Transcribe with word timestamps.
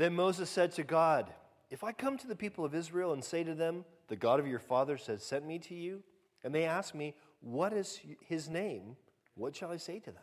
Then 0.00 0.14
Moses 0.14 0.48
said 0.48 0.72
to 0.72 0.82
God, 0.82 1.30
If 1.68 1.84
I 1.84 1.92
come 1.92 2.16
to 2.16 2.26
the 2.26 2.34
people 2.34 2.64
of 2.64 2.74
Israel 2.74 3.12
and 3.12 3.22
say 3.22 3.44
to 3.44 3.54
them, 3.54 3.84
The 4.08 4.16
God 4.16 4.40
of 4.40 4.46
your 4.46 4.58
fathers 4.58 5.06
has 5.08 5.22
sent 5.22 5.46
me 5.46 5.58
to 5.58 5.74
you, 5.74 6.02
and 6.42 6.54
they 6.54 6.64
ask 6.64 6.94
me, 6.94 7.14
What 7.42 7.74
is 7.74 8.00
his 8.26 8.48
name? 8.48 8.96
What 9.34 9.54
shall 9.54 9.70
I 9.70 9.76
say 9.76 9.98
to 9.98 10.10
them? 10.10 10.22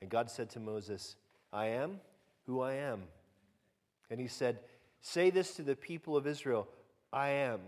And 0.00 0.08
God 0.08 0.30
said 0.30 0.48
to 0.52 0.58
Moses, 0.58 1.16
I 1.52 1.66
am 1.66 2.00
who 2.46 2.62
I 2.62 2.76
am. 2.76 3.02
And 4.08 4.18
he 4.18 4.26
said, 4.26 4.60
Say 5.02 5.28
this 5.28 5.52
to 5.56 5.62
the 5.62 5.76
people 5.76 6.16
of 6.16 6.26
Israel 6.26 6.66
I 7.12 7.28
am 7.28 7.60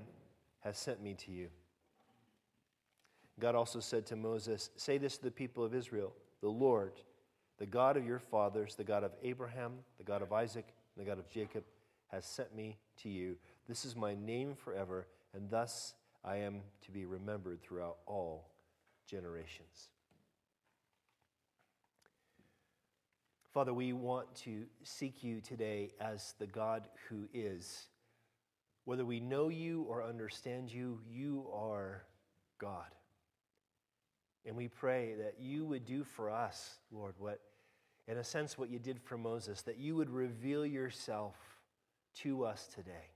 has 0.60 0.78
sent 0.78 1.02
me 1.02 1.12
to 1.26 1.30
you. 1.30 1.48
God 3.38 3.54
also 3.54 3.80
said 3.80 4.06
to 4.06 4.16
Moses, 4.16 4.70
Say 4.76 4.96
this 4.96 5.18
to 5.18 5.24
the 5.24 5.30
people 5.30 5.62
of 5.62 5.74
Israel 5.74 6.14
The 6.40 6.48
Lord, 6.48 6.94
the 7.58 7.66
God 7.66 7.98
of 7.98 8.06
your 8.06 8.20
fathers, 8.20 8.74
the 8.74 8.84
God 8.84 9.04
of 9.04 9.12
Abraham, 9.22 9.74
the 9.98 10.04
God 10.04 10.22
of 10.22 10.32
Isaac, 10.32 10.72
and 10.98 11.06
the 11.06 11.10
God 11.10 11.18
of 11.18 11.30
Jacob, 11.30 11.62
has 12.08 12.24
sent 12.24 12.54
me 12.56 12.76
to 13.02 13.08
you. 13.08 13.36
This 13.68 13.84
is 13.84 13.94
my 13.94 14.14
name 14.14 14.54
forever, 14.56 15.06
and 15.32 15.48
thus 15.48 15.94
I 16.24 16.38
am 16.38 16.62
to 16.86 16.90
be 16.90 17.04
remembered 17.04 17.62
throughout 17.62 17.98
all 18.06 18.50
generations. 19.06 19.90
Father, 23.54 23.72
we 23.72 23.92
want 23.92 24.34
to 24.36 24.64
seek 24.82 25.22
you 25.22 25.40
today 25.40 25.90
as 26.00 26.34
the 26.38 26.46
God 26.46 26.88
who 27.08 27.28
is. 27.32 27.86
Whether 28.84 29.04
we 29.04 29.20
know 29.20 29.48
you 29.48 29.82
or 29.88 30.02
understand 30.02 30.72
you, 30.72 31.00
you 31.08 31.46
are 31.52 32.02
God. 32.58 32.86
And 34.44 34.56
we 34.56 34.68
pray 34.68 35.14
that 35.18 35.34
you 35.38 35.64
would 35.66 35.84
do 35.84 36.04
for 36.04 36.30
us, 36.30 36.78
Lord, 36.90 37.14
what, 37.18 37.40
in 38.08 38.16
a 38.16 38.24
sense, 38.24 38.56
what 38.56 38.70
you 38.70 38.78
did 38.78 38.98
for 39.02 39.18
Moses, 39.18 39.62
that 39.62 39.78
you 39.78 39.94
would 39.94 40.08
reveal 40.08 40.64
yourself 40.64 41.36
to 42.22 42.44
us 42.44 42.66
today. 42.74 43.12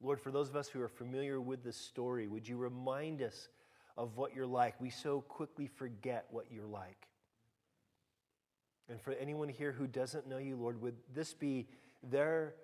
Lord, 0.00 0.20
for 0.20 0.30
those 0.30 0.48
of 0.48 0.54
us 0.54 0.68
who 0.68 0.80
are 0.80 0.88
familiar 0.88 1.40
with 1.40 1.64
this 1.64 1.76
story, 1.76 2.28
would 2.28 2.46
you 2.46 2.56
remind 2.56 3.20
us 3.20 3.48
of 3.96 4.16
what 4.16 4.36
you're 4.36 4.46
like? 4.46 4.80
We 4.80 4.90
so 4.90 5.22
quickly 5.22 5.66
forget 5.66 6.26
what 6.30 6.46
you're 6.52 6.64
like. 6.64 7.08
And 8.88 9.00
for 9.00 9.12
anyone 9.14 9.48
here 9.48 9.72
who 9.72 9.88
doesn't 9.88 10.28
know 10.28 10.38
you, 10.38 10.56
Lord, 10.56 10.80
would 10.80 10.94
this 11.12 11.34
be 11.34 11.66
their 12.04 12.54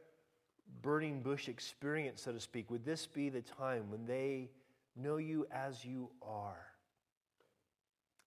burning 0.80 1.20
bush 1.20 1.48
experience, 1.48 2.22
so 2.22 2.30
to 2.33 2.41
speak? 2.41 2.70
Would 2.70 2.84
this 2.84 3.06
be 3.06 3.28
the 3.28 3.42
time 3.42 3.91
when 3.91 4.06
they 4.06 4.50
know 4.94 5.16
you 5.16 5.48
as 5.50 5.84
you 5.84 6.11
are? 6.22 6.73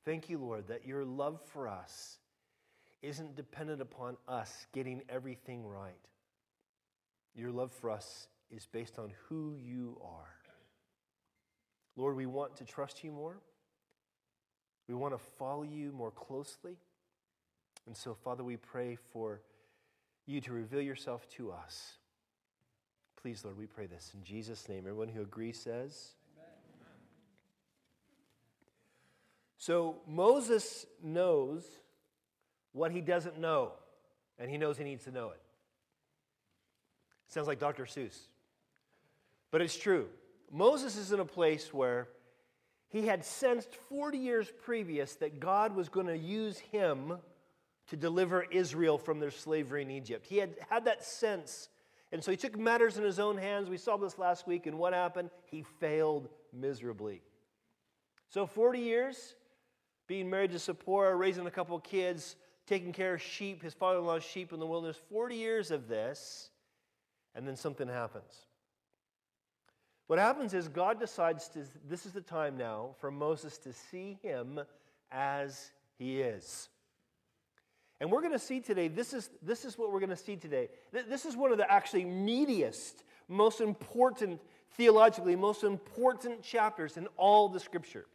Thank 0.08 0.30
you, 0.30 0.38
Lord, 0.38 0.70
that 0.70 0.88
your 0.88 1.04
love 1.04 1.42
for 1.48 1.68
us 1.68 2.20
isn't 3.02 3.36
dependent 3.36 3.82
upon 3.82 4.16
us 4.26 4.66
getting 4.74 5.02
everything 5.10 5.68
right. 5.68 6.00
Your 7.36 7.52
love 7.52 7.74
for 7.74 7.90
us 7.90 8.30
is 8.50 8.66
based 8.66 9.00
on 9.00 9.12
who 9.28 9.58
you 9.62 10.00
are. 10.02 10.34
Lord, 11.98 12.16
we 12.16 12.26
want 12.26 12.56
to 12.56 12.64
trust 12.64 13.04
you 13.04 13.12
more. 13.12 13.36
We 14.88 14.96
want 14.96 15.14
to 15.14 15.18
follow 15.38 15.64
you 15.64 15.92
more 15.92 16.12
closely. 16.12 16.78
And 17.86 17.94
so, 17.94 18.14
Father, 18.14 18.46
we 18.46 18.56
pray 18.56 18.98
for 19.12 19.42
you 20.26 20.40
to 20.40 20.54
reveal 20.54 20.80
yourself 20.82 21.28
to 21.32 21.52
us. 21.52 21.98
Please, 23.22 23.44
Lord, 23.44 23.58
we 23.58 23.66
pray 23.66 23.88
this 23.88 24.14
in 24.14 24.24
Jesus' 24.24 24.70
name. 24.70 24.86
Everyone 24.88 25.10
who 25.10 25.22
agrees 25.22 25.60
says, 25.60 26.12
So 29.58 29.98
Moses 30.08 30.86
knows 31.04 31.66
what 32.74 32.92
he 32.92 33.02
doesn't 33.02 33.40
know, 33.40 33.72
and 34.38 34.50
he 34.50 34.58
knows 34.58 34.78
he 34.78 34.84
needs 34.84 35.06
to 35.06 35.12
know 35.12 35.30
it. 35.30 35.42
Sounds 37.28 37.48
like 37.48 37.60
Dr. 37.60 37.86
Seuss. 37.86 38.18
But 39.52 39.62
it's 39.62 39.78
true. 39.78 40.08
Moses 40.52 40.96
is 40.96 41.12
in 41.12 41.20
a 41.20 41.26
place 41.26 41.74
where 41.74 42.08
he 42.90 43.06
had 43.06 43.26
sensed 43.26 43.74
40 43.90 44.18
years 44.18 44.52
previous 44.64 45.16
that 45.16 45.40
God 45.40 45.76
was 45.76 45.90
going 45.90 46.08
to 46.08 46.18
use 46.18 46.58
him 46.58 47.18
to 47.90 47.98
deliver 47.98 48.44
Israel 48.44 48.98
from 48.98 49.20
their 49.20 49.32
slavery 49.32 49.82
in 49.82 49.92
Egypt. 49.92 50.26
He 50.28 50.38
had 50.38 50.56
had 50.70 50.86
that 50.86 51.04
sense. 51.04 51.70
And 52.12 52.24
so 52.24 52.32
he 52.32 52.38
took 52.38 52.58
matters 52.58 52.98
in 52.98 53.04
his 53.04 53.20
own 53.20 53.38
hands. 53.38 53.70
We 53.70 53.78
saw 53.78 53.98
this 53.98 54.18
last 54.18 54.48
week, 54.48 54.66
and 54.68 54.78
what 54.78 54.94
happened? 54.94 55.30
He 55.46 55.64
failed 55.80 56.30
miserably. 56.54 57.22
So, 58.30 58.46
40 58.46 58.80
years, 58.80 59.36
being 60.08 60.30
married 60.30 60.52
to 60.52 60.60
Zipporah, 60.60 61.16
raising 61.16 61.46
a 61.46 61.52
couple 61.52 61.76
of 61.76 61.84
kids, 61.84 62.36
taking 62.66 62.94
care 62.94 63.14
of 63.16 63.22
sheep, 63.22 63.62
his 63.62 63.74
father 63.74 64.00
in 64.00 64.06
law's 64.06 64.24
sheep 64.24 64.54
in 64.54 64.60
the 64.60 64.66
wilderness. 64.66 65.00
40 65.10 65.36
years 65.36 65.72
of 65.72 65.88
this, 65.88 66.50
and 67.36 67.48
then 67.48 67.56
something 67.56 67.88
happens. 67.88 68.48
What 70.08 70.20
happens 70.20 70.54
is 70.54 70.70
God 70.70 71.00
decides 71.00 71.50
to, 71.50 71.66
this 71.88 72.06
is 72.06 72.14
the 72.14 72.22
time 72.22 72.58
now 72.58 72.96
for 73.00 73.12
Moses 73.12 73.58
to 73.60 73.74
see 73.74 74.18
him 74.24 74.62
as 75.12 75.72
he 76.00 76.22
is. 76.22 76.70
And 78.00 78.12
we're 78.12 78.22
going 78.22 78.34
to 78.34 78.40
see 78.40 78.60
today, 78.60 78.88
this 78.88 79.14
is, 79.14 79.30
this 79.42 79.66
is 79.66 79.78
what 79.78 79.92
we're 79.92 80.00
going 80.00 80.10
to 80.12 80.16
see 80.16 80.36
today. 80.36 80.70
This 80.92 81.26
is 81.26 81.36
one 81.36 81.52
of 81.52 81.58
the 81.58 81.70
actually 81.70 82.06
meatiest, 82.06 83.04
most 83.28 83.60
important, 83.60 84.40
theologically, 84.76 85.36
most 85.36 85.64
important 85.64 86.42
chapters 86.44 86.96
in 86.96 87.08
all 87.18 87.50
the 87.50 87.60
scripture. 87.60 88.06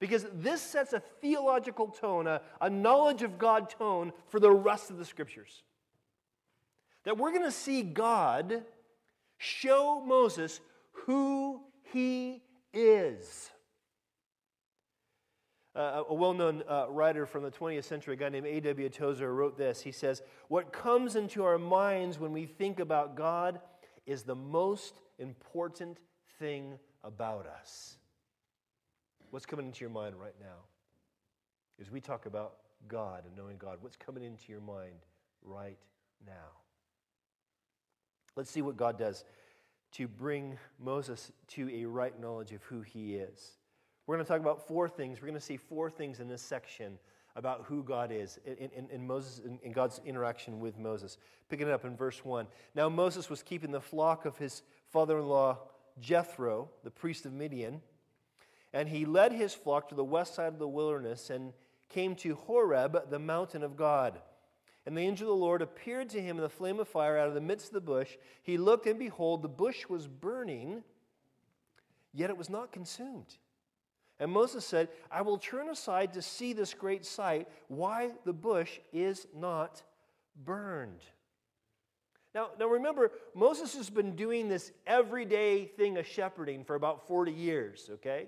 Because 0.00 0.26
this 0.32 0.62
sets 0.62 0.94
a 0.94 1.00
theological 1.20 1.88
tone, 1.88 2.26
a, 2.26 2.40
a 2.60 2.70
knowledge 2.70 3.22
of 3.22 3.38
God 3.38 3.68
tone 3.68 4.12
for 4.28 4.40
the 4.40 4.50
rest 4.50 4.90
of 4.90 4.96
the 4.96 5.04
scriptures. 5.04 5.62
That 7.04 7.18
we're 7.18 7.30
going 7.30 7.44
to 7.44 7.52
see 7.52 7.82
God 7.82 8.64
show 9.36 10.02
Moses 10.04 10.60
who 10.92 11.60
he 11.92 12.42
is. 12.72 13.50
Uh, 15.76 16.02
a 16.08 16.14
well 16.14 16.34
known 16.34 16.64
uh, 16.68 16.86
writer 16.88 17.26
from 17.26 17.44
the 17.44 17.50
20th 17.50 17.84
century, 17.84 18.14
a 18.14 18.16
guy 18.16 18.28
named 18.28 18.46
A.W. 18.46 18.88
Tozer, 18.88 19.32
wrote 19.32 19.56
this. 19.56 19.80
He 19.80 19.92
says, 19.92 20.22
What 20.48 20.72
comes 20.72 21.14
into 21.14 21.44
our 21.44 21.58
minds 21.58 22.18
when 22.18 22.32
we 22.32 22.46
think 22.46 22.80
about 22.80 23.14
God 23.14 23.60
is 24.04 24.24
the 24.24 24.34
most 24.34 25.00
important 25.18 25.98
thing 26.38 26.78
about 27.04 27.46
us. 27.46 27.98
What's 29.30 29.46
coming 29.46 29.66
into 29.66 29.80
your 29.80 29.90
mind 29.90 30.16
right 30.16 30.34
now? 30.40 30.56
As 31.80 31.90
we 31.90 32.00
talk 32.00 32.26
about 32.26 32.56
God 32.88 33.24
and 33.26 33.36
knowing 33.36 33.56
God, 33.56 33.78
what's 33.80 33.96
coming 33.96 34.24
into 34.24 34.50
your 34.50 34.60
mind 34.60 35.06
right 35.42 35.78
now? 36.26 36.32
Let's 38.36 38.50
see 38.50 38.62
what 38.62 38.76
God 38.76 38.98
does 38.98 39.24
to 39.92 40.08
bring 40.08 40.58
Moses 40.78 41.32
to 41.48 41.68
a 41.70 41.84
right 41.84 42.18
knowledge 42.20 42.52
of 42.52 42.62
who 42.64 42.80
he 42.80 43.16
is. 43.16 43.52
We're 44.06 44.16
going 44.16 44.24
to 44.24 44.28
talk 44.28 44.40
about 44.40 44.66
four 44.66 44.88
things. 44.88 45.20
We're 45.20 45.28
going 45.28 45.38
to 45.38 45.44
see 45.44 45.56
four 45.56 45.90
things 45.90 46.20
in 46.20 46.28
this 46.28 46.42
section 46.42 46.98
about 47.36 47.64
who 47.66 47.84
God 47.84 48.10
is 48.10 48.38
in, 48.44 48.70
in, 48.76 48.90
in 48.90 49.06
Moses 49.06 49.44
in, 49.44 49.58
in 49.62 49.72
God's 49.72 50.00
interaction 50.04 50.58
with 50.58 50.78
Moses. 50.78 51.16
Picking 51.48 51.68
it 51.68 51.72
up 51.72 51.84
in 51.84 51.96
verse 51.96 52.24
1. 52.24 52.46
Now 52.74 52.88
Moses 52.88 53.30
was 53.30 53.42
keeping 53.42 53.70
the 53.70 53.80
flock 53.80 54.24
of 54.24 54.36
his 54.36 54.62
father-in-law 54.90 55.58
Jethro, 56.00 56.70
the 56.82 56.90
priest 56.90 57.26
of 57.26 57.32
Midian. 57.32 57.80
And 58.72 58.88
he 58.88 59.04
led 59.04 59.32
his 59.32 59.52
flock 59.52 59.88
to 59.88 59.94
the 59.94 60.04
west 60.04 60.34
side 60.34 60.52
of 60.52 60.58
the 60.58 60.68
wilderness 60.68 61.30
and 61.30 61.52
came 61.88 62.14
to 62.16 62.34
Horeb, 62.34 63.10
the 63.10 63.18
mountain 63.18 63.62
of 63.62 63.76
God. 63.76 64.20
And 64.86 64.96
the 64.96 65.02
angel 65.02 65.32
of 65.32 65.38
the 65.38 65.44
Lord 65.44 65.62
appeared 65.62 66.08
to 66.10 66.22
him 66.22 66.36
in 66.36 66.42
the 66.42 66.48
flame 66.48 66.80
of 66.80 66.88
fire 66.88 67.18
out 67.18 67.28
of 67.28 67.34
the 67.34 67.40
midst 67.40 67.68
of 67.68 67.74
the 67.74 67.80
bush. 67.80 68.16
He 68.42 68.56
looked, 68.56 68.86
and 68.86 68.98
behold, 68.98 69.42
the 69.42 69.48
bush 69.48 69.86
was 69.88 70.06
burning, 70.06 70.82
yet 72.14 72.30
it 72.30 72.36
was 72.36 72.48
not 72.48 72.72
consumed. 72.72 73.36
And 74.18 74.30
Moses 74.30 74.64
said, 74.64 74.88
I 75.10 75.22
will 75.22 75.38
turn 75.38 75.68
aside 75.68 76.12
to 76.12 76.22
see 76.22 76.52
this 76.52 76.74
great 76.74 77.04
sight, 77.04 77.48
why 77.68 78.10
the 78.24 78.32
bush 78.32 78.78
is 78.92 79.26
not 79.34 79.82
burned. 80.44 81.00
Now, 82.34 82.50
now 82.58 82.66
remember, 82.66 83.10
Moses 83.34 83.74
has 83.76 83.90
been 83.90 84.14
doing 84.14 84.48
this 84.48 84.72
everyday 84.86 85.64
thing 85.64 85.98
of 85.98 86.06
shepherding 86.06 86.64
for 86.64 86.76
about 86.76 87.08
40 87.08 87.32
years, 87.32 87.90
okay? 87.94 88.26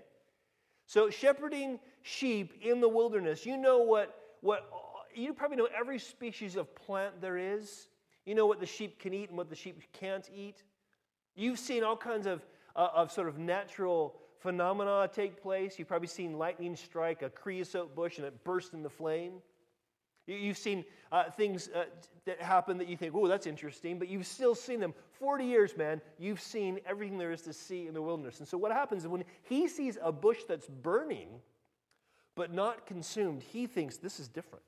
So, 0.92 1.08
shepherding 1.08 1.80
sheep 2.02 2.52
in 2.60 2.82
the 2.82 2.88
wilderness, 2.88 3.46
you 3.46 3.56
know 3.56 3.78
what, 3.78 4.14
what 4.42 4.68
you 5.14 5.32
probably 5.32 5.56
know 5.56 5.68
every 5.74 5.98
species 5.98 6.54
of 6.54 6.74
plant 6.74 7.18
there 7.18 7.38
is. 7.38 7.88
You 8.26 8.34
know 8.34 8.44
what 8.44 8.60
the 8.60 8.66
sheep 8.66 8.98
can 8.98 9.14
eat 9.14 9.30
and 9.30 9.38
what 9.38 9.48
the 9.48 9.56
sheep 9.56 9.82
can't 9.94 10.28
eat. 10.36 10.64
You've 11.34 11.58
seen 11.58 11.82
all 11.82 11.96
kinds 11.96 12.26
of, 12.26 12.44
uh, 12.76 12.88
of 12.94 13.10
sort 13.10 13.28
of 13.28 13.38
natural 13.38 14.16
phenomena 14.40 15.08
take 15.10 15.40
place. 15.40 15.78
You've 15.78 15.88
probably 15.88 16.08
seen 16.08 16.36
lightning 16.36 16.76
strike 16.76 17.22
a 17.22 17.30
creosote 17.30 17.96
bush 17.96 18.18
and 18.18 18.26
it 18.26 18.44
burst 18.44 18.74
into 18.74 18.90
flame. 18.90 19.40
You've 20.26 20.58
seen 20.58 20.84
uh, 21.10 21.30
things 21.30 21.68
uh, 21.74 21.84
that 22.26 22.40
happen 22.40 22.78
that 22.78 22.88
you 22.88 22.96
think, 22.96 23.14
oh, 23.14 23.26
that's 23.26 23.46
interesting, 23.46 23.98
but 23.98 24.08
you've 24.08 24.26
still 24.26 24.54
seen 24.54 24.78
them. 24.78 24.94
40 25.18 25.44
years, 25.44 25.76
man, 25.76 26.00
you've 26.18 26.40
seen 26.40 26.78
everything 26.86 27.18
there 27.18 27.32
is 27.32 27.42
to 27.42 27.52
see 27.52 27.88
in 27.88 27.94
the 27.94 28.02
wilderness. 28.02 28.38
And 28.38 28.46
so 28.46 28.56
what 28.56 28.70
happens 28.72 29.02
is 29.02 29.08
when 29.08 29.24
he 29.42 29.66
sees 29.66 29.98
a 30.00 30.12
bush 30.12 30.38
that's 30.46 30.68
burning 30.68 31.28
but 32.34 32.52
not 32.52 32.86
consumed, 32.86 33.42
he 33.42 33.66
thinks 33.66 33.96
this 33.98 34.20
is 34.20 34.28
different. 34.28 34.64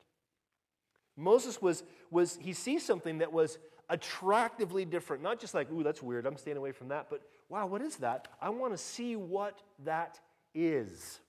Moses 1.17 1.63
was, 1.63 1.85
was 2.11 2.37
he 2.41 2.53
sees 2.53 2.85
something 2.85 3.19
that 3.19 3.33
was 3.33 3.59
attractively 3.89 4.85
different. 4.85 5.23
Not 5.23 5.39
just 5.39 5.55
like, 5.55 5.71
ooh, 5.71 5.83
that's 5.83 6.03
weird, 6.03 6.27
I'm 6.27 6.37
staying 6.37 6.57
away 6.57 6.73
from 6.73 6.89
that, 6.89 7.07
but 7.09 7.23
wow, 7.49 7.67
what 7.67 7.81
is 7.81 7.97
that? 7.97 8.29
I 8.41 8.51
want 8.51 8.73
to 8.73 8.79
see 8.79 9.15
what 9.17 9.61
that 9.85 10.19
is. 10.55 11.21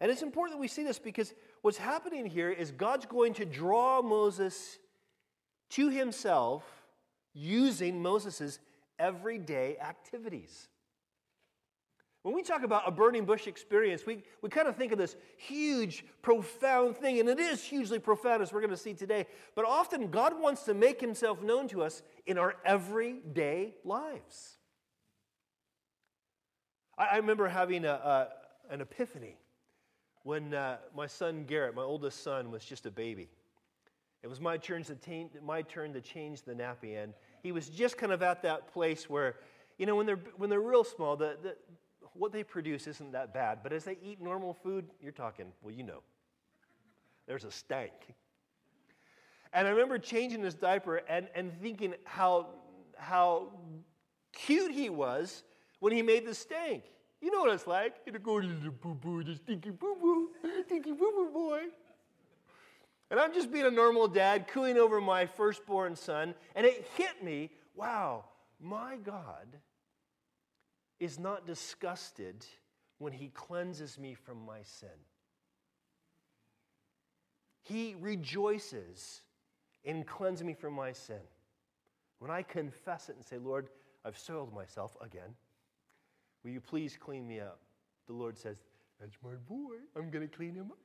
And 0.00 0.10
it's 0.10 0.22
important 0.22 0.56
that 0.56 0.60
we 0.60 0.68
see 0.68 0.84
this 0.84 0.98
because 0.98 1.32
what's 1.64 1.78
happening 1.78 2.26
here 2.26 2.50
is 2.50 2.70
God's 2.70 3.06
going 3.06 3.32
to 3.34 3.46
draw 3.46 4.02
Moses 4.02 4.78
to 5.70 5.88
himself 5.88 6.62
using 7.32 8.02
Moses' 8.02 8.58
everyday 8.98 9.78
activities. 9.78 10.68
When 12.22 12.34
we 12.34 12.42
talk 12.42 12.64
about 12.64 12.82
a 12.86 12.90
burning 12.90 13.24
bush 13.24 13.46
experience, 13.46 14.04
we, 14.04 14.24
we 14.42 14.50
kind 14.50 14.68
of 14.68 14.76
think 14.76 14.92
of 14.92 14.98
this 14.98 15.16
huge, 15.38 16.04
profound 16.20 16.98
thing, 16.98 17.18
and 17.18 17.30
it 17.30 17.40
is 17.40 17.64
hugely 17.64 17.98
profound 17.98 18.42
as 18.42 18.52
we're 18.52 18.60
going 18.60 18.68
to 18.68 18.76
see 18.76 18.92
today. 18.92 19.26
But 19.54 19.64
often, 19.64 20.10
God 20.10 20.38
wants 20.38 20.64
to 20.64 20.74
make 20.74 21.00
himself 21.00 21.42
known 21.42 21.66
to 21.68 21.82
us 21.82 22.02
in 22.26 22.36
our 22.36 22.56
everyday 22.66 23.74
lives. 23.84 24.58
I, 26.98 27.06
I 27.06 27.16
remember 27.16 27.48
having 27.48 27.86
a, 27.86 27.92
a, 27.92 28.28
an 28.70 28.82
epiphany 28.82 29.38
when 30.24 30.54
uh, 30.54 30.78
my 30.96 31.06
son 31.06 31.44
Garrett, 31.46 31.76
my 31.76 31.82
oldest 31.82 32.22
son, 32.22 32.50
was 32.50 32.64
just 32.64 32.86
a 32.86 32.90
baby. 32.90 33.28
It 34.22 34.26
was 34.26 34.40
my 34.40 34.56
turn 34.56 34.82
to, 34.84 34.96
my 35.44 35.62
turn 35.62 35.92
to 35.92 36.00
change 36.00 36.42
the 36.42 36.54
nappy, 36.54 37.00
and 37.00 37.12
he 37.42 37.52
was 37.52 37.68
just 37.68 37.98
kind 37.98 38.10
of 38.10 38.22
at 38.22 38.42
that 38.42 38.72
place 38.72 39.08
where, 39.08 39.36
you 39.78 39.84
know, 39.84 39.94
when 39.96 40.06
they're, 40.06 40.20
when 40.38 40.48
they're 40.48 40.60
real 40.60 40.82
small, 40.82 41.14
the, 41.14 41.36
the, 41.42 41.54
what 42.14 42.32
they 42.32 42.42
produce 42.42 42.86
isn't 42.86 43.12
that 43.12 43.34
bad. 43.34 43.58
But 43.62 43.74
as 43.74 43.84
they 43.84 43.98
eat 44.02 44.22
normal 44.22 44.54
food, 44.54 44.86
you're 45.00 45.12
talking, 45.12 45.52
well, 45.62 45.74
you 45.74 45.82
know, 45.82 46.00
there's 47.26 47.44
a 47.44 47.50
stank. 47.50 47.92
And 49.52 49.68
I 49.68 49.70
remember 49.70 49.98
changing 49.98 50.42
his 50.42 50.54
diaper 50.54 51.02
and, 51.08 51.28
and 51.34 51.52
thinking 51.60 51.94
how, 52.04 52.48
how 52.96 53.48
cute 54.32 54.72
he 54.72 54.88
was 54.88 55.44
when 55.80 55.92
he 55.92 56.00
made 56.00 56.26
the 56.26 56.34
stank. 56.34 56.84
You 57.24 57.30
know 57.30 57.40
what 57.40 57.54
it's 57.54 57.66
like. 57.66 57.94
You 58.04 58.12
go 58.12 58.38
to 58.38 58.46
the 58.46 58.70
boo 58.70 58.92
boo, 58.94 59.24
the 59.24 59.34
stinky 59.34 59.70
boo 59.70 59.96
boo, 59.98 60.28
stinky 60.66 60.92
boo 60.92 61.10
boo 61.10 61.30
boy. 61.32 61.60
And 63.10 63.18
I'm 63.18 63.32
just 63.32 63.50
being 63.50 63.64
a 63.64 63.70
normal 63.70 64.08
dad, 64.08 64.46
cooing 64.46 64.76
over 64.76 65.00
my 65.00 65.24
firstborn 65.24 65.96
son, 65.96 66.34
and 66.54 66.66
it 66.66 66.86
hit 66.98 67.24
me 67.24 67.50
wow, 67.74 68.26
my 68.60 68.96
God 68.96 69.46
is 71.00 71.18
not 71.18 71.46
disgusted 71.46 72.44
when 72.98 73.12
he 73.14 73.28
cleanses 73.28 73.98
me 73.98 74.12
from 74.12 74.44
my 74.44 74.62
sin. 74.62 74.88
He 77.62 77.96
rejoices 77.98 79.22
in 79.82 80.04
cleansing 80.04 80.46
me 80.46 80.52
from 80.52 80.74
my 80.74 80.92
sin. 80.92 81.22
When 82.18 82.30
I 82.30 82.42
confess 82.42 83.08
it 83.08 83.16
and 83.16 83.24
say, 83.24 83.38
Lord, 83.38 83.70
I've 84.04 84.18
soiled 84.18 84.54
myself 84.54 84.94
again, 85.00 85.34
will 86.44 86.50
you 86.50 86.60
please 86.60 86.96
clean 87.00 87.26
me 87.26 87.40
up? 87.40 87.58
The 88.06 88.12
Lord 88.12 88.38
says, 88.38 88.58
That's 89.00 89.16
my 89.24 89.34
boy. 89.48 89.76
I'm 89.96 90.10
going 90.10 90.28
to 90.28 90.36
clean 90.36 90.54
him 90.54 90.70
up. 90.70 90.78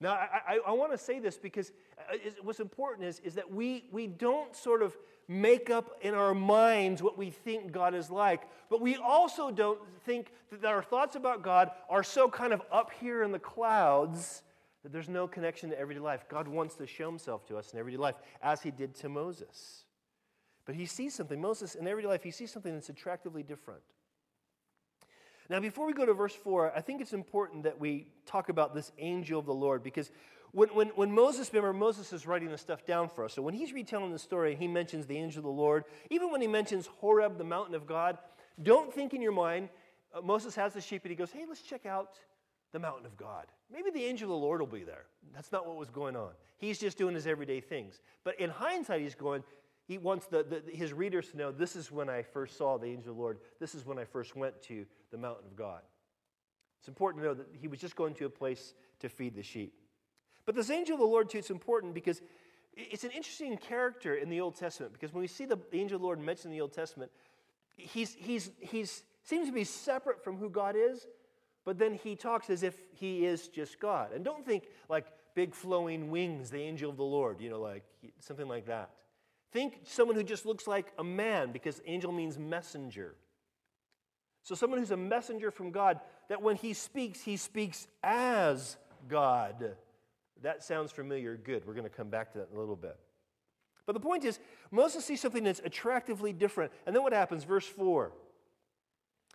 Now, 0.00 0.12
I, 0.12 0.54
I, 0.54 0.58
I 0.68 0.72
want 0.72 0.92
to 0.92 0.98
say 0.98 1.18
this 1.18 1.38
because 1.38 1.72
uh, 1.98 2.16
what's 2.42 2.60
important 2.60 3.06
is, 3.08 3.20
is 3.20 3.34
that 3.34 3.50
we, 3.50 3.84
we 3.90 4.06
don't 4.06 4.54
sort 4.54 4.82
of 4.82 4.96
make 5.28 5.70
up 5.70 5.98
in 6.02 6.14
our 6.14 6.34
minds 6.34 7.02
what 7.02 7.16
we 7.16 7.30
think 7.30 7.72
God 7.72 7.94
is 7.94 8.10
like, 8.10 8.42
but 8.68 8.80
we 8.80 8.96
also 8.96 9.50
don't 9.50 9.78
think 10.04 10.32
that 10.50 10.64
our 10.64 10.82
thoughts 10.82 11.16
about 11.16 11.42
God 11.42 11.70
are 11.88 12.02
so 12.02 12.28
kind 12.28 12.52
of 12.52 12.60
up 12.70 12.90
here 13.00 13.22
in 13.22 13.32
the 13.32 13.38
clouds 13.38 14.42
that 14.82 14.92
there's 14.92 15.08
no 15.08 15.26
connection 15.26 15.70
to 15.70 15.78
everyday 15.78 16.00
life. 16.00 16.26
God 16.28 16.46
wants 16.46 16.74
to 16.74 16.86
show 16.86 17.08
himself 17.08 17.46
to 17.46 17.56
us 17.56 17.72
in 17.72 17.78
everyday 17.78 17.96
life, 17.96 18.16
as 18.42 18.60
he 18.60 18.70
did 18.70 18.94
to 18.96 19.08
Moses. 19.08 19.83
But 20.66 20.74
he 20.74 20.86
sees 20.86 21.14
something. 21.14 21.40
Moses, 21.40 21.74
in 21.74 21.86
everyday 21.86 22.08
life, 22.08 22.22
he 22.22 22.30
sees 22.30 22.50
something 22.50 22.72
that's 22.72 22.88
attractively 22.88 23.42
different. 23.42 23.82
Now, 25.50 25.60
before 25.60 25.86
we 25.86 25.92
go 25.92 26.06
to 26.06 26.14
verse 26.14 26.34
4, 26.34 26.72
I 26.74 26.80
think 26.80 27.02
it's 27.02 27.12
important 27.12 27.64
that 27.64 27.78
we 27.78 28.06
talk 28.24 28.48
about 28.48 28.74
this 28.74 28.92
angel 28.98 29.38
of 29.38 29.46
the 29.46 29.54
Lord 29.54 29.82
because 29.82 30.10
when, 30.52 30.68
when, 30.70 30.88
when 30.90 31.12
Moses, 31.12 31.52
remember, 31.52 31.72
Moses 31.72 32.12
is 32.12 32.26
writing 32.26 32.48
this 32.48 32.60
stuff 32.60 32.86
down 32.86 33.08
for 33.08 33.24
us. 33.24 33.34
So 33.34 33.42
when 33.42 33.54
he's 33.54 33.72
retelling 33.72 34.12
the 34.12 34.18
story, 34.18 34.54
he 34.54 34.68
mentions 34.68 35.04
the 35.06 35.18
angel 35.18 35.40
of 35.40 35.44
the 35.44 35.50
Lord. 35.50 35.84
Even 36.10 36.30
when 36.30 36.40
he 36.40 36.46
mentions 36.46 36.86
Horeb, 36.86 37.36
the 37.36 37.44
mountain 37.44 37.74
of 37.74 37.86
God, 37.86 38.18
don't 38.62 38.94
think 38.94 39.12
in 39.12 39.20
your 39.20 39.32
mind, 39.32 39.68
uh, 40.14 40.22
Moses 40.22 40.54
has 40.54 40.72
the 40.72 40.80
sheep 40.80 41.02
and 41.02 41.10
he 41.10 41.16
goes, 41.16 41.32
hey, 41.32 41.44
let's 41.46 41.60
check 41.60 41.84
out 41.84 42.20
the 42.72 42.78
mountain 42.78 43.04
of 43.04 43.16
God. 43.16 43.46
Maybe 43.70 43.90
the 43.90 44.04
angel 44.04 44.28
of 44.28 44.40
the 44.40 44.46
Lord 44.46 44.60
will 44.60 44.68
be 44.68 44.84
there. 44.84 45.06
That's 45.34 45.52
not 45.52 45.66
what 45.66 45.76
was 45.76 45.90
going 45.90 46.16
on. 46.16 46.30
He's 46.56 46.78
just 46.78 46.96
doing 46.96 47.14
his 47.14 47.26
everyday 47.26 47.60
things. 47.60 48.00
But 48.22 48.38
in 48.40 48.48
hindsight, 48.48 49.00
he's 49.00 49.14
going, 49.14 49.42
he 49.86 49.98
wants 49.98 50.26
the, 50.26 50.42
the, 50.42 50.62
his 50.72 50.92
readers 50.92 51.28
to 51.30 51.36
know 51.36 51.52
this 51.52 51.76
is 51.76 51.92
when 51.92 52.08
I 52.08 52.22
first 52.22 52.56
saw 52.56 52.78
the 52.78 52.86
angel 52.86 53.10
of 53.10 53.16
the 53.16 53.22
Lord. 53.22 53.38
This 53.60 53.74
is 53.74 53.84
when 53.84 53.98
I 53.98 54.04
first 54.04 54.34
went 54.34 54.60
to 54.62 54.86
the 55.10 55.18
mountain 55.18 55.46
of 55.46 55.56
God. 55.56 55.80
It's 56.78 56.88
important 56.88 57.22
to 57.22 57.28
know 57.28 57.34
that 57.34 57.48
he 57.52 57.68
was 57.68 57.80
just 57.80 57.96
going 57.96 58.14
to 58.14 58.26
a 58.26 58.30
place 58.30 58.74
to 59.00 59.08
feed 59.08 59.34
the 59.34 59.42
sheep. 59.42 59.74
But 60.46 60.54
this 60.54 60.70
angel 60.70 60.94
of 60.94 61.00
the 61.00 61.06
Lord, 61.06 61.30
too, 61.30 61.38
it's 61.38 61.50
important 61.50 61.94
because 61.94 62.22
it's 62.74 63.04
an 63.04 63.10
interesting 63.10 63.56
character 63.56 64.14
in 64.14 64.28
the 64.28 64.40
Old 64.40 64.56
Testament 64.56 64.92
because 64.92 65.12
when 65.12 65.20
we 65.20 65.26
see 65.26 65.44
the 65.44 65.58
angel 65.72 65.96
of 65.96 66.00
the 66.00 66.06
Lord 66.06 66.20
mentioned 66.20 66.52
in 66.52 66.58
the 66.58 66.62
Old 66.62 66.72
Testament, 66.72 67.10
he's, 67.76 68.14
he's, 68.14 68.50
he's 68.60 69.02
seems 69.22 69.48
to 69.48 69.54
be 69.54 69.64
separate 69.64 70.22
from 70.22 70.36
who 70.36 70.50
God 70.50 70.76
is, 70.76 71.06
but 71.64 71.78
then 71.78 71.94
he 71.94 72.14
talks 72.14 72.50
as 72.50 72.62
if 72.62 72.74
he 72.92 73.24
is 73.24 73.48
just 73.48 73.80
God. 73.80 74.12
And 74.12 74.24
don't 74.24 74.44
think 74.44 74.64
like 74.88 75.06
big 75.34 75.54
flowing 75.54 76.10
wings, 76.10 76.50
the 76.50 76.60
angel 76.60 76.90
of 76.90 76.96
the 76.96 77.04
Lord, 77.04 77.40
you 77.40 77.50
know, 77.50 77.60
like 77.60 77.84
something 78.20 78.48
like 78.48 78.66
that. 78.66 78.90
Think 79.54 79.82
someone 79.84 80.16
who 80.16 80.24
just 80.24 80.44
looks 80.44 80.66
like 80.66 80.92
a 80.98 81.04
man 81.04 81.52
because 81.52 81.80
angel 81.86 82.10
means 82.10 82.36
messenger. 82.36 83.14
So, 84.42 84.56
someone 84.56 84.80
who's 84.80 84.90
a 84.90 84.96
messenger 84.96 85.52
from 85.52 85.70
God, 85.70 86.00
that 86.28 86.42
when 86.42 86.56
he 86.56 86.74
speaks, 86.74 87.20
he 87.20 87.36
speaks 87.36 87.86
as 88.02 88.76
God. 89.08 89.76
That 90.42 90.64
sounds 90.64 90.90
familiar. 90.90 91.36
Good. 91.36 91.66
We're 91.66 91.74
going 91.74 91.88
to 91.88 91.96
come 91.96 92.10
back 92.10 92.32
to 92.32 92.38
that 92.38 92.48
in 92.50 92.56
a 92.56 92.60
little 92.60 92.74
bit. 92.74 92.98
But 93.86 93.92
the 93.92 94.00
point 94.00 94.24
is, 94.24 94.40
Moses 94.72 95.04
sees 95.04 95.20
something 95.20 95.44
that's 95.44 95.60
attractively 95.64 96.32
different. 96.32 96.72
And 96.84 96.94
then 96.94 97.04
what 97.04 97.12
happens? 97.12 97.44
Verse 97.44 97.66
4. 97.66 98.10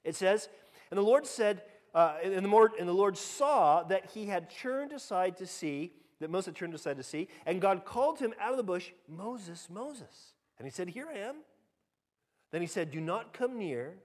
It 0.04 0.16
says, 0.16 0.50
And 0.92 0.98
the 0.98 1.04
Lord 1.04 1.26
said, 1.28 1.62
uh, 1.96 2.16
and, 2.22 2.44
the 2.44 2.50
Lord, 2.50 2.74
and 2.78 2.90
the 2.90 2.94
Lord 2.94 3.18
saw 3.18 3.84
that 3.84 4.12
he 4.12 4.26
had 4.26 4.50
turned 4.50 4.92
aside 4.92 5.38
to 5.38 5.48
see 5.48 5.94
that 6.20 6.30
Moses 6.30 6.54
turned 6.56 6.74
aside 6.74 6.98
to 6.98 7.04
see. 7.04 7.28
And 7.46 7.62
God 7.62 7.86
called 7.86 8.20
him 8.20 8.34
out 8.40 8.52
of 8.52 8.58
the 8.58 8.64
bush, 8.64 8.92
Moses, 9.08 9.68
Moses. 9.70 10.34
And 10.58 10.66
he 10.66 10.72
said, 10.72 10.90
Here 10.90 11.08
I 11.14 11.20
am. 11.20 11.36
Then 12.52 12.62
he 12.62 12.68
said, 12.68 12.92
Do 12.92 13.02
not 13.02 13.34
come 13.34 13.58
near. 13.58 13.96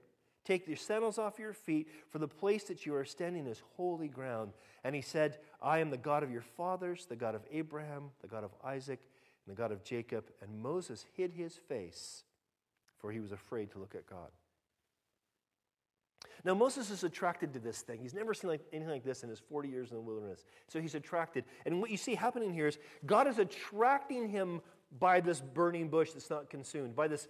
Take 0.45 0.67
your 0.67 0.77
sandals 0.77 1.17
off 1.17 1.39
your 1.39 1.53
feet, 1.53 1.89
for 2.09 2.19
the 2.19 2.27
place 2.27 2.65
that 2.65 2.85
you 2.85 2.93
are 2.93 3.03
standing 3.03 3.47
is 3.47 3.63
holy 3.77 4.07
ground. 4.07 4.53
And 4.83 4.93
he 4.93 5.01
said, 5.01 5.39
I 5.59 5.79
am 5.79 5.89
the 5.89 5.97
God 5.97 6.21
of 6.21 6.31
your 6.31 6.43
fathers, 6.43 7.07
the 7.07 7.15
God 7.15 7.33
of 7.33 7.41
Abraham, 7.51 8.11
the 8.21 8.27
God 8.27 8.43
of 8.43 8.51
Isaac, 8.63 8.99
and 9.45 9.55
the 9.55 9.59
God 9.59 9.71
of 9.71 9.83
Jacob. 9.83 10.25
And 10.41 10.61
Moses 10.61 11.03
hid 11.17 11.33
his 11.33 11.55
face, 11.55 12.23
for 12.99 13.11
he 13.11 13.19
was 13.19 13.31
afraid 13.31 13.71
to 13.71 13.79
look 13.79 13.95
at 13.95 14.05
God. 14.05 14.29
Now, 16.43 16.53
Moses 16.53 16.89
is 16.91 17.03
attracted 17.03 17.53
to 17.53 17.59
this 17.59 17.81
thing. 17.81 17.99
He's 18.01 18.13
never 18.13 18.33
seen 18.33 18.49
like, 18.49 18.61
anything 18.73 18.91
like 18.91 19.03
this 19.03 19.23
in 19.23 19.29
his 19.29 19.39
40 19.39 19.69
years 19.69 19.91
in 19.91 19.97
the 19.97 20.01
wilderness. 20.01 20.45
So 20.67 20.81
he's 20.81 20.95
attracted. 20.95 21.45
And 21.65 21.81
what 21.81 21.89
you 21.89 21.97
see 21.97 22.15
happening 22.15 22.53
here 22.53 22.67
is 22.67 22.77
God 23.05 23.27
is 23.27 23.39
attracting 23.39 24.29
him 24.29 24.61
by 24.99 25.19
this 25.21 25.41
burning 25.41 25.89
bush 25.89 26.11
that's 26.11 26.29
not 26.29 26.49
consumed, 26.49 26.95
by 26.95 27.07
this 27.07 27.27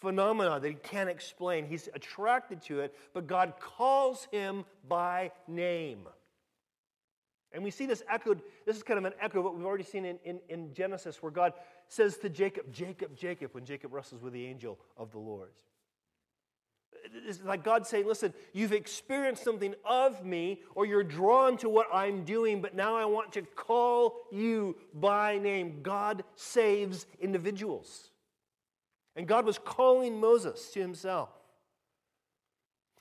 phenomena 0.00 0.58
that 0.60 0.68
he 0.68 0.74
can't 0.74 1.08
explain. 1.08 1.64
He's 1.66 1.88
attracted 1.94 2.62
to 2.62 2.80
it, 2.80 2.94
but 3.14 3.26
God 3.26 3.54
calls 3.60 4.28
him 4.30 4.64
by 4.88 5.32
name. 5.46 6.08
And 7.52 7.62
we 7.62 7.70
see 7.70 7.86
this 7.86 8.02
echoed, 8.08 8.42
this 8.64 8.76
is 8.76 8.82
kind 8.82 8.98
of 8.98 9.04
an 9.04 9.12
echo 9.20 9.38
of 9.38 9.44
what 9.44 9.56
we've 9.56 9.66
already 9.66 9.84
seen 9.84 10.04
in, 10.04 10.18
in, 10.24 10.40
in 10.48 10.72
Genesis, 10.72 11.22
where 11.22 11.32
God 11.32 11.52
says 11.88 12.16
to 12.18 12.30
Jacob, 12.30 12.72
Jacob, 12.72 13.16
Jacob, 13.16 13.54
when 13.54 13.64
Jacob 13.64 13.92
wrestles 13.92 14.22
with 14.22 14.32
the 14.32 14.46
angel 14.46 14.78
of 14.96 15.10
the 15.12 15.18
Lord. 15.18 15.50
It's 17.26 17.42
like 17.42 17.64
God 17.64 17.86
saying, 17.86 18.06
listen, 18.06 18.32
you've 18.52 18.72
experienced 18.72 19.44
something 19.44 19.74
of 19.84 20.24
me, 20.24 20.60
or 20.74 20.86
you're 20.86 21.02
drawn 21.02 21.56
to 21.58 21.68
what 21.68 21.86
I'm 21.92 22.24
doing, 22.24 22.60
but 22.60 22.74
now 22.74 22.96
I 22.96 23.04
want 23.04 23.32
to 23.32 23.42
call 23.42 24.20
you 24.30 24.76
by 24.94 25.38
name. 25.38 25.80
God 25.82 26.24
saves 26.36 27.06
individuals. 27.20 28.10
And 29.16 29.26
God 29.26 29.44
was 29.44 29.58
calling 29.58 30.18
Moses 30.20 30.70
to 30.72 30.80
himself. 30.80 31.30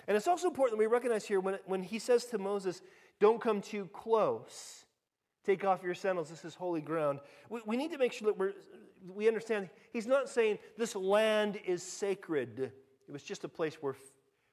And 0.08 0.18
it's 0.18 0.28
also 0.28 0.48
important 0.48 0.78
that 0.78 0.84
we 0.84 0.92
recognize 0.92 1.26
here 1.26 1.40
when, 1.40 1.58
when 1.66 1.84
he 1.84 2.00
says 2.00 2.26
to 2.26 2.38
Moses, 2.38 2.82
don't 3.20 3.40
come 3.40 3.62
too 3.62 3.88
close. 3.94 4.86
Take 5.46 5.64
off 5.64 5.84
your 5.84 5.96
sandals. 5.96 6.30
This 6.30 6.44
is 6.44 6.56
holy 6.56 6.82
ground. 6.82 7.20
We, 7.50 7.62
we 7.66 7.78
need 7.78 7.92
to 7.92 7.98
make 7.98 8.12
sure 8.12 8.26
that 8.28 8.38
we're, 8.38 8.54
we 9.08 9.28
understand 9.28 9.70
he's 9.94 10.08
not 10.08 10.28
saying 10.28 10.60
this 10.78 10.96
land 10.96 11.60
is 11.66 11.82
sacred. 11.82 12.72
It 13.12 13.14
was 13.14 13.24
just 13.24 13.44
a 13.44 13.50
place 13.50 13.76
where, 13.82 13.98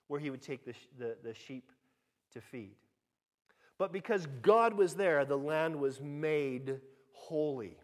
where 0.09 0.19
he 0.19 0.31
would 0.31 0.43
take 0.43 0.65
the, 0.65 0.75
the, 0.99 1.17
the 1.23 1.33
sheep 1.33 1.71
to 2.33 2.41
feed. 2.41 2.75
But 3.79 3.93
because 3.93 4.27
God 4.43 4.75
was 4.75 4.95
there, 4.95 5.25
the 5.25 5.39
land 5.39 5.77
was 5.77 6.01
made 6.01 6.81
holy. 7.13 7.77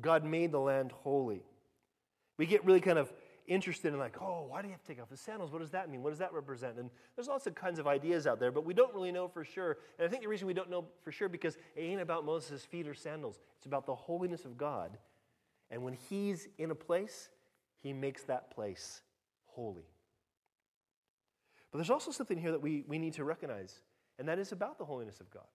God 0.00 0.24
made 0.24 0.50
the 0.50 0.58
land 0.58 0.90
holy. 0.90 1.44
We 2.36 2.46
get 2.46 2.64
really 2.64 2.80
kind 2.80 2.98
of 2.98 3.12
interested 3.46 3.92
in, 3.92 3.98
like, 4.00 4.20
oh, 4.20 4.46
why 4.48 4.60
do 4.60 4.66
you 4.66 4.72
have 4.72 4.82
to 4.82 4.88
take 4.88 5.00
off 5.00 5.08
the 5.08 5.16
sandals? 5.16 5.52
What 5.52 5.60
does 5.60 5.70
that 5.70 5.88
mean? 5.88 6.02
What 6.02 6.10
does 6.10 6.18
that 6.18 6.32
represent? 6.32 6.78
And 6.78 6.90
there's 7.14 7.28
lots 7.28 7.46
of 7.46 7.54
kinds 7.54 7.78
of 7.78 7.86
ideas 7.86 8.26
out 8.26 8.40
there, 8.40 8.50
but 8.50 8.64
we 8.64 8.74
don't 8.74 8.92
really 8.92 9.12
know 9.12 9.28
for 9.28 9.44
sure. 9.44 9.78
And 10.00 10.08
I 10.08 10.10
think 10.10 10.22
the 10.22 10.28
reason 10.28 10.48
we 10.48 10.52
don't 10.52 10.68
know 10.68 10.86
for 11.04 11.12
sure 11.12 11.28
because 11.28 11.54
it 11.76 11.80
ain't 11.80 12.00
about 12.00 12.26
Moses' 12.26 12.64
feet 12.64 12.88
or 12.88 12.94
sandals. 12.94 13.38
It's 13.58 13.66
about 13.66 13.86
the 13.86 13.94
holiness 13.94 14.44
of 14.44 14.58
God. 14.58 14.98
And 15.70 15.84
when 15.84 15.94
he's 16.10 16.48
in 16.58 16.72
a 16.72 16.74
place, 16.74 17.28
he 17.82 17.92
makes 17.92 18.24
that 18.24 18.50
place 18.50 19.02
holy. 19.46 19.86
But 21.70 21.78
there's 21.78 21.90
also 21.90 22.10
something 22.10 22.38
here 22.38 22.52
that 22.52 22.62
we, 22.62 22.84
we 22.86 22.98
need 22.98 23.14
to 23.14 23.24
recognize, 23.24 23.80
and 24.18 24.28
that 24.28 24.38
is 24.38 24.52
about 24.52 24.78
the 24.78 24.84
holiness 24.84 25.20
of 25.20 25.30
God. 25.30 25.46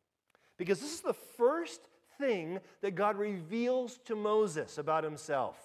Because 0.58 0.80
this 0.80 0.94
is 0.94 1.02
the 1.02 1.14
first 1.14 1.82
thing 2.18 2.60
that 2.82 2.96
God 2.96 3.18
reveals 3.18 3.98
to 4.06 4.16
Moses 4.16 4.78
about 4.78 5.04
himself. 5.04 5.58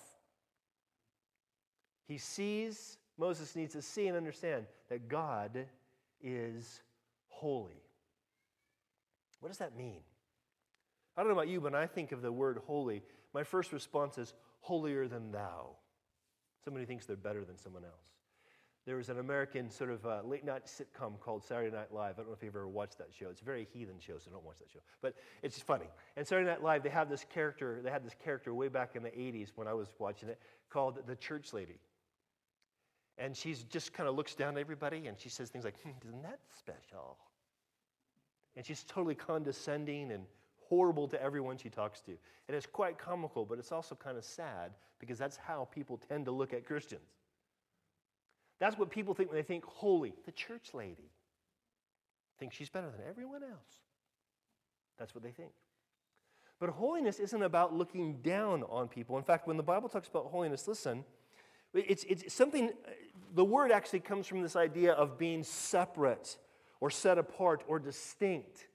He 2.07 2.17
sees, 2.17 2.97
Moses 3.19 3.55
needs 3.55 3.75
to 3.75 3.83
see 3.83 4.07
and 4.07 4.17
understand 4.17 4.65
that 4.88 5.09
God 5.09 5.67
is 6.23 6.81
holy. 7.29 7.83
What 9.41 9.50
does 9.50 9.59
that 9.59 9.77
mean? 9.77 10.00
I 11.17 11.21
don't 11.21 11.29
know 11.29 11.35
about 11.35 11.49
you, 11.49 11.61
but 11.61 11.73
when 11.73 11.83
I 11.83 11.87
think 11.87 12.12
of 12.12 12.23
the 12.23 12.33
word 12.33 12.61
holy, 12.67 13.03
my 13.35 13.45
first 13.45 13.73
response 13.73 14.19
is 14.19 14.35
holier 14.61 15.07
than 15.07 15.31
thou. 15.31 15.77
Somebody 16.68 16.84
thinks 16.84 17.06
they're 17.06 17.16
better 17.16 17.46
than 17.46 17.56
someone 17.56 17.82
else. 17.82 18.10
There 18.84 18.96
was 18.96 19.08
an 19.08 19.18
American 19.18 19.70
sort 19.70 19.88
of 19.88 20.04
uh, 20.04 20.20
late 20.22 20.44
night 20.44 20.66
sitcom 20.66 21.18
called 21.18 21.42
Saturday 21.42 21.75
Night 21.75 21.94
Live. 21.94 22.16
I 22.16 22.18
don't 22.18 22.26
know 22.26 22.34
if 22.34 22.42
you've 22.42 22.54
ever 22.54 22.68
watched 22.68 22.98
that 22.98 23.08
show. 23.10 23.30
It's 23.30 23.40
a 23.40 23.44
very 23.46 23.66
heathen 23.72 23.94
show, 23.98 24.18
so 24.18 24.30
don't 24.30 24.44
watch 24.44 24.58
that 24.58 24.70
show. 24.70 24.80
But 25.00 25.14
it's 25.42 25.58
funny. 25.58 25.87
And 26.18 26.26
Saturday 26.26 26.46
Night 26.46 26.62
Live, 26.62 26.82
they 26.82 26.90
have 26.90 27.08
this 27.08 27.25
character. 27.32 27.80
They 27.82 27.90
had 27.90 28.04
this 28.04 28.12
character 28.22 28.52
way 28.52 28.68
back 28.68 28.96
in 28.96 29.02
the 29.02 29.08
'80s 29.08 29.52
when 29.54 29.66
I 29.66 29.72
was 29.72 29.88
watching 29.98 30.28
it, 30.28 30.38
called 30.68 30.98
the 31.06 31.16
Church 31.16 31.54
Lady. 31.54 31.80
And 33.16 33.34
she 33.34 33.56
just 33.70 33.94
kind 33.94 34.06
of 34.06 34.14
looks 34.14 34.34
down 34.34 34.58
at 34.58 34.60
everybody 34.60 35.06
and 35.06 35.18
she 35.18 35.30
says 35.30 35.48
things 35.48 35.64
like, 35.64 35.80
hmm, 35.80 35.92
"Isn't 36.06 36.22
that 36.22 36.40
special?" 36.58 37.16
And 38.56 38.66
she's 38.66 38.84
totally 38.84 39.14
condescending 39.14 40.12
and 40.12 40.26
horrible 40.68 41.08
to 41.08 41.22
everyone 41.22 41.56
she 41.56 41.68
talks 41.68 42.00
to. 42.02 42.12
And 42.48 42.56
it's 42.56 42.66
quite 42.66 42.98
comical, 42.98 43.44
but 43.44 43.58
it's 43.58 43.72
also 43.72 43.94
kind 43.94 44.16
of 44.16 44.25
sad 44.25 44.72
because 44.98 45.18
that's 45.18 45.37
how 45.37 45.68
people 45.72 46.00
tend 46.08 46.25
to 46.26 46.30
look 46.30 46.52
at 46.52 46.66
Christians. 46.66 47.08
That's 48.58 48.76
what 48.76 48.90
people 48.90 49.14
think 49.14 49.30
when 49.30 49.37
they 49.37 49.42
think 49.42 49.64
holy. 49.64 50.14
The 50.26 50.32
church 50.32 50.75
lady 50.75 51.10
thinks 52.38 52.56
she's 52.56 52.68
better 52.68 52.90
than 52.90 53.00
everyone 53.08 53.42
else. 53.42 53.80
That's 54.98 55.14
what 55.14 55.22
they 55.22 55.30
think. 55.30 55.52
But 56.60 56.70
holiness 56.70 57.20
isn't 57.20 57.42
about 57.42 57.72
looking 57.72 58.16
down 58.16 58.64
on 58.64 58.88
people. 58.88 59.16
In 59.16 59.22
fact, 59.22 59.46
when 59.46 59.56
the 59.56 59.62
Bible 59.62 59.88
talks 59.88 60.08
about 60.08 60.26
holiness, 60.26 60.66
listen, 60.66 61.04
it's, 61.72 62.04
it's 62.04 62.34
something, 62.34 62.72
the 63.34 63.44
word 63.44 63.70
actually 63.70 64.00
comes 64.00 64.26
from 64.26 64.42
this 64.42 64.56
idea 64.56 64.92
of 64.92 65.18
being 65.18 65.44
separate 65.44 66.37
or 66.80 66.90
set 66.90 67.18
apart 67.18 67.62
or 67.68 67.78
distinct. 67.78 68.66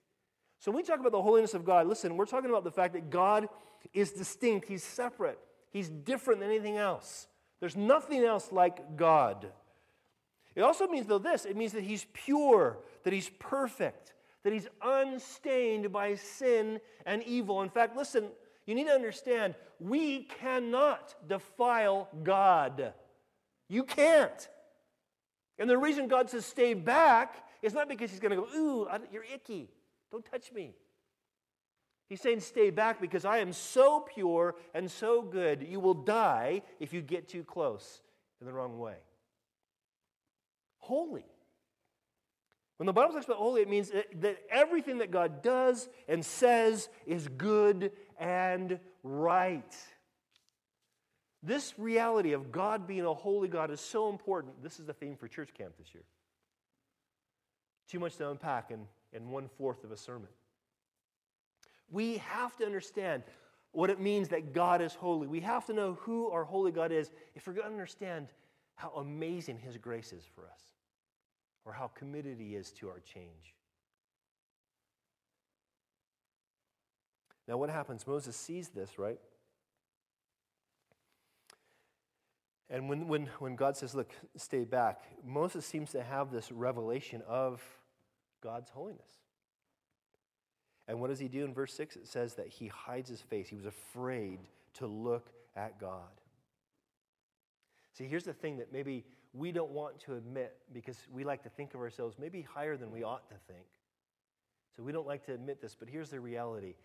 So 0.63 0.72
when 0.72 0.77
we 0.77 0.84
talk 0.84 1.01
about 1.01 1.12
the 1.12 1.22
holiness 1.22 1.53
of 1.55 1.65
God, 1.65 1.88
listen, 1.88 2.15
we're 2.15 2.25
talking 2.25 2.50
about 2.50 2.63
the 2.63 2.72
fact 2.72 2.93
that 2.93 3.10
God 3.10 3.50
is 3.93 4.12
distinct, 4.12 4.65
He's 4.65 4.82
separate, 4.82 5.38
He's 5.72 5.89
different 5.89 6.39
than 6.39 6.50
anything 6.50 6.77
else. 6.77 7.27
There's 7.60 7.75
nothing 7.75 8.24
else 8.24 8.50
like 8.50 8.96
God. 8.96 9.51
It 10.55 10.62
also 10.62 10.88
means, 10.88 11.05
though, 11.05 11.20
this 11.20 11.43
it 11.43 11.58
means 11.58 11.74
that 11.74 11.84
he's 11.84 12.05
pure, 12.13 12.77
that 13.03 13.12
he's 13.12 13.29
perfect, 13.39 14.13
that 14.43 14.53
he's 14.53 14.70
unstained 14.82 15.91
by 15.91 16.15
sin 16.15 16.79
and 17.05 17.22
evil. 17.24 17.62
In 17.62 17.70
fact, 17.70 17.98
listen, 17.98 18.29
you 18.65 18.74
need 18.74 18.88
to 18.88 18.93
understand 18.93 19.55
we 19.82 20.29
cannot 20.39 21.13
defile 21.27 22.08
God. 22.24 22.93
You 23.67 23.84
can't. 23.84 24.48
And 25.60 25.70
the 25.70 25.77
reason 25.77 26.08
God 26.08 26.29
says 26.29 26.46
stay 26.46 26.74
back 26.74 27.50
is 27.62 27.74
not 27.74 27.89
because 27.89 28.12
he's 28.12 28.22
going 28.22 28.34
to 28.34 28.38
go, 28.38 28.48
ooh, 28.58 28.88
you're 29.12 29.25
icky. 29.25 29.70
Don't 30.13 30.24
touch 30.24 30.53
me. 30.53 30.75
He's 32.08 32.22
saying 32.22 32.39
stay 32.39 32.70
back 32.70 33.01
because 33.01 33.25
I 33.25 33.39
am 33.39 33.51
so 33.51 34.00
pure 34.00 34.55
and 34.74 34.89
so 34.89 35.22
good, 35.22 35.65
you 35.67 35.82
will 35.82 35.93
die 35.93 36.62
if 36.79 36.93
you 36.93 37.01
get 37.01 37.27
too 37.27 37.43
close 37.43 38.01
in 38.39 38.48
the 38.48 38.53
wrong 38.53 38.79
way 38.79 38.96
holy. 40.84 41.24
When 42.77 42.88
the 42.88 42.93
Bible 42.93 43.13
talks 43.13 43.25
about 43.25 43.38
holy, 43.38 43.62
it 43.62 43.70
means 43.70 43.91
that 44.20 44.38
everything 44.50 44.98
that 44.98 45.12
God 45.12 45.41
does 45.41 45.88
and 46.10 46.25
says 46.25 46.89
is 47.05 47.27
good 47.29 47.91
and 48.20 48.79
right. 49.01 49.75
This 51.41 51.74
reality 51.77 52.34
of 52.34 52.51
God 52.51 52.86
being 52.86 53.05
a 53.05 53.13
holy 53.13 53.48
God 53.48 53.72
is 53.72 53.79
so 53.79 54.10
important. 54.10 54.62
This 54.62 54.79
is 54.79 54.86
the 54.86 54.93
theme 54.93 55.15
for 55.15 55.29
church 55.29 55.53
camp 55.58 55.75
this 55.77 55.93
year. 55.93 56.03
Too 57.89 58.00
much 58.00 58.17
to 58.17 58.29
unpack 58.29 58.72
in, 58.72 58.88
in 59.13 59.29
one 59.29 59.50
fourth 59.58 59.84
of 59.84 59.91
a 59.91 59.98
sermon. 59.98 60.29
We 61.91 62.17
have 62.17 62.55
to 62.58 62.65
understand 62.65 63.24
what 63.72 63.89
it 63.89 64.00
means 64.00 64.29
that 64.29 64.53
God 64.53 64.82
is 64.82 64.93
holy. 64.93 65.27
We 65.27 65.41
have 65.41 65.65
to 65.67 65.74
know 65.74 65.98
who 66.01 66.29
our 66.29 66.43
holy 66.43 66.72
God 66.72 66.91
is 66.91 67.12
if 67.36 67.48
we're 67.48 67.53
going 67.53 67.67
to 67.67 67.72
understand 67.72 68.27
how 68.75 68.89
amazing 68.98 69.60
His 69.60 69.77
grace 69.77 70.13
is 70.13 70.24
for 70.36 70.46
us 70.46 70.74
or 71.65 71.74
how 71.74 71.88
committed 71.88 72.39
he 72.39 72.55
is 72.55 72.72
to 72.72 72.89
our 72.89 73.00
change. 73.00 73.55
Now, 77.48 77.58
what 77.58 77.70
happens? 77.70 78.08
Moses 78.08 78.36
sees 78.36 78.70
this, 78.70 78.98
right? 78.98 79.20
And 82.70 82.89
when, 82.89 83.08
when, 83.08 83.29
when 83.39 83.55
God 83.55 83.75
says, 83.75 83.93
Look, 83.93 84.12
stay 84.38 84.63
back, 84.63 85.03
Moses 85.25 85.65
seems 85.65 85.91
to 85.91 86.03
have 86.03 86.32
this 86.32 86.51
revelation 86.51 87.22
of 87.27 87.62
God's 88.43 88.69
holiness. 88.69 89.01
And 90.88 91.00
what 91.00 91.09
does 91.09 91.19
he 91.19 91.29
do 91.29 91.45
in 91.45 91.53
verse 91.53 91.73
6? 91.73 91.95
It 91.95 92.07
says 92.07 92.33
that 92.35 92.47
he 92.47 92.67
hides 92.67 93.09
his 93.09 93.21
face. 93.21 93.47
He 93.47 93.55
was 93.55 93.65
afraid 93.65 94.39
to 94.75 94.88
look 94.88 95.29
at 95.55 95.79
God. 95.79 96.01
See, 97.97 98.05
here's 98.05 98.25
the 98.25 98.33
thing 98.33 98.57
that 98.57 98.73
maybe 98.73 99.05
we 99.33 99.51
don't 99.51 99.71
want 99.71 100.00
to 100.01 100.15
admit 100.15 100.55
because 100.73 100.97
we 101.12 101.23
like 101.23 101.43
to 101.43 101.50
think 101.50 101.73
of 101.73 101.79
ourselves 101.79 102.17
maybe 102.19 102.41
higher 102.41 102.75
than 102.75 102.91
we 102.91 103.03
ought 103.03 103.27
to 103.29 103.35
think. 103.47 103.65
So 104.75 104.83
we 104.83 104.91
don't 104.91 105.07
like 105.07 105.25
to 105.27 105.33
admit 105.33 105.62
this, 105.62 105.75
but 105.79 105.88
here's 105.88 106.09
the 106.09 106.19
reality 106.19 106.75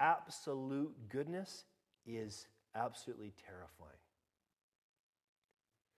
absolute 0.00 0.92
goodness 1.08 1.64
is 2.06 2.48
absolutely 2.74 3.32
terrifying. 3.46 3.90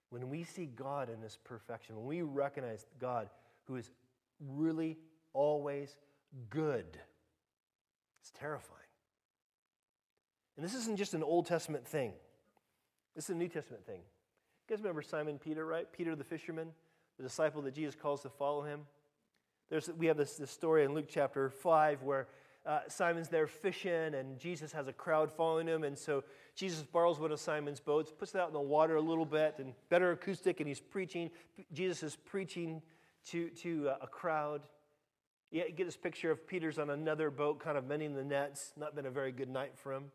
When 0.09 0.29
we 0.29 0.43
see 0.43 0.65
God 0.67 1.09
in 1.09 1.21
His 1.21 1.37
perfection, 1.43 1.95
when 1.95 2.05
we 2.05 2.21
recognize 2.21 2.85
God 2.99 3.29
who 3.63 3.75
is 3.75 3.91
really 4.39 4.97
always 5.33 5.95
good, 6.49 6.99
it's 8.21 8.31
terrifying. 8.31 8.73
And 10.55 10.65
this 10.65 10.73
isn't 10.73 10.97
just 10.97 11.13
an 11.13 11.23
Old 11.23 11.45
Testament 11.45 11.87
thing, 11.87 12.13
this 13.15 13.25
is 13.25 13.29
a 13.31 13.35
New 13.35 13.47
Testament 13.47 13.85
thing. 13.85 14.01
You 14.67 14.75
guys 14.75 14.83
remember 14.83 15.01
Simon 15.01 15.39
Peter, 15.39 15.65
right? 15.65 15.87
Peter 15.93 16.15
the 16.15 16.23
fisherman, 16.23 16.69
the 17.17 17.23
disciple 17.23 17.61
that 17.61 17.73
Jesus 17.73 17.95
calls 17.95 18.21
to 18.23 18.29
follow 18.29 18.63
him. 18.63 18.81
There's, 19.69 19.89
we 19.97 20.07
have 20.07 20.17
this, 20.17 20.35
this 20.35 20.51
story 20.51 20.83
in 20.83 20.93
Luke 20.93 21.07
chapter 21.09 21.49
5 21.49 22.03
where 22.03 22.27
uh, 22.65 22.79
Simon's 22.89 23.29
there 23.29 23.47
fishing 23.47 24.13
and 24.13 24.37
Jesus 24.37 24.73
has 24.73 24.87
a 24.87 24.93
crowd 24.93 25.31
following 25.31 25.67
him. 25.67 25.83
And 25.83 25.97
so 25.97 26.23
Jesus 26.53 26.83
borrows 26.83 27.19
one 27.19 27.31
of 27.31 27.39
Simon's 27.39 27.79
boats, 27.79 28.11
puts 28.11 28.35
it 28.35 28.41
out 28.41 28.47
in 28.47 28.53
the 28.53 28.59
water 28.59 28.97
a 28.97 29.01
little 29.01 29.25
bit, 29.25 29.55
and 29.59 29.73
better 29.89 30.11
acoustic, 30.11 30.59
and 30.59 30.67
he's 30.67 30.81
preaching. 30.81 31.29
Jesus 31.71 32.03
is 32.03 32.15
preaching 32.17 32.81
to, 33.31 33.49
to 33.49 33.89
uh, 33.89 33.97
a 34.01 34.07
crowd. 34.07 34.61
You 35.51 35.63
get 35.71 35.85
this 35.85 35.97
picture 35.97 36.31
of 36.31 36.45
Peter's 36.45 36.77
on 36.77 36.89
another 36.89 37.29
boat, 37.29 37.59
kind 37.59 37.77
of 37.77 37.85
mending 37.85 38.13
the 38.13 38.23
nets. 38.23 38.73
Not 38.75 38.95
been 38.95 39.05
a 39.05 39.11
very 39.11 39.31
good 39.31 39.49
night 39.49 39.73
for 39.75 39.93
him. 39.93 40.05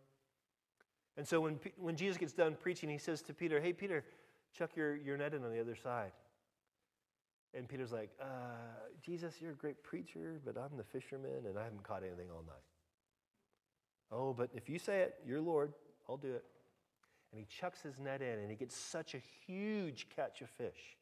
And 1.17 1.27
so 1.27 1.41
when, 1.41 1.59
when 1.77 1.97
Jesus 1.97 2.17
gets 2.17 2.33
done 2.33 2.57
preaching, 2.59 2.89
he 2.89 2.99
says 2.99 3.23
to 3.23 3.35
Peter, 3.35 3.61
Hey, 3.61 3.73
Peter, 3.73 4.05
chuck 4.57 4.71
your, 4.77 4.97
your 4.97 5.17
net 5.17 5.35
in 5.35 5.45
on 5.45 5.53
the 5.53 5.61
other 5.61 5.77
side. 5.77 6.13
And 7.55 7.69
Peter's 7.69 7.93
like, 7.93 8.11
uh, 8.21 8.27
Jesus, 9.03 9.35
you're 9.41 9.53
a 9.53 9.57
great 9.57 9.83
preacher, 9.83 10.41
but 10.45 10.57
I'm 10.57 10.77
the 10.77 10.85
fisherman 10.85 11.47
and 11.47 11.59
I 11.59 11.65
haven't 11.65 11.83
caught 11.83 12.03
anything 12.03 12.29
all 12.31 12.43
night. 12.47 12.63
Oh, 14.11 14.33
but 14.33 14.51
if 14.55 14.69
you 14.69 14.79
say 14.79 15.01
it, 15.01 15.15
you're 15.27 15.41
Lord, 15.41 15.73
I'll 16.09 16.17
do 16.17 16.33
it. 16.33 16.45
And 17.31 17.39
he 17.39 17.47
chucks 17.47 17.83
his 17.83 17.99
net 17.99 18.23
in 18.23 18.39
and 18.39 18.51
he 18.51 18.57
gets 18.57 18.77
such 18.77 19.15
a 19.15 19.21
huge 19.47 20.07
catch 20.15 20.41
of 20.41 20.49
fish 20.51 20.97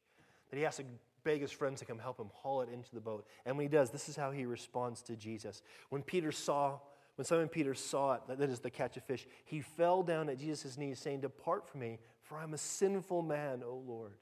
that 0.49 0.57
he 0.57 0.63
has 0.63 0.77
to 0.77 0.83
beg 1.23 1.41
his 1.41 1.51
friends 1.51 1.79
to 1.79 1.85
come 1.85 1.99
help 1.99 2.19
him 2.19 2.29
haul 2.33 2.61
it 2.61 2.69
into 2.69 2.93
the 2.93 3.01
boat. 3.01 3.25
And 3.45 3.57
when 3.57 3.65
he 3.65 3.69
does, 3.69 3.89
this 3.89 4.09
is 4.09 4.15
how 4.15 4.31
he 4.31 4.45
responds 4.45 5.01
to 5.03 5.15
Jesus. 5.15 5.61
When 5.89 6.01
Peter 6.01 6.31
saw, 6.31 6.79
when 7.15 7.25
Simon 7.25 7.47
Peter 7.47 7.73
saw 7.73 8.13
it, 8.13 8.21
that 8.27 8.49
is 8.49 8.59
the 8.59 8.69
catch 8.69 8.97
of 8.97 9.03
fish, 9.03 9.27
he 9.45 9.61
fell 9.61 10.03
down 10.03 10.29
at 10.29 10.39
Jesus' 10.39 10.77
knees, 10.77 10.99
saying, 10.99 11.21
Depart 11.21 11.67
from 11.67 11.81
me, 11.81 11.99
for 12.23 12.37
I'm 12.37 12.53
a 12.53 12.57
sinful 12.57 13.21
man, 13.21 13.63
O 13.65 13.83
Lord. 13.85 14.13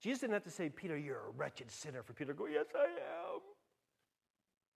Jesus 0.00 0.20
didn't 0.20 0.34
have 0.34 0.44
to 0.44 0.50
say, 0.50 0.68
Peter, 0.68 0.96
you're 0.96 1.26
a 1.28 1.30
wretched 1.36 1.70
sinner 1.70 2.02
for 2.02 2.12
Peter 2.12 2.32
to 2.32 2.38
go, 2.38 2.46
Yes, 2.46 2.66
I 2.74 2.84
am. 2.84 3.40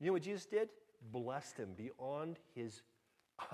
You 0.00 0.08
know 0.08 0.12
what 0.14 0.22
Jesus 0.22 0.46
did? 0.46 0.68
Blessed 1.12 1.58
him 1.58 1.74
beyond 1.76 2.38
his, 2.54 2.82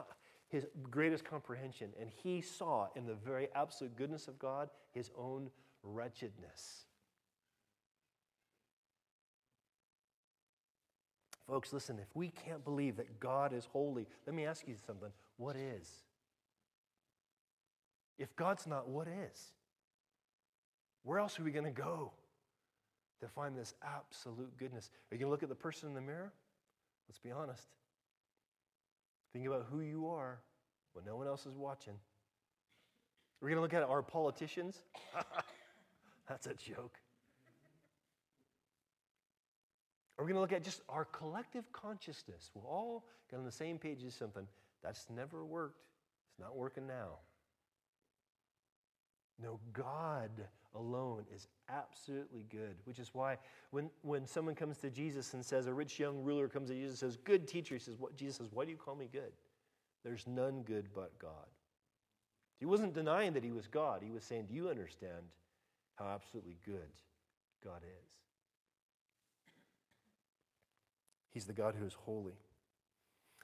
his 0.48 0.66
greatest 0.90 1.24
comprehension. 1.24 1.90
And 2.00 2.10
he 2.10 2.40
saw 2.40 2.88
in 2.96 3.06
the 3.06 3.14
very 3.14 3.48
absolute 3.54 3.96
goodness 3.96 4.28
of 4.28 4.38
God 4.38 4.70
his 4.92 5.10
own 5.16 5.50
wretchedness. 5.82 6.86
Folks, 11.46 11.72
listen, 11.72 11.98
if 11.98 12.14
we 12.14 12.28
can't 12.28 12.62
believe 12.62 12.96
that 12.96 13.20
God 13.20 13.54
is 13.54 13.66
holy, 13.72 14.06
let 14.26 14.36
me 14.36 14.44
ask 14.44 14.68
you 14.68 14.74
something. 14.86 15.08
What 15.38 15.56
is? 15.56 15.88
If 18.18 18.34
God's 18.36 18.66
not, 18.66 18.88
what 18.88 19.06
is? 19.08 19.52
Where 21.04 21.18
else 21.18 21.38
are 21.40 21.44
we 21.44 21.52
going 21.52 21.64
to 21.64 21.70
go 21.70 22.12
to 23.20 23.28
find 23.28 23.56
this 23.56 23.74
absolute 23.82 24.54
goodness? 24.58 24.90
Are 25.10 25.14
you 25.14 25.20
going 25.20 25.28
to 25.28 25.30
look 25.30 25.42
at 25.42 25.48
the 25.48 25.54
person 25.54 25.88
in 25.88 25.94
the 25.94 26.02
mirror? 26.02 26.32
Let's 27.08 27.18
be 27.18 27.30
honest. 27.30 27.68
Think 29.32 29.46
about 29.46 29.66
who 29.70 29.80
you 29.80 30.08
are 30.08 30.40
when 30.92 31.04
no 31.04 31.16
one 31.16 31.26
else 31.26 31.46
is 31.46 31.56
watching. 31.56 31.94
We're 33.40 33.48
going 33.48 33.56
to 33.58 33.62
look 33.62 33.74
at 33.74 33.82
our 33.82 34.02
politicians. 34.02 34.78
That's 36.28 36.46
a 36.46 36.54
joke. 36.54 36.98
Are 40.18 40.24
we 40.24 40.32
going 40.32 40.36
to 40.36 40.40
look 40.40 40.52
at 40.52 40.64
just 40.64 40.82
our 40.88 41.04
collective 41.04 41.70
consciousness? 41.72 42.50
We'll 42.54 42.66
all 42.66 43.04
get 43.30 43.38
on 43.38 43.44
the 43.44 43.52
same 43.52 43.78
page 43.78 44.02
as 44.04 44.14
something. 44.14 44.46
That's 44.82 45.06
never 45.14 45.44
worked. 45.44 45.84
It's 46.30 46.40
not 46.40 46.56
working 46.56 46.86
now. 46.86 47.18
No, 49.40 49.60
God 49.72 50.30
alone 50.74 51.24
is 51.34 51.48
absolutely 51.68 52.44
good, 52.50 52.76
which 52.84 52.98
is 52.98 53.10
why 53.12 53.36
when, 53.70 53.90
when 54.02 54.26
someone 54.26 54.54
comes 54.54 54.78
to 54.78 54.90
Jesus 54.90 55.34
and 55.34 55.44
says, 55.44 55.66
a 55.66 55.72
rich 55.72 55.98
young 55.98 56.22
ruler 56.22 56.48
comes 56.48 56.68
to 56.68 56.74
Jesus 56.74 57.02
and 57.02 57.12
says, 57.12 57.18
Good 57.24 57.46
teacher, 57.46 57.74
he 57.74 57.80
says, 57.80 57.96
what, 57.98 58.16
Jesus 58.16 58.36
says, 58.36 58.48
Why 58.52 58.64
do 58.64 58.70
you 58.70 58.76
call 58.76 58.94
me 58.94 59.08
good? 59.10 59.32
There's 60.04 60.26
none 60.26 60.62
good 60.62 60.88
but 60.94 61.18
God. 61.18 61.46
He 62.58 62.66
wasn't 62.66 62.94
denying 62.94 63.32
that 63.34 63.44
he 63.44 63.52
was 63.52 63.66
God. 63.66 64.02
He 64.02 64.10
was 64.10 64.24
saying, 64.24 64.46
Do 64.46 64.54
you 64.54 64.68
understand 64.68 65.24
how 65.96 66.06
absolutely 66.06 66.56
good 66.64 66.90
God 67.64 67.82
is? 67.82 68.08
He's 71.30 71.44
the 71.44 71.52
God 71.52 71.74
who 71.78 71.86
is 71.86 71.94
holy. 71.94 72.38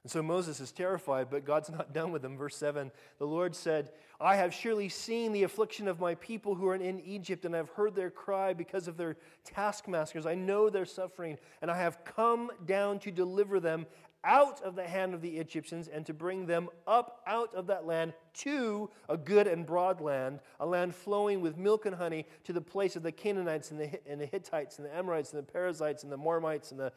And 0.04 0.11
so 0.11 0.23
Moses 0.23 0.61
is 0.61 0.70
terrified, 0.70 1.28
but 1.30 1.46
God's 1.46 1.70
not 1.70 1.94
done 1.94 2.12
with 2.12 2.23
him. 2.23 2.37
Verse 2.37 2.56
7 2.56 2.92
The 3.18 3.26
Lord 3.26 3.56
said, 3.56 3.90
I 4.20 4.37
have 4.37 4.52
surely 4.52 4.90
seen 4.90 5.32
the 5.32 5.42
affliction 5.44 5.88
of 5.88 5.99
my 5.99 6.14
people 6.16 6.54
who 6.54 6.68
are 6.68 6.75
in 6.75 7.00
Egypt, 7.00 7.46
and 7.46 7.54
I 7.54 7.58
have 7.58 7.70
heard 7.70 7.94
their 7.94 8.11
cry 8.11 8.52
because 8.52 8.87
of 8.87 8.99
their 8.99 9.16
taskmasters. 9.44 10.26
I 10.26 10.34
know 10.34 10.68
their 10.68 10.84
suffering, 10.84 11.38
and 11.62 11.70
I 11.70 11.78
have 11.78 12.04
come 12.04 12.50
down 12.66 12.99
to 13.00 13.11
deliver 13.11 13.61
them 13.61 13.87
out 14.23 14.61
of 14.62 14.75
the 14.75 14.87
hand 14.87 15.14
of 15.14 15.23
the 15.23 15.38
Egyptians 15.38 15.88
and 15.88 16.04
to 16.06 16.14
bring 16.14 16.46
them 16.46 16.68
up 16.87 17.23
out 17.26 17.54
of 17.54 17.66
that 17.66 17.87
land 17.87 18.12
to 18.32 18.90
a 19.08 19.16
good 19.16 19.46
and 19.46 19.66
broad 19.66 20.02
land, 20.02 20.40
a 20.61 20.66
land 20.66 20.94
flowing 20.94 21.40
with 21.40 21.56
milk 21.56 21.87
and 21.87 21.94
honey, 21.94 22.26
to 22.44 22.52
the 22.52 22.61
place 22.61 22.94
of 22.94 23.02
the 23.02 23.12
Canaanites 23.12 23.70
and 23.70 23.80
the, 23.80 24.00
and 24.06 24.20
the 24.20 24.26
Hittites 24.26 24.78
and 24.78 24.87
the 24.87 24.94
Amorites 24.94 25.32
and 25.32 25.38
the 25.38 25.50
Perizzites 25.50 26.02
and 26.02 26.12
the 26.12 26.16
Mormites 26.16 26.73
and 26.73 26.80
the 26.80 26.92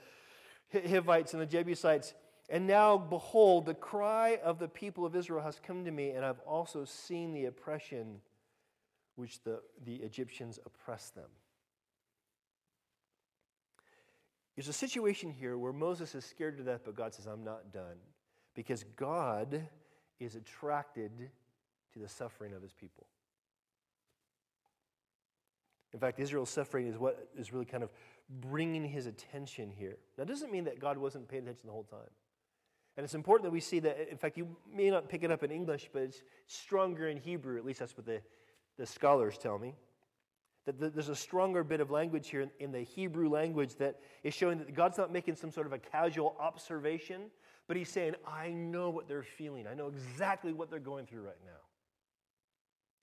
Hivites 0.73 1.33
and 1.33 1.41
the 1.41 1.45
Jebusites 1.45 2.13
and 2.49 2.65
now, 2.65 2.97
behold, 2.97 3.65
the 3.65 3.73
cry 3.73 4.39
of 4.41 4.57
the 4.57 4.69
people 4.69 5.05
of 5.05 5.15
Israel 5.15 5.43
has 5.43 5.59
come 5.65 5.83
to 5.83 5.91
me, 5.91 6.11
and 6.11 6.23
I've 6.23 6.39
also 6.39 6.85
seen 6.85 7.33
the 7.33 7.45
oppression 7.45 8.21
which 9.15 9.43
the, 9.43 9.59
the 9.83 9.95
Egyptians 9.95 10.59
oppress 10.65 11.09
them. 11.09 11.29
There's 14.55 14.69
a 14.69 14.73
situation 14.73 15.29
here 15.29 15.57
where 15.57 15.73
Moses 15.73 16.15
is 16.15 16.25
scared 16.25 16.57
to 16.57 16.63
death, 16.63 16.81
but 16.85 16.95
God 16.95 17.13
says, 17.13 17.25
I'm 17.25 17.43
not 17.43 17.71
done. 17.73 17.97
Because 18.55 18.85
God 18.95 19.67
is 20.19 20.35
attracted 20.35 21.11
to 21.93 21.99
the 21.99 22.07
suffering 22.07 22.53
of 22.53 22.61
his 22.61 22.73
people. 22.73 23.05
In 25.93 25.99
fact, 25.99 26.19
Israel's 26.19 26.49
suffering 26.49 26.87
is 26.87 26.97
what 26.97 27.27
is 27.37 27.53
really 27.53 27.65
kind 27.65 27.83
of 27.83 27.91
bringing 28.29 28.83
his 28.83 29.05
attention 29.05 29.69
here. 29.69 29.97
That 30.17 30.27
doesn't 30.27 30.51
mean 30.51 30.63
that 30.63 30.79
God 30.79 30.97
wasn't 30.97 31.27
paying 31.27 31.43
attention 31.43 31.67
the 31.67 31.71
whole 31.71 31.83
time. 31.83 32.09
And 32.97 33.03
it's 33.03 33.13
important 33.13 33.43
that 33.43 33.51
we 33.51 33.59
see 33.59 33.79
that, 33.79 34.09
in 34.09 34.17
fact, 34.17 34.37
you 34.37 34.57
may 34.73 34.89
not 34.89 35.07
pick 35.07 35.23
it 35.23 35.31
up 35.31 35.43
in 35.43 35.51
English, 35.51 35.89
but 35.93 36.01
it's 36.01 36.23
stronger 36.47 37.07
in 37.07 37.17
Hebrew, 37.17 37.57
at 37.57 37.63
least 37.63 37.79
that's 37.79 37.95
what 37.95 38.07
the, 38.07 38.21
the 38.77 38.87
scholars 38.87 39.37
tell 39.37 39.59
me. 39.59 39.75
That 40.65 40.93
there's 40.95 41.07
a 41.07 41.15
stronger 41.15 41.63
bit 41.63 41.79
of 41.79 41.91
language 41.91 42.29
here 42.29 42.49
in 42.59 42.71
the 42.71 42.81
Hebrew 42.81 43.29
language 43.29 43.75
that 43.75 43.99
is 44.23 44.33
showing 44.33 44.57
that 44.57 44.73
God's 44.73 44.97
not 44.97 45.13
making 45.13 45.35
some 45.35 45.51
sort 45.51 45.67
of 45.67 45.73
a 45.73 45.77
casual 45.77 46.35
observation, 46.39 47.29
but 47.67 47.77
He's 47.77 47.89
saying, 47.89 48.15
I 48.27 48.49
know 48.49 48.89
what 48.89 49.07
they're 49.07 49.23
feeling. 49.23 49.67
I 49.67 49.75
know 49.75 49.87
exactly 49.87 50.51
what 50.51 50.69
they're 50.71 50.79
going 50.79 51.05
through 51.05 51.21
right 51.21 51.39
now. 51.45 51.61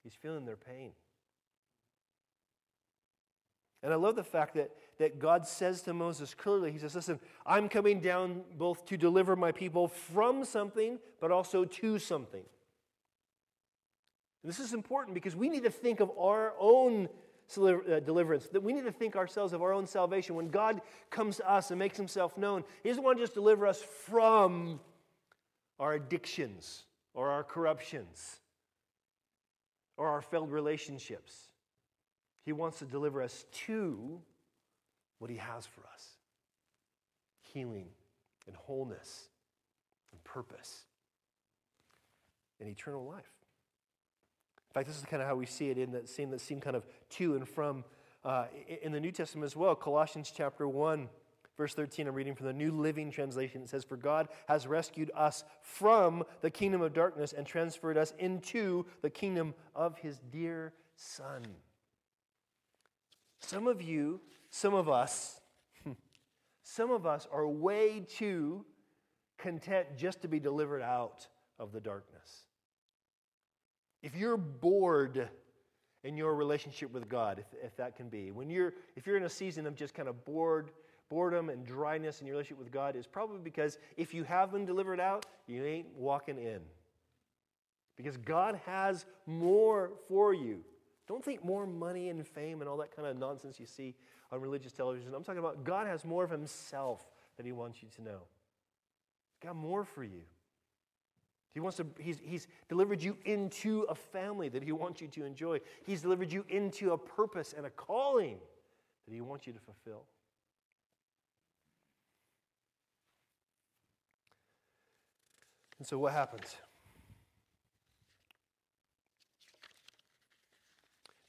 He's 0.03 0.15
feeling 0.15 0.45
their 0.45 0.57
pain. 0.57 0.91
And 3.85 3.93
I 3.93 3.97
love 3.97 4.17
the 4.17 4.25
fact 4.25 4.55
that, 4.55 4.71
that 4.99 5.19
God 5.19 5.47
says 5.47 5.83
to 5.83 5.93
Moses 5.93 6.33
clearly, 6.33 6.73
He 6.73 6.79
says, 6.79 6.95
Listen, 6.95 7.21
I'm 7.45 7.69
coming 7.69 8.01
down 8.01 8.41
both 8.57 8.87
to 8.87 8.97
deliver 8.97 9.37
my 9.37 9.53
people 9.53 9.89
from 9.89 10.47
something, 10.47 10.99
but 11.21 11.31
also 11.31 11.67
to 11.67 11.99
something. 11.99 12.43
And 14.43 14.51
this 14.51 14.59
is 14.59 14.73
important 14.73 15.13
because 15.13 15.37
we 15.37 15.51
need 15.51 15.65
to 15.65 15.71
think 15.71 16.01
of 16.01 16.11
our 16.19 16.55
own 16.59 17.11
uh, 17.59 18.01
deliverance, 18.01 18.49
that 18.49 18.63
we 18.63 18.73
need 18.73 18.85
to 18.85 18.93
think 18.93 19.17
ourselves 19.17 19.53
of 19.53 19.61
our 19.61 19.75
own 19.75 19.87
salvation. 19.87 20.35
When 20.35 20.49
God 20.49 20.81
comes 21.11 21.37
to 21.37 21.51
us 21.51 21.71
and 21.71 21.79
makes 21.79 21.99
Himself 21.99 22.39
known, 22.39 22.65
He 22.83 22.89
doesn't 22.89 23.05
want 23.05 23.19
to 23.19 23.23
just 23.23 23.35
deliver 23.35 23.67
us 23.67 23.83
from 23.83 24.81
our 25.79 25.93
addictions 25.93 26.85
or 27.13 27.29
our 27.29 27.45
corruptions 27.45 28.41
or 29.99 30.09
our 30.09 30.23
failed 30.23 30.51
relationships. 30.51 31.49
He 32.45 32.53
wants 32.53 32.79
to 32.81 32.85
deliver 32.85 33.23
us 33.23 33.45
to 33.67 34.21
what 35.19 35.31
He 35.31 35.37
has 35.37 35.67
for 35.67 35.83
us 35.93 36.09
healing 37.53 37.87
and 38.47 38.57
wholeness 38.57 39.29
and 40.13 40.23
purpose 40.25 40.83
and 42.61 42.69
eternal 42.69 43.05
life. 43.05 43.31
In 44.71 44.75
fact, 44.75 44.89
this 44.89 44.99
is 44.99 45.05
kind 45.05 45.23
of 45.23 45.29
how 45.29 45.37
we 45.37 45.47
see 45.47 45.71
it 45.71 45.79
in 45.79 45.93
that 45.93 46.09
scene 46.09 46.31
that 46.31 46.41
seem 46.41 46.61
kind 46.61 46.75
of 46.75 46.85
to 47.11 47.37
and 47.37 47.49
from 47.49 47.85
uh, 48.25 48.47
in 48.83 48.91
the 48.91 49.01
New 49.01 49.13
Testament 49.13 49.47
as 49.47 49.55
well. 49.55 49.75
Colossians 49.77 50.33
chapter 50.35 50.67
1, 50.67 51.09
verse 51.57 51.75
13, 51.75 52.09
I'm 52.09 52.15
reading 52.15 52.35
from 52.35 52.47
the 52.47 52.53
New 52.53 52.73
Living 52.73 53.11
Translation. 53.11 53.63
It 53.63 53.69
says, 53.69 53.85
For 53.85 53.97
God 53.97 54.29
has 54.49 54.67
rescued 54.67 55.11
us 55.15 55.45
from 55.63 56.25
the 56.41 56.51
kingdom 56.51 56.81
of 56.81 56.93
darkness 56.93 57.33
and 57.33 57.47
transferred 57.47 57.97
us 57.97 58.13
into 58.19 58.87
the 59.03 59.11
kingdom 59.11 59.55
of 59.77 59.97
his 59.99 60.19
dear 60.33 60.73
Son. 60.97 61.43
Some 63.47 63.67
of 63.67 63.83
you, 63.83 64.21
some 64.49 64.73
of 64.73 64.89
us, 64.89 65.41
some 66.63 66.91
of 66.91 67.05
us 67.05 67.29
are 67.31 67.47
way 67.47 68.01
too 68.01 68.65
content 69.37 69.87
just 69.99 70.23
to 70.23 70.29
be 70.29 70.41
delivered 70.41 70.81
out 70.81 71.27
of 71.59 71.71
the 71.71 71.81
darkness. 71.81 72.45
If 74.03 74.17
you're 74.17 74.39
bored 74.39 75.29
in 76.05 76.17
your 76.17 76.35
relationship 76.35 76.91
with 76.93 77.09
God, 77.09 77.39
if, 77.39 77.47
if 77.63 77.77
that 77.77 77.97
can 77.97 78.09
be, 78.09 78.31
when 78.31 78.49
you're, 78.49 78.73
if 78.97 79.07
you're 79.07 79.17
in 79.17 79.25
a 79.25 79.31
season 79.31 79.67
of 79.67 79.75
just 79.75 79.93
kind 79.93 80.09
of 80.09 80.25
bored, 80.25 80.71
boredom 81.11 81.51
and 81.51 81.67
dryness 81.67 82.23
in 82.23 82.27
your 82.27 82.37
relationship 82.37 82.59
with 82.59 82.73
God, 82.73 82.97
it's 82.97 83.07
probably 83.07 83.41
because 83.41 83.79
if 83.99 84.15
you 84.15 84.25
have 84.25 84.53
been 84.53 84.65
delivered 84.65 85.01
out, 85.01 85.27
you 85.47 85.65
ain't 85.65 85.89
walking 85.95 86.39
in. 86.39 86.61
Because 87.97 88.17
God 88.17 88.59
has 88.65 89.05
more 89.27 89.93
for 90.09 90.33
you. 90.33 90.65
Don't 91.07 91.25
think 91.25 91.45
more 91.45 91.67
money 91.67 92.09
and 92.09 92.27
fame 92.27 92.61
and 92.61 92.69
all 92.69 92.79
that 92.79 92.95
kind 92.95 93.07
of 93.07 93.19
nonsense 93.19 93.61
you 93.61 93.67
see 93.67 93.95
on 94.33 94.41
religious 94.41 94.73
television. 94.73 95.15
I'm 95.15 95.23
talking 95.23 95.39
about 95.39 95.65
God 95.65 95.87
has 95.87 96.05
more 96.05 96.25
of 96.25 96.31
Himself 96.31 97.05
that 97.37 97.45
He 97.45 97.53
wants 97.53 97.83
you 97.83 97.89
to 97.97 98.03
know. 98.03 98.21
He's 99.33 99.49
got 99.49 99.57
more 99.57 99.85
for 99.85 100.03
you. 100.03 100.23
He 101.53 101.61
wants 101.61 101.77
to, 101.77 101.87
he's, 102.01 102.19
he's 102.25 102.49
delivered 102.69 103.01
you 103.03 103.17
into 103.25 103.83
a 103.83 103.95
family 103.95 104.49
that 104.49 104.63
He 104.63 104.73
wants 104.73 105.01
you 105.01 105.09
to 105.09 105.25
enjoy. 105.25 105.61
He's 105.85 106.03
delivered 106.03 106.33
you 106.33 106.45
into 106.49 106.93
a 106.93 106.99
purpose 106.99 107.55
and 107.57 107.67
a 107.67 107.71
calling 107.71 108.39
that 109.07 109.15
He 109.15 109.21
wants 109.21 109.47
you 109.47 109.53
to 109.53 109.61
fulfill. 109.61 110.05
And 115.79 115.87
so, 115.87 115.99
what 115.99 116.13
happens? 116.13 116.57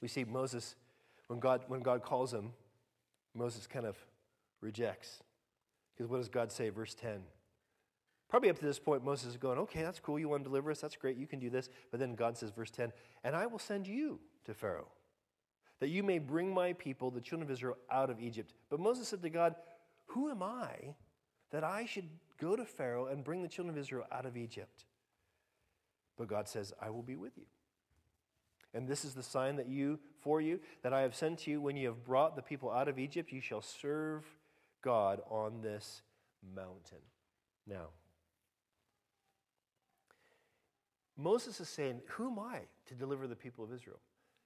We 0.01 0.07
see 0.07 0.23
Moses, 0.23 0.75
when 1.27 1.39
God, 1.39 1.63
when 1.67 1.81
God 1.81 2.03
calls 2.03 2.33
him, 2.33 2.53
Moses 3.33 3.67
kind 3.67 3.85
of 3.85 3.97
rejects. 4.61 5.21
Because 5.95 6.09
what 6.09 6.17
does 6.17 6.29
God 6.29 6.51
say? 6.51 6.69
Verse 6.69 6.93
10. 6.95 7.21
Probably 8.29 8.49
up 8.49 8.59
to 8.59 8.65
this 8.65 8.79
point, 8.79 9.03
Moses 9.03 9.29
is 9.29 9.37
going, 9.37 9.59
okay, 9.59 9.83
that's 9.83 9.99
cool. 9.99 10.19
You 10.19 10.29
want 10.29 10.43
to 10.43 10.49
deliver 10.49 10.71
us? 10.71 10.81
That's 10.81 10.95
great. 10.95 11.17
You 11.17 11.27
can 11.27 11.39
do 11.39 11.49
this. 11.49 11.69
But 11.91 11.99
then 11.99 12.15
God 12.15 12.37
says, 12.37 12.51
verse 12.51 12.71
10, 12.71 12.91
and 13.23 13.35
I 13.35 13.45
will 13.45 13.59
send 13.59 13.87
you 13.87 14.19
to 14.45 14.53
Pharaoh, 14.53 14.87
that 15.79 15.89
you 15.89 16.03
may 16.03 16.19
bring 16.19 16.53
my 16.53 16.73
people, 16.73 17.11
the 17.11 17.21
children 17.21 17.47
of 17.47 17.51
Israel, 17.51 17.77
out 17.91 18.09
of 18.09 18.19
Egypt. 18.19 18.53
But 18.69 18.79
Moses 18.79 19.07
said 19.07 19.21
to 19.21 19.29
God, 19.29 19.55
Who 20.07 20.29
am 20.29 20.41
I 20.41 20.95
that 21.51 21.63
I 21.63 21.85
should 21.85 22.09
go 22.39 22.55
to 22.55 22.65
Pharaoh 22.65 23.07
and 23.07 23.23
bring 23.23 23.41
the 23.41 23.47
children 23.47 23.75
of 23.75 23.79
Israel 23.79 24.05
out 24.11 24.25
of 24.25 24.35
Egypt? 24.35 24.85
But 26.17 26.27
God 26.27 26.47
says, 26.47 26.73
I 26.81 26.89
will 26.89 27.03
be 27.03 27.15
with 27.15 27.37
you. 27.37 27.45
And 28.75 28.87
this 28.87 29.05
is 29.05 29.13
the 29.13 29.23
sign 29.23 29.55
that 29.55 29.67
you 29.67 29.99
for 30.19 30.41
you 30.41 30.59
that 30.83 30.93
I 30.93 31.01
have 31.01 31.15
sent 31.15 31.39
to 31.39 31.51
you 31.51 31.61
when 31.61 31.77
you 31.77 31.87
have 31.87 32.03
brought 32.03 32.35
the 32.35 32.41
people 32.41 32.69
out 32.69 32.87
of 32.87 32.99
Egypt 32.99 33.31
you 33.31 33.41
shall 33.41 33.61
serve 33.61 34.25
God 34.83 35.21
on 35.29 35.61
this 35.61 36.01
mountain. 36.55 36.99
Now 37.65 37.87
Moses 41.17 41.59
is 41.59 41.69
saying, 41.69 42.01
Who 42.09 42.31
am 42.31 42.39
I 42.39 42.61
to 42.87 42.93
deliver 42.93 43.27
the 43.27 43.35
people 43.35 43.63
of 43.63 43.71
Israel? 43.73 43.99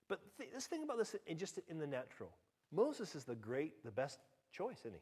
But 0.07 0.21
th- 0.37 0.49
let's 0.53 0.67
think 0.67 0.83
about 0.83 0.97
this 0.97 1.15
in 1.27 1.37
just 1.37 1.59
in 1.67 1.79
the 1.79 1.87
natural. 1.87 2.31
Moses 2.71 3.15
is 3.15 3.23
the 3.23 3.35
great, 3.35 3.83
the 3.83 3.91
best 3.91 4.19
choice, 4.51 4.79
isn't 4.79 4.93
he? 4.93 5.01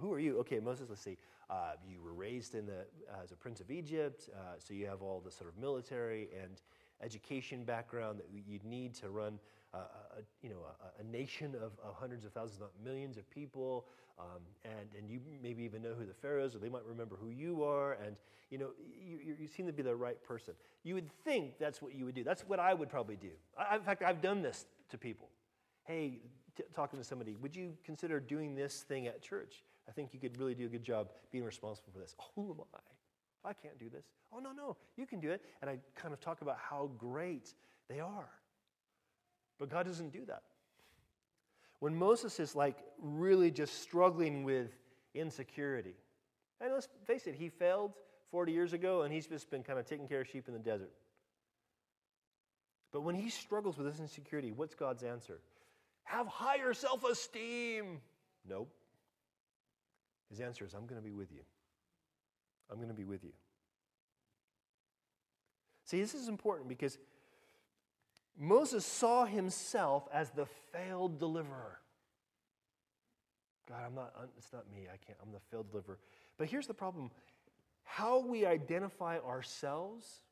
Who 0.00 0.12
are 0.12 0.18
you? 0.18 0.38
Okay, 0.40 0.60
Moses, 0.60 0.88
let's 0.88 1.02
see. 1.02 1.18
Uh, 1.50 1.72
you 1.86 2.00
were 2.02 2.14
raised 2.14 2.54
in 2.54 2.66
the, 2.66 2.86
as 3.22 3.32
a 3.32 3.36
prince 3.36 3.60
of 3.60 3.70
Egypt, 3.70 4.28
uh, 4.34 4.54
so 4.58 4.72
you 4.72 4.86
have 4.86 5.02
all 5.02 5.20
the 5.20 5.30
sort 5.30 5.48
of 5.48 5.58
military 5.58 6.28
and 6.42 6.62
education 7.02 7.64
background 7.64 8.18
that 8.18 8.28
you'd 8.46 8.64
need 8.64 8.94
to 8.94 9.10
run 9.10 9.38
uh, 9.74 9.78
a, 10.18 10.22
you 10.42 10.48
know, 10.48 10.60
a, 10.80 11.02
a 11.02 11.04
nation 11.04 11.54
of, 11.56 11.72
of, 11.84 11.94
hundreds 11.94 12.24
of 12.24 12.32
thousands, 12.32 12.60
not 12.60 12.70
millions 12.84 13.16
of 13.16 13.28
people. 13.30 13.86
Um, 14.18 14.42
and, 14.64 14.88
and 14.96 15.10
you 15.10 15.20
maybe 15.42 15.64
even 15.64 15.82
know 15.82 15.94
who 15.98 16.06
the 16.06 16.14
pharaohs, 16.14 16.54
or 16.54 16.58
they 16.58 16.68
might 16.68 16.84
remember 16.84 17.16
who 17.16 17.30
you 17.30 17.64
are. 17.64 17.94
And, 17.94 18.14
you 18.50 18.58
know, 18.58 18.68
you, 19.04 19.34
you 19.40 19.48
seem 19.48 19.66
to 19.66 19.72
be 19.72 19.82
the 19.82 19.94
right 19.94 20.22
person. 20.22 20.54
You 20.84 20.94
would 20.94 21.10
think 21.24 21.58
that's 21.58 21.82
what 21.82 21.94
you 21.94 22.04
would 22.04 22.14
do. 22.14 22.22
That's 22.22 22.42
what 22.42 22.60
I 22.60 22.74
would 22.74 22.88
probably 22.88 23.16
do. 23.16 23.30
I, 23.58 23.74
in 23.76 23.82
fact, 23.82 24.02
I've 24.02 24.22
done 24.22 24.42
this 24.42 24.66
to 24.90 24.98
people. 24.98 25.28
Hey, 25.82 26.20
t- 26.56 26.62
talking 26.74 26.98
to 26.98 27.04
somebody, 27.04 27.34
would 27.34 27.56
you 27.56 27.72
consider 27.84 28.20
doing 28.20 28.54
this 28.54 28.82
thing 28.82 29.08
at 29.08 29.20
church? 29.20 29.64
I 29.88 29.92
think 29.92 30.14
you 30.14 30.20
could 30.20 30.38
really 30.38 30.54
do 30.54 30.66
a 30.66 30.68
good 30.68 30.84
job 30.84 31.08
being 31.32 31.44
responsible 31.44 31.90
for 31.92 31.98
this. 31.98 32.14
Oh, 32.20 32.24
who 32.36 32.50
am 32.52 32.60
I? 32.72 32.93
I 33.44 33.52
can't 33.52 33.78
do 33.78 33.88
this. 33.88 34.04
Oh, 34.32 34.38
no, 34.38 34.52
no, 34.52 34.76
you 34.96 35.06
can 35.06 35.20
do 35.20 35.30
it. 35.30 35.42
And 35.60 35.70
I 35.70 35.78
kind 35.94 36.14
of 36.14 36.20
talk 36.20 36.40
about 36.42 36.56
how 36.58 36.90
great 36.98 37.52
they 37.88 38.00
are. 38.00 38.28
But 39.58 39.68
God 39.68 39.86
doesn't 39.86 40.12
do 40.12 40.24
that. 40.26 40.42
When 41.80 41.94
Moses 41.94 42.40
is 42.40 42.56
like 42.56 42.78
really 42.98 43.50
just 43.50 43.82
struggling 43.82 44.44
with 44.44 44.70
insecurity, 45.14 45.94
and 46.60 46.72
let's 46.72 46.88
face 47.06 47.26
it, 47.26 47.34
he 47.34 47.48
failed 47.48 47.92
40 48.30 48.52
years 48.52 48.72
ago 48.72 49.02
and 49.02 49.12
he's 49.12 49.26
just 49.26 49.50
been 49.50 49.62
kind 49.62 49.78
of 49.78 49.86
taking 49.86 50.08
care 50.08 50.22
of 50.22 50.28
sheep 50.28 50.48
in 50.48 50.54
the 50.54 50.60
desert. 50.60 50.92
But 52.92 53.02
when 53.02 53.14
he 53.14 53.28
struggles 53.28 53.76
with 53.76 53.86
this 53.86 54.00
insecurity, 54.00 54.52
what's 54.52 54.74
God's 54.74 55.02
answer? 55.02 55.40
Have 56.04 56.26
higher 56.26 56.74
self 56.74 57.04
esteem. 57.04 58.00
Nope. 58.48 58.70
His 60.30 60.40
answer 60.40 60.64
is, 60.64 60.74
I'm 60.74 60.86
going 60.86 61.00
to 61.00 61.04
be 61.04 61.12
with 61.12 61.30
you. 61.32 61.40
I'm 62.70 62.76
going 62.76 62.88
to 62.88 62.94
be 62.94 63.04
with 63.04 63.24
you. 63.24 63.32
See, 65.84 66.00
this 66.00 66.14
is 66.14 66.28
important 66.28 66.68
because 66.68 66.98
Moses 68.38 68.84
saw 68.84 69.26
himself 69.26 70.08
as 70.12 70.30
the 70.30 70.46
failed 70.72 71.18
deliverer. 71.18 71.78
God, 73.68 73.82
I'm 73.86 73.94
not, 73.94 74.12
it's 74.36 74.52
not 74.52 74.64
me. 74.74 74.86
I 74.92 74.96
can't, 74.96 75.18
I'm 75.22 75.32
the 75.32 75.40
failed 75.50 75.70
deliverer. 75.70 75.98
But 76.38 76.48
here's 76.48 76.66
the 76.66 76.74
problem 76.74 77.10
how 77.84 78.18
we 78.18 78.46
identify 78.46 79.18
ourselves, 79.18 80.22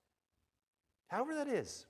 however 1.08 1.34
that 1.34 1.48
is. 1.48 1.86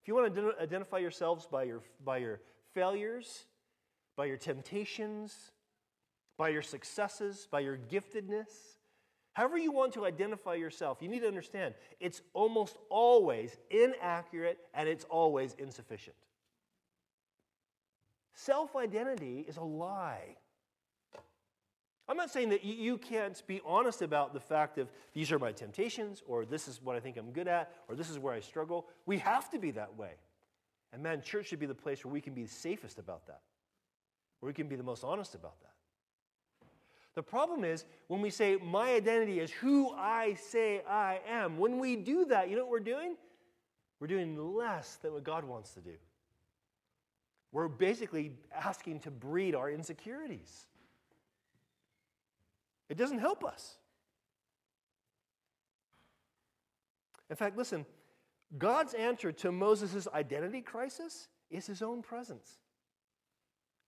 If 0.00 0.08
you 0.08 0.14
want 0.14 0.34
to 0.34 0.54
identify 0.60 0.98
yourselves 0.98 1.46
by 1.50 1.64
your, 1.64 1.82
by 2.04 2.18
your 2.18 2.40
failures, 2.72 3.44
by 4.16 4.26
your 4.26 4.36
temptations, 4.36 5.52
by 6.38 6.48
your 6.48 6.62
successes, 6.62 7.46
by 7.50 7.60
your 7.60 7.76
giftedness, 7.76 8.77
However, 9.38 9.56
you 9.56 9.70
want 9.70 9.92
to 9.92 10.04
identify 10.04 10.54
yourself, 10.54 10.98
you 11.00 11.06
need 11.06 11.20
to 11.20 11.28
understand 11.28 11.74
it's 12.00 12.22
almost 12.34 12.76
always 12.90 13.56
inaccurate 13.70 14.58
and 14.74 14.88
it's 14.88 15.04
always 15.04 15.54
insufficient. 15.60 16.16
Self 18.34 18.74
identity 18.74 19.44
is 19.46 19.56
a 19.56 19.62
lie. 19.62 20.34
I'm 22.08 22.16
not 22.16 22.30
saying 22.30 22.48
that 22.48 22.64
you 22.64 22.98
can't 22.98 23.40
be 23.46 23.60
honest 23.64 24.02
about 24.02 24.34
the 24.34 24.40
fact 24.40 24.76
of 24.76 24.90
these 25.14 25.30
are 25.30 25.38
my 25.38 25.52
temptations, 25.52 26.20
or 26.26 26.44
this 26.44 26.66
is 26.66 26.82
what 26.82 26.96
I 26.96 27.00
think 27.00 27.16
I'm 27.16 27.30
good 27.30 27.46
at, 27.46 27.70
or 27.86 27.94
this 27.94 28.10
is 28.10 28.18
where 28.18 28.34
I 28.34 28.40
struggle. 28.40 28.88
We 29.06 29.18
have 29.18 29.48
to 29.50 29.60
be 29.60 29.70
that 29.70 29.96
way. 29.96 30.14
And 30.92 31.00
man, 31.00 31.22
church 31.22 31.46
should 31.46 31.60
be 31.60 31.66
the 31.66 31.76
place 31.76 32.04
where 32.04 32.12
we 32.12 32.20
can 32.20 32.34
be 32.34 32.42
the 32.42 32.50
safest 32.50 32.98
about 32.98 33.28
that, 33.28 33.42
where 34.40 34.48
we 34.48 34.54
can 34.54 34.66
be 34.66 34.74
the 34.74 34.82
most 34.82 35.04
honest 35.04 35.36
about 35.36 35.60
that. 35.60 35.77
The 37.18 37.22
problem 37.24 37.64
is 37.64 37.84
when 38.06 38.22
we 38.22 38.30
say, 38.30 38.58
My 38.62 38.92
identity 38.92 39.40
is 39.40 39.50
who 39.50 39.90
I 39.90 40.34
say 40.34 40.82
I 40.88 41.18
am, 41.28 41.58
when 41.58 41.80
we 41.80 41.96
do 41.96 42.26
that, 42.26 42.48
you 42.48 42.54
know 42.54 42.62
what 42.62 42.70
we're 42.70 42.78
doing? 42.78 43.16
We're 43.98 44.06
doing 44.06 44.54
less 44.54 44.98
than 45.02 45.14
what 45.14 45.24
God 45.24 45.42
wants 45.42 45.74
to 45.74 45.80
do. 45.80 45.94
We're 47.50 47.66
basically 47.66 48.36
asking 48.54 49.00
to 49.00 49.10
breed 49.10 49.56
our 49.56 49.68
insecurities. 49.68 50.68
It 52.88 52.96
doesn't 52.96 53.18
help 53.18 53.42
us. 53.44 53.78
In 57.30 57.34
fact, 57.34 57.56
listen, 57.56 57.84
God's 58.58 58.94
answer 58.94 59.32
to 59.32 59.50
Moses' 59.50 60.06
identity 60.14 60.60
crisis 60.60 61.26
is 61.50 61.66
his 61.66 61.82
own 61.82 62.00
presence. 62.00 62.58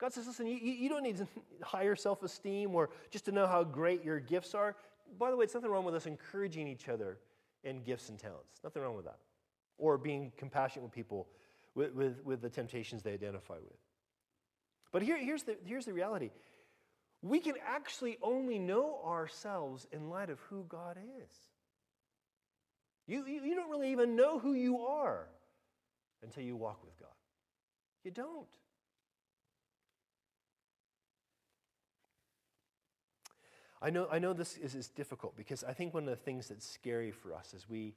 God 0.01 0.15
says, 0.15 0.27
listen, 0.27 0.47
you, 0.47 0.57
you 0.57 0.89
don't 0.89 1.03
need 1.03 1.27
higher 1.63 1.95
self 1.95 2.23
esteem 2.23 2.75
or 2.75 2.89
just 3.11 3.27
to 3.27 3.33
know 3.33 3.47
how 3.47 3.63
great 3.63 4.03
your 4.03 4.19
gifts 4.19 4.55
are. 4.55 4.75
By 5.19 5.31
the 5.31 5.37
way, 5.37 5.45
it's 5.45 5.55
nothing 5.55 5.71
wrong 5.71 5.85
with 5.85 5.95
us 5.95 6.07
encouraging 6.07 6.67
each 6.67 6.89
other 6.89 7.19
in 7.65 7.83
gifts 7.83 8.09
and 8.09 8.19
talents. 8.19 8.61
Nothing 8.65 8.83
wrong 8.83 8.97
with 8.97 9.05
that. 9.05 9.19
Or 9.77 9.99
being 9.99 10.33
compassionate 10.39 10.85
with 10.85 10.93
people 10.93 11.29
with, 11.75 11.93
with, 11.93 12.25
with 12.25 12.41
the 12.41 12.49
temptations 12.49 13.03
they 13.03 13.13
identify 13.13 13.55
with. 13.55 13.79
But 14.91 15.03
here, 15.03 15.19
here's, 15.19 15.43
the, 15.43 15.57
here's 15.65 15.85
the 15.85 15.93
reality 15.93 16.31
we 17.23 17.39
can 17.39 17.55
actually 17.67 18.17
only 18.23 18.59
know 18.59 19.01
ourselves 19.05 19.87
in 19.93 20.09
light 20.09 20.31
of 20.31 20.41
who 20.49 20.65
God 20.69 20.97
is. 21.23 21.31
You, 23.07 23.27
you, 23.27 23.43
you 23.43 23.55
don't 23.55 23.69
really 23.69 23.93
even 23.93 24.17
know 24.17 24.39
who 24.39 24.55
you 24.55 24.81
are 24.81 25.27
until 26.23 26.43
you 26.43 26.57
walk 26.57 26.83
with 26.83 26.99
God. 26.99 27.11
You 28.05 28.11
don't. 28.11 28.47
I 33.83 33.91
know, 33.91 34.07
I 34.11 34.19
know 34.19 34.33
this 34.33 34.59
is, 34.59 34.75
is 34.75 34.89
difficult 34.89 35.37
because 35.37 35.65
I 35.65 35.73
think 35.73 35.95
one 35.95 36.03
of 36.03 36.11
the 36.11 36.17
things 36.17 36.49
that's 36.49 36.67
scary 36.67 37.11
for 37.11 37.35
us 37.35 37.55
is 37.55 37.67
we, 37.69 37.95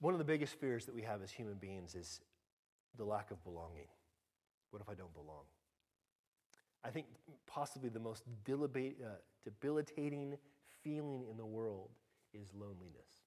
one 0.00 0.14
of 0.14 0.18
the 0.18 0.24
biggest 0.24 0.54
fears 0.54 0.86
that 0.86 0.94
we 0.94 1.02
have 1.02 1.22
as 1.22 1.30
human 1.30 1.54
beings 1.54 1.94
is 1.94 2.20
the 2.96 3.04
lack 3.04 3.30
of 3.30 3.42
belonging. 3.44 3.88
What 4.70 4.80
if 4.80 4.88
I 4.88 4.94
don't 4.94 5.12
belong? 5.12 5.44
I 6.84 6.88
think 6.88 7.06
possibly 7.46 7.90
the 7.90 8.00
most 8.00 8.24
uh, 8.48 8.52
debilitating 9.44 10.36
feeling 10.82 11.24
in 11.30 11.36
the 11.36 11.46
world 11.46 11.90
is 12.32 12.48
loneliness. 12.54 13.22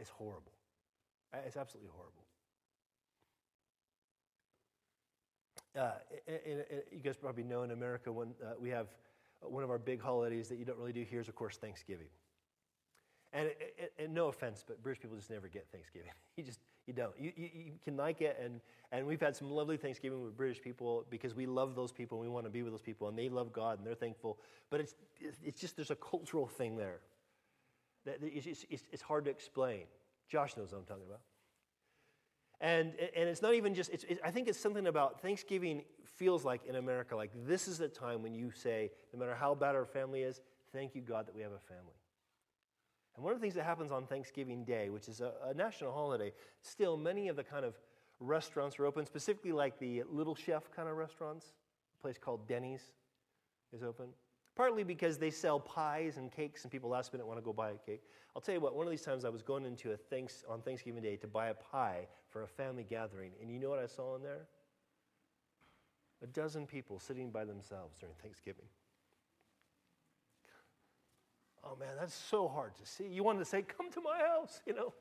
It's 0.00 0.10
horrible. 0.10 0.52
It's 1.46 1.56
absolutely 1.56 1.90
horrible. 1.94 2.24
Uh, 5.76 5.92
and, 6.26 6.64
and 6.70 6.82
you 6.90 6.98
guys 6.98 7.16
probably 7.16 7.44
know 7.44 7.62
in 7.62 7.70
America 7.70 8.12
when 8.12 8.34
uh, 8.42 8.54
we 8.60 8.68
have 8.70 8.88
one 9.42 9.64
of 9.64 9.70
our 9.70 9.78
big 9.78 10.00
holidays 10.00 10.48
that 10.48 10.58
you 10.58 10.64
don't 10.64 10.78
really 10.78 10.92
do 10.92 11.02
here 11.02 11.20
is, 11.20 11.28
of 11.28 11.34
course, 11.34 11.56
Thanksgiving. 11.56 12.08
And, 13.32 13.50
and, 13.98 14.12
no 14.12 14.26
offense, 14.26 14.64
but 14.66 14.82
British 14.82 15.00
people 15.00 15.16
just 15.16 15.30
never 15.30 15.48
get 15.48 15.66
Thanksgiving. 15.70 16.10
You 16.36 16.44
just 16.44 16.60
you 16.86 16.94
don't. 16.94 17.12
You, 17.18 17.32
you, 17.36 17.50
you, 17.52 17.72
can 17.84 17.96
like 17.96 18.22
it, 18.22 18.40
and, 18.42 18.60
and 18.92 19.06
we've 19.06 19.20
had 19.20 19.36
some 19.36 19.50
lovely 19.50 19.76
Thanksgiving 19.76 20.24
with 20.24 20.36
British 20.36 20.60
people 20.60 21.04
because 21.10 21.34
we 21.34 21.46
love 21.46 21.74
those 21.74 21.92
people 21.92 22.18
and 22.18 22.26
we 22.26 22.32
want 22.32 22.46
to 22.46 22.50
be 22.50 22.62
with 22.62 22.72
those 22.72 22.82
people, 22.82 23.08
and 23.08 23.18
they 23.18 23.28
love 23.28 23.52
God 23.52 23.78
and 23.78 23.86
they're 23.86 23.94
thankful. 23.94 24.38
But 24.70 24.80
it's, 24.80 24.94
it's 25.44 25.60
just 25.60 25.76
there's 25.76 25.90
a 25.90 25.96
cultural 25.96 26.46
thing 26.46 26.76
there 26.76 27.00
that 28.06 28.18
it's, 28.22 28.64
it's, 28.70 28.84
it's 28.90 29.02
hard 29.02 29.26
to 29.26 29.30
explain. 29.30 29.82
Josh 30.28 30.56
knows 30.56 30.72
what 30.72 30.78
I'm 30.78 30.84
talking 30.84 31.04
about. 31.06 31.20
And, 32.60 32.92
and 33.16 33.28
it's 33.28 33.40
not 33.40 33.54
even 33.54 33.74
just, 33.74 33.90
it's, 33.90 34.04
it, 34.04 34.20
I 34.22 34.30
think 34.30 34.46
it's 34.46 34.58
something 34.58 34.86
about 34.86 35.20
Thanksgiving 35.20 35.82
feels 36.04 36.44
like 36.44 36.66
in 36.66 36.76
America, 36.76 37.16
like 37.16 37.30
this 37.46 37.66
is 37.66 37.78
the 37.78 37.88
time 37.88 38.22
when 38.22 38.34
you 38.34 38.50
say, 38.50 38.90
no 39.12 39.18
matter 39.18 39.34
how 39.34 39.54
bad 39.54 39.74
our 39.74 39.86
family 39.86 40.22
is, 40.22 40.42
thank 40.72 40.94
you, 40.94 41.00
God, 41.00 41.26
that 41.26 41.34
we 41.34 41.40
have 41.40 41.52
a 41.52 41.58
family. 41.58 41.94
And 43.16 43.24
one 43.24 43.32
of 43.32 43.40
the 43.40 43.42
things 43.42 43.54
that 43.54 43.64
happens 43.64 43.90
on 43.90 44.06
Thanksgiving 44.06 44.64
Day, 44.64 44.90
which 44.90 45.08
is 45.08 45.20
a, 45.20 45.32
a 45.46 45.54
national 45.54 45.92
holiday, 45.92 46.32
still 46.60 46.96
many 46.96 47.28
of 47.28 47.36
the 47.36 47.44
kind 47.44 47.64
of 47.64 47.74
restaurants 48.20 48.78
are 48.78 48.84
open, 48.84 49.06
specifically 49.06 49.52
like 49.52 49.78
the 49.78 50.02
Little 50.10 50.34
Chef 50.34 50.70
kind 50.70 50.88
of 50.88 50.96
restaurants. 50.96 51.54
A 51.98 52.02
place 52.02 52.18
called 52.18 52.46
Denny's 52.46 52.92
is 53.72 53.82
open. 53.82 54.08
partly 54.60 54.84
because 54.84 55.16
they 55.16 55.30
sell 55.30 55.58
pies 55.58 56.18
and 56.18 56.30
cakes 56.30 56.64
and 56.64 56.70
people 56.70 56.90
last 56.90 57.14
minute 57.14 57.26
want 57.26 57.38
to 57.38 57.42
go 57.42 57.50
buy 57.50 57.70
a 57.70 57.78
cake. 57.86 58.02
I'll 58.36 58.42
tell 58.42 58.54
you 58.54 58.60
what, 58.60 58.74
one 58.74 58.86
of 58.86 58.90
these 58.90 59.00
times 59.00 59.24
I 59.24 59.30
was 59.30 59.40
going 59.40 59.64
into 59.64 59.92
a 59.92 59.96
thanks, 59.96 60.44
on 60.46 60.60
Thanksgiving 60.60 61.02
Day 61.02 61.16
to 61.16 61.26
buy 61.26 61.48
a 61.48 61.54
pie 61.54 62.06
for 62.30 62.42
a 62.42 62.48
family 62.48 62.84
gathering, 62.88 63.32
and 63.40 63.50
you 63.50 63.58
know 63.58 63.68
what 63.68 63.78
I 63.78 63.86
saw 63.86 64.16
in 64.16 64.22
there? 64.22 64.46
A 66.22 66.26
dozen 66.26 66.66
people 66.66 66.98
sitting 66.98 67.30
by 67.30 67.44
themselves 67.44 67.96
during 67.98 68.14
Thanksgiving. 68.22 68.66
Oh 71.64 71.76
man, 71.78 71.90
that's 71.98 72.14
so 72.14 72.48
hard 72.48 72.76
to 72.76 72.86
see. 72.86 73.06
You 73.06 73.22
wanted 73.22 73.40
to 73.40 73.44
say, 73.44 73.62
Come 73.62 73.90
to 73.92 74.00
my 74.00 74.18
house, 74.18 74.60
you 74.66 74.74
know? 74.74 74.94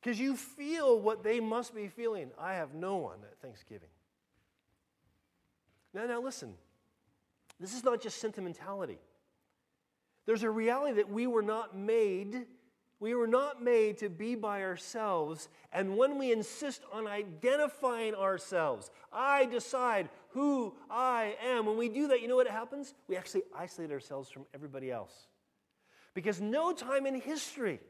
Because 0.00 0.18
you 0.18 0.36
feel 0.36 0.98
what 0.98 1.22
they 1.22 1.40
must 1.40 1.74
be 1.74 1.88
feeling. 1.88 2.30
I 2.38 2.54
have 2.54 2.74
no 2.74 2.96
one 2.96 3.18
at 3.22 3.38
Thanksgiving. 3.40 3.88
Now, 5.92 6.06
now 6.06 6.20
listen. 6.20 6.54
This 7.58 7.74
is 7.74 7.84
not 7.84 8.00
just 8.00 8.18
sentimentality. 8.18 8.98
There's 10.24 10.42
a 10.42 10.50
reality 10.50 10.94
that 10.94 11.10
we 11.10 11.26
were 11.26 11.42
not 11.42 11.76
made, 11.76 12.46
we 13.00 13.14
were 13.14 13.26
not 13.26 13.62
made 13.62 13.98
to 13.98 14.10
be 14.10 14.34
by 14.34 14.62
ourselves. 14.62 15.48
And 15.72 15.96
when 15.96 16.18
we 16.18 16.32
insist 16.32 16.82
on 16.92 17.06
identifying 17.06 18.14
ourselves, 18.14 18.90
I 19.10 19.46
decide 19.46 20.10
who 20.28 20.74
I 20.90 21.34
am. 21.42 21.64
When 21.64 21.78
we 21.78 21.88
do 21.88 22.08
that, 22.08 22.20
you 22.20 22.28
know 22.28 22.36
what 22.36 22.46
happens? 22.46 22.94
We 23.08 23.16
actually 23.16 23.42
isolate 23.56 23.90
ourselves 23.90 24.30
from 24.30 24.44
everybody 24.54 24.90
else. 24.90 25.26
Because 26.12 26.40
no 26.40 26.72
time 26.72 27.06
in 27.06 27.20
history 27.20 27.80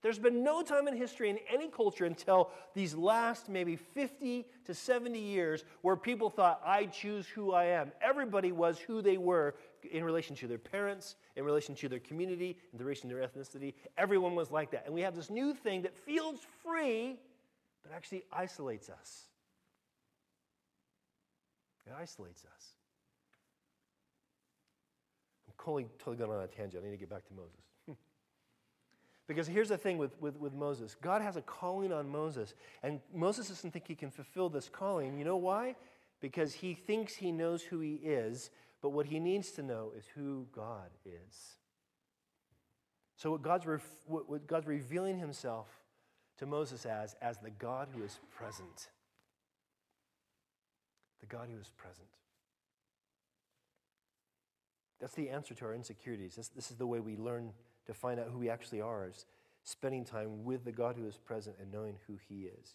there's 0.00 0.18
been 0.18 0.44
no 0.44 0.62
time 0.62 0.86
in 0.86 0.96
history 0.96 1.28
in 1.28 1.38
any 1.52 1.68
culture 1.68 2.04
until 2.04 2.50
these 2.74 2.94
last 2.94 3.48
maybe 3.48 3.74
50 3.74 4.46
to 4.66 4.74
70 4.74 5.18
years 5.18 5.64
where 5.82 5.96
people 5.96 6.30
thought, 6.30 6.60
I 6.64 6.86
choose 6.86 7.26
who 7.26 7.52
I 7.52 7.64
am. 7.64 7.90
Everybody 8.00 8.52
was 8.52 8.78
who 8.78 9.02
they 9.02 9.18
were 9.18 9.56
in 9.90 10.04
relation 10.04 10.36
to 10.36 10.46
their 10.46 10.58
parents, 10.58 11.16
in 11.34 11.44
relation 11.44 11.74
to 11.76 11.88
their 11.88 11.98
community, 11.98 12.56
in 12.72 12.78
relation 12.78 13.08
to 13.08 13.16
their 13.16 13.26
ethnicity. 13.26 13.74
Everyone 13.96 14.36
was 14.36 14.52
like 14.52 14.70
that. 14.70 14.84
And 14.86 14.94
we 14.94 15.00
have 15.00 15.16
this 15.16 15.30
new 15.30 15.52
thing 15.52 15.82
that 15.82 15.96
feels 15.96 16.40
free, 16.62 17.18
but 17.82 17.92
actually 17.92 18.22
isolates 18.32 18.88
us. 18.88 19.24
It 21.86 21.92
isolates 21.98 22.44
us. 22.44 22.66
I'm 25.48 25.54
totally, 25.64 25.86
totally 25.98 26.18
going 26.18 26.30
on 26.30 26.44
a 26.44 26.46
tangent. 26.46 26.84
I 26.84 26.86
need 26.86 26.92
to 26.92 26.98
get 26.98 27.10
back 27.10 27.26
to 27.26 27.34
Moses. 27.34 27.67
Because 29.28 29.46
here's 29.46 29.68
the 29.68 29.76
thing 29.76 29.98
with, 29.98 30.18
with, 30.20 30.36
with 30.36 30.54
Moses 30.54 30.96
God 31.00 31.22
has 31.22 31.36
a 31.36 31.42
calling 31.42 31.92
on 31.92 32.08
Moses, 32.08 32.54
and 32.82 33.00
Moses 33.14 33.48
doesn't 33.48 33.70
think 33.70 33.86
he 33.86 33.94
can 33.94 34.10
fulfill 34.10 34.48
this 34.48 34.68
calling. 34.68 35.18
You 35.18 35.24
know 35.24 35.36
why? 35.36 35.76
Because 36.20 36.54
he 36.54 36.74
thinks 36.74 37.14
he 37.14 37.30
knows 37.30 37.62
who 37.62 37.78
he 37.78 37.94
is, 38.02 38.50
but 38.82 38.88
what 38.90 39.06
he 39.06 39.20
needs 39.20 39.52
to 39.52 39.62
know 39.62 39.92
is 39.96 40.04
who 40.16 40.46
God 40.50 40.90
is. 41.04 41.58
So, 43.16 43.30
what 43.32 43.42
God's, 43.42 43.66
ref, 43.66 43.84
what, 44.06 44.46
God's 44.46 44.66
revealing 44.66 45.18
himself 45.18 45.68
to 46.38 46.46
Moses 46.46 46.86
as, 46.86 47.14
as 47.20 47.38
the 47.38 47.50
God 47.50 47.88
who 47.94 48.02
is 48.02 48.18
present. 48.34 48.88
The 51.20 51.26
God 51.26 51.48
who 51.52 51.60
is 51.60 51.70
present. 51.76 52.08
That's 55.00 55.14
the 55.14 55.30
answer 55.30 55.54
to 55.54 55.64
our 55.66 55.74
insecurities. 55.74 56.36
This, 56.36 56.48
this 56.48 56.70
is 56.70 56.76
the 56.76 56.86
way 56.86 57.00
we 57.00 57.16
learn 57.16 57.52
to 57.88 57.94
find 57.94 58.20
out 58.20 58.28
who 58.30 58.38
we 58.38 58.50
actually 58.50 58.80
are 58.80 59.08
is 59.08 59.26
spending 59.64 60.04
time 60.04 60.44
with 60.44 60.64
the 60.64 60.72
God 60.72 60.94
who 60.96 61.06
is 61.08 61.16
present 61.16 61.56
and 61.60 61.72
knowing 61.72 61.96
who 62.06 62.18
he 62.28 62.44
is. 62.44 62.74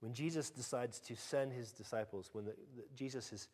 When 0.00 0.12
Jesus 0.12 0.50
decides 0.50 0.98
to 1.00 1.14
send 1.14 1.52
his 1.52 1.70
disciples, 1.70 2.30
when 2.32 2.46
the, 2.46 2.54
the, 2.76 2.82
Jesus 2.96 3.32
is 3.32 3.48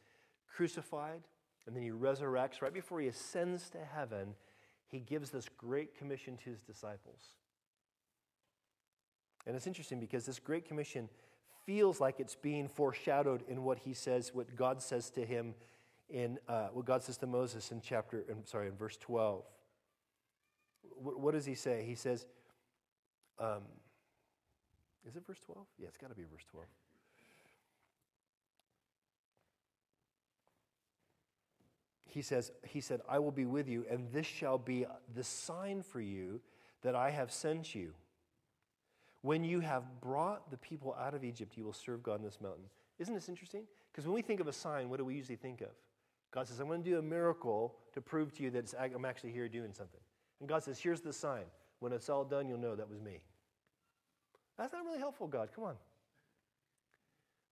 crucified 0.57 1.23
and 1.67 1.77
then 1.77 1.83
he 1.83 1.91
resurrects, 1.91 2.63
right 2.63 2.73
before 2.73 3.01
he 3.01 3.09
ascends 3.09 3.71
to 3.71 3.79
heaven, 3.79 4.35
he 4.89 4.99
gives 4.99 5.31
this 5.31 5.49
great 5.57 5.97
commission 5.97 6.37
to 6.39 6.51
his 6.51 6.63
disciples. 6.63 7.21
And 9.47 9.55
it's 9.55 9.67
interesting 9.67 10.01
because 10.01 10.27
this 10.27 10.39
great 10.39 10.67
commission 10.67 11.09
feels 11.67 12.01
like 12.01 12.19
it's 12.19 12.35
being 12.35 12.69
foreshadowed 12.69 13.43
in 13.49 13.63
what 13.63 13.81
he 13.81 13.95
says, 13.95 14.33
what 14.35 14.55
God 14.57 14.83
says 14.83 15.11
to 15.11 15.25
him 15.25 15.55
in 16.11 16.39
uh, 16.49 16.69
what 16.73 16.85
God 16.85 17.03
says 17.03 17.17
to 17.19 17.27
Moses 17.27 17.71
in 17.73 17.81
chapter, 17.81 18.25
I'm 18.31 18.45
sorry, 18.45 18.69
in 18.69 18.75
verse 18.75 18.97
12. 18.97 19.45
What, 20.97 21.21
what 21.21 21.35
does 21.35 21.47
he 21.47 21.55
say? 21.55 21.85
He 21.87 21.95
says, 21.95 22.27
um, 23.39 23.63
is 25.09 25.17
it 25.17 25.27
verse 25.27 25.41
12? 25.41 25.67
Yeah, 25.79 25.87
it's 25.89 25.97
got 25.97 26.11
to 26.11 26.15
be 26.15 26.23
verse 26.23 26.45
12. 26.51 26.67
He 32.07 32.23
says, 32.23 32.51
he 32.67 32.81
said, 32.81 33.01
I 33.09 33.21
will 33.21 33.31
be 33.31 33.45
with 33.45 33.69
you, 33.69 33.87
and 33.89 34.11
this 34.13 34.27
shall 34.27 34.59
be 34.59 34.85
the 35.15 35.23
sign 35.23 35.83
for 35.83 36.01
you 36.01 36.41
that 36.83 36.97
I 36.97 37.11
have 37.11 37.31
sent 37.31 37.75
you. 37.75 37.93
When 39.23 39.45
you 39.45 39.61
have 39.61 39.85
brought 40.01 40.51
the 40.51 40.57
people 40.57 40.97
out 40.99 41.15
of 41.15 41.23
Egypt, 41.23 41.57
you 41.57 41.65
will 41.65 41.73
serve 41.73 42.03
God 42.03 42.17
in 42.17 42.25
this 42.25 42.41
mountain. 42.41 42.65
Isn't 42.99 43.15
this 43.15 43.29
interesting? 43.29 43.63
Because 43.93 44.07
when 44.07 44.15
we 44.15 44.23
think 44.23 44.41
of 44.41 44.49
a 44.49 44.53
sign, 44.53 44.89
what 44.89 44.99
do 44.99 45.05
we 45.05 45.15
usually 45.15 45.37
think 45.37 45.61
of? 45.61 45.69
God 46.33 46.47
says, 46.47 46.61
I'm 46.61 46.69
going 46.69 46.83
to 46.83 46.91
do 46.91 46.99
a 46.99 47.03
miracle 47.03 47.75
to 47.93 48.01
prove 48.01 48.33
to 48.37 48.43
you 48.43 48.51
that 48.51 48.73
I'm 48.79 49.05
actually 49.05 49.33
here 49.33 49.49
doing 49.49 49.73
something. 49.73 50.01
And 50.39 50.49
God 50.49 50.63
says, 50.63 50.79
Here's 50.79 51.01
the 51.01 51.13
sign. 51.13 51.45
When 51.81 51.93
it's 51.93 52.09
all 52.09 52.25
done, 52.25 52.49
you'll 52.49 52.59
know 52.59 52.77
that 52.77 52.89
was 52.89 53.01
me. 53.01 53.21
That's 54.59 54.73
not 54.73 54.85
really 54.85 54.99
helpful, 54.99 55.27
God. 55.27 55.49
Come 55.55 55.65
on. 55.65 55.75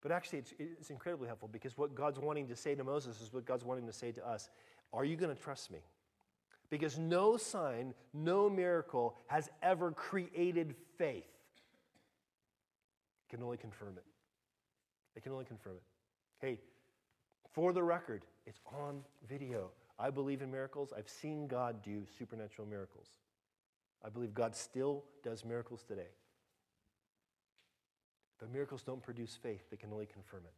But 0.02 0.12
actually, 0.12 0.40
it's, 0.40 0.54
it's 0.58 0.90
incredibly 0.90 1.26
helpful 1.26 1.48
because 1.50 1.76
what 1.76 1.94
God's 1.94 2.20
wanting 2.20 2.46
to 2.48 2.56
say 2.56 2.74
to 2.74 2.84
Moses 2.84 3.20
is 3.20 3.32
what 3.32 3.44
God's 3.46 3.64
wanting 3.64 3.86
to 3.86 3.92
say 3.92 4.12
to 4.12 4.26
us. 4.26 4.48
Are 4.92 5.04
you 5.04 5.16
going 5.16 5.34
to 5.34 5.42
trust 5.42 5.70
me? 5.70 5.80
Because 6.70 6.98
no 6.98 7.36
sign, 7.36 7.94
no 8.12 8.48
miracle 8.50 9.16
has 9.26 9.48
ever 9.62 9.90
created 9.90 10.74
faith. 10.98 11.24
It 13.26 13.30
can 13.30 13.42
only 13.42 13.56
confirm 13.56 13.94
it. 13.96 14.04
It 15.16 15.22
can 15.22 15.32
only 15.32 15.46
confirm 15.46 15.76
it. 15.76 15.82
Hey, 16.40 16.58
for 17.58 17.72
the 17.72 17.82
record, 17.82 18.24
it's 18.46 18.60
on 18.72 19.00
video. 19.28 19.72
I 19.98 20.10
believe 20.10 20.42
in 20.42 20.50
miracles. 20.52 20.92
I've 20.96 21.08
seen 21.08 21.48
God 21.48 21.82
do 21.82 22.04
supernatural 22.16 22.68
miracles. 22.68 23.08
I 24.00 24.10
believe 24.10 24.32
God 24.32 24.54
still 24.54 25.02
does 25.24 25.44
miracles 25.44 25.82
today. 25.82 26.06
But 28.38 28.52
miracles 28.52 28.84
don't 28.84 29.02
produce 29.02 29.36
faith, 29.42 29.68
they 29.72 29.76
can 29.76 29.92
only 29.92 30.06
confirm 30.06 30.42
it. 30.44 30.52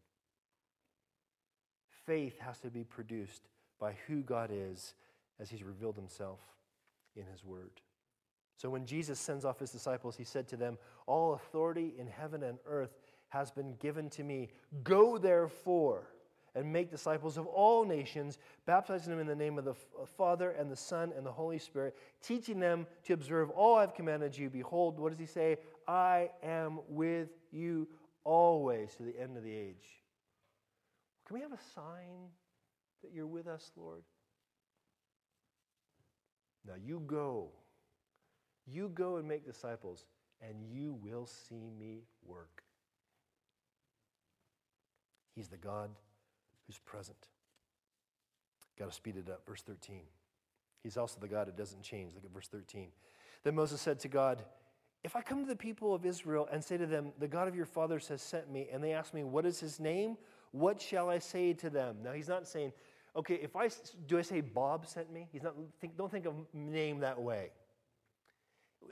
Faith 2.04 2.38
has 2.40 2.58
to 2.58 2.68
be 2.68 2.84
produced 2.84 3.48
by 3.78 3.94
who 4.06 4.20
God 4.20 4.50
is 4.52 4.92
as 5.40 5.48
He's 5.48 5.62
revealed 5.62 5.96
Himself 5.96 6.40
in 7.16 7.24
His 7.32 7.42
Word. 7.42 7.80
So 8.58 8.68
when 8.68 8.84
Jesus 8.84 9.18
sends 9.18 9.46
off 9.46 9.58
His 9.58 9.70
disciples, 9.70 10.18
He 10.18 10.24
said 10.24 10.48
to 10.48 10.56
them, 10.58 10.76
All 11.06 11.32
authority 11.32 11.94
in 11.98 12.08
heaven 12.08 12.42
and 12.42 12.58
earth 12.66 12.98
has 13.30 13.50
been 13.50 13.76
given 13.76 14.10
to 14.10 14.22
me. 14.22 14.50
Go 14.84 15.16
therefore 15.16 16.08
and 16.54 16.72
make 16.72 16.90
disciples 16.90 17.36
of 17.36 17.46
all 17.46 17.84
nations, 17.84 18.38
baptizing 18.66 19.10
them 19.10 19.20
in 19.20 19.26
the 19.26 19.34
name 19.34 19.58
of 19.58 19.64
the 19.64 19.72
uh, 19.72 20.06
Father 20.16 20.50
and 20.50 20.70
the 20.70 20.76
Son 20.76 21.12
and 21.16 21.24
the 21.24 21.32
Holy 21.32 21.58
Spirit, 21.58 21.96
teaching 22.22 22.58
them 22.58 22.86
to 23.04 23.12
observe 23.12 23.50
all 23.50 23.76
I've 23.76 23.94
commanded 23.94 24.36
you. 24.36 24.50
Behold, 24.50 24.98
what 24.98 25.10
does 25.10 25.18
he 25.18 25.26
say? 25.26 25.58
I 25.86 26.30
am 26.42 26.80
with 26.88 27.28
you 27.52 27.88
always 28.24 28.94
to 28.96 29.02
the 29.04 29.18
end 29.20 29.36
of 29.36 29.42
the 29.42 29.54
age. 29.54 29.86
Can 31.26 31.34
we 31.36 31.42
have 31.42 31.52
a 31.52 31.62
sign 31.74 32.30
that 33.02 33.12
you're 33.12 33.26
with 33.26 33.46
us, 33.46 33.70
Lord? 33.76 34.02
Now 36.66 36.74
you 36.84 37.02
go. 37.06 37.50
You 38.66 38.88
go 38.88 39.16
and 39.16 39.26
make 39.26 39.44
disciples, 39.44 40.04
and 40.40 40.56
you 40.70 40.98
will 41.02 41.26
see 41.26 41.70
me 41.78 42.02
work. 42.24 42.62
He's 45.34 45.48
the 45.48 45.56
God 45.56 45.90
who's 46.70 46.78
present. 46.78 47.18
Got 48.78 48.90
to 48.90 48.94
speed 48.94 49.16
it 49.16 49.28
up. 49.28 49.44
Verse 49.44 49.62
13. 49.62 50.02
He's 50.84 50.96
also 50.96 51.18
the 51.20 51.26
God 51.26 51.48
who 51.48 51.52
doesn't 51.52 51.82
change. 51.82 52.14
Look 52.14 52.24
at 52.24 52.32
verse 52.32 52.46
13. 52.46 52.88
Then 53.42 53.56
Moses 53.56 53.80
said 53.80 53.98
to 54.00 54.08
God, 54.08 54.44
If 55.02 55.16
I 55.16 55.20
come 55.20 55.42
to 55.42 55.48
the 55.48 55.56
people 55.56 55.92
of 55.92 56.06
Israel 56.06 56.48
and 56.52 56.62
say 56.62 56.76
to 56.76 56.86
them, 56.86 57.12
The 57.18 57.26
God 57.26 57.48
of 57.48 57.56
your 57.56 57.66
fathers 57.66 58.06
has 58.06 58.22
sent 58.22 58.52
me, 58.52 58.68
and 58.72 58.84
they 58.84 58.92
ask 58.92 59.12
me, 59.12 59.24
What 59.24 59.44
is 59.46 59.58
his 59.58 59.80
name? 59.80 60.16
What 60.52 60.80
shall 60.80 61.10
I 61.10 61.18
say 61.18 61.54
to 61.54 61.70
them? 61.70 61.96
Now, 62.04 62.12
he's 62.12 62.28
not 62.28 62.46
saying, 62.46 62.72
Okay, 63.16 63.34
if 63.42 63.56
I 63.56 63.68
do 64.06 64.16
I 64.16 64.22
say 64.22 64.40
Bob 64.40 64.86
sent 64.86 65.12
me? 65.12 65.26
He's 65.32 65.42
not, 65.42 65.54
think, 65.80 65.96
don't 65.96 66.10
think 66.10 66.26
of 66.26 66.34
name 66.54 67.00
that 67.00 67.20
way. 67.20 67.50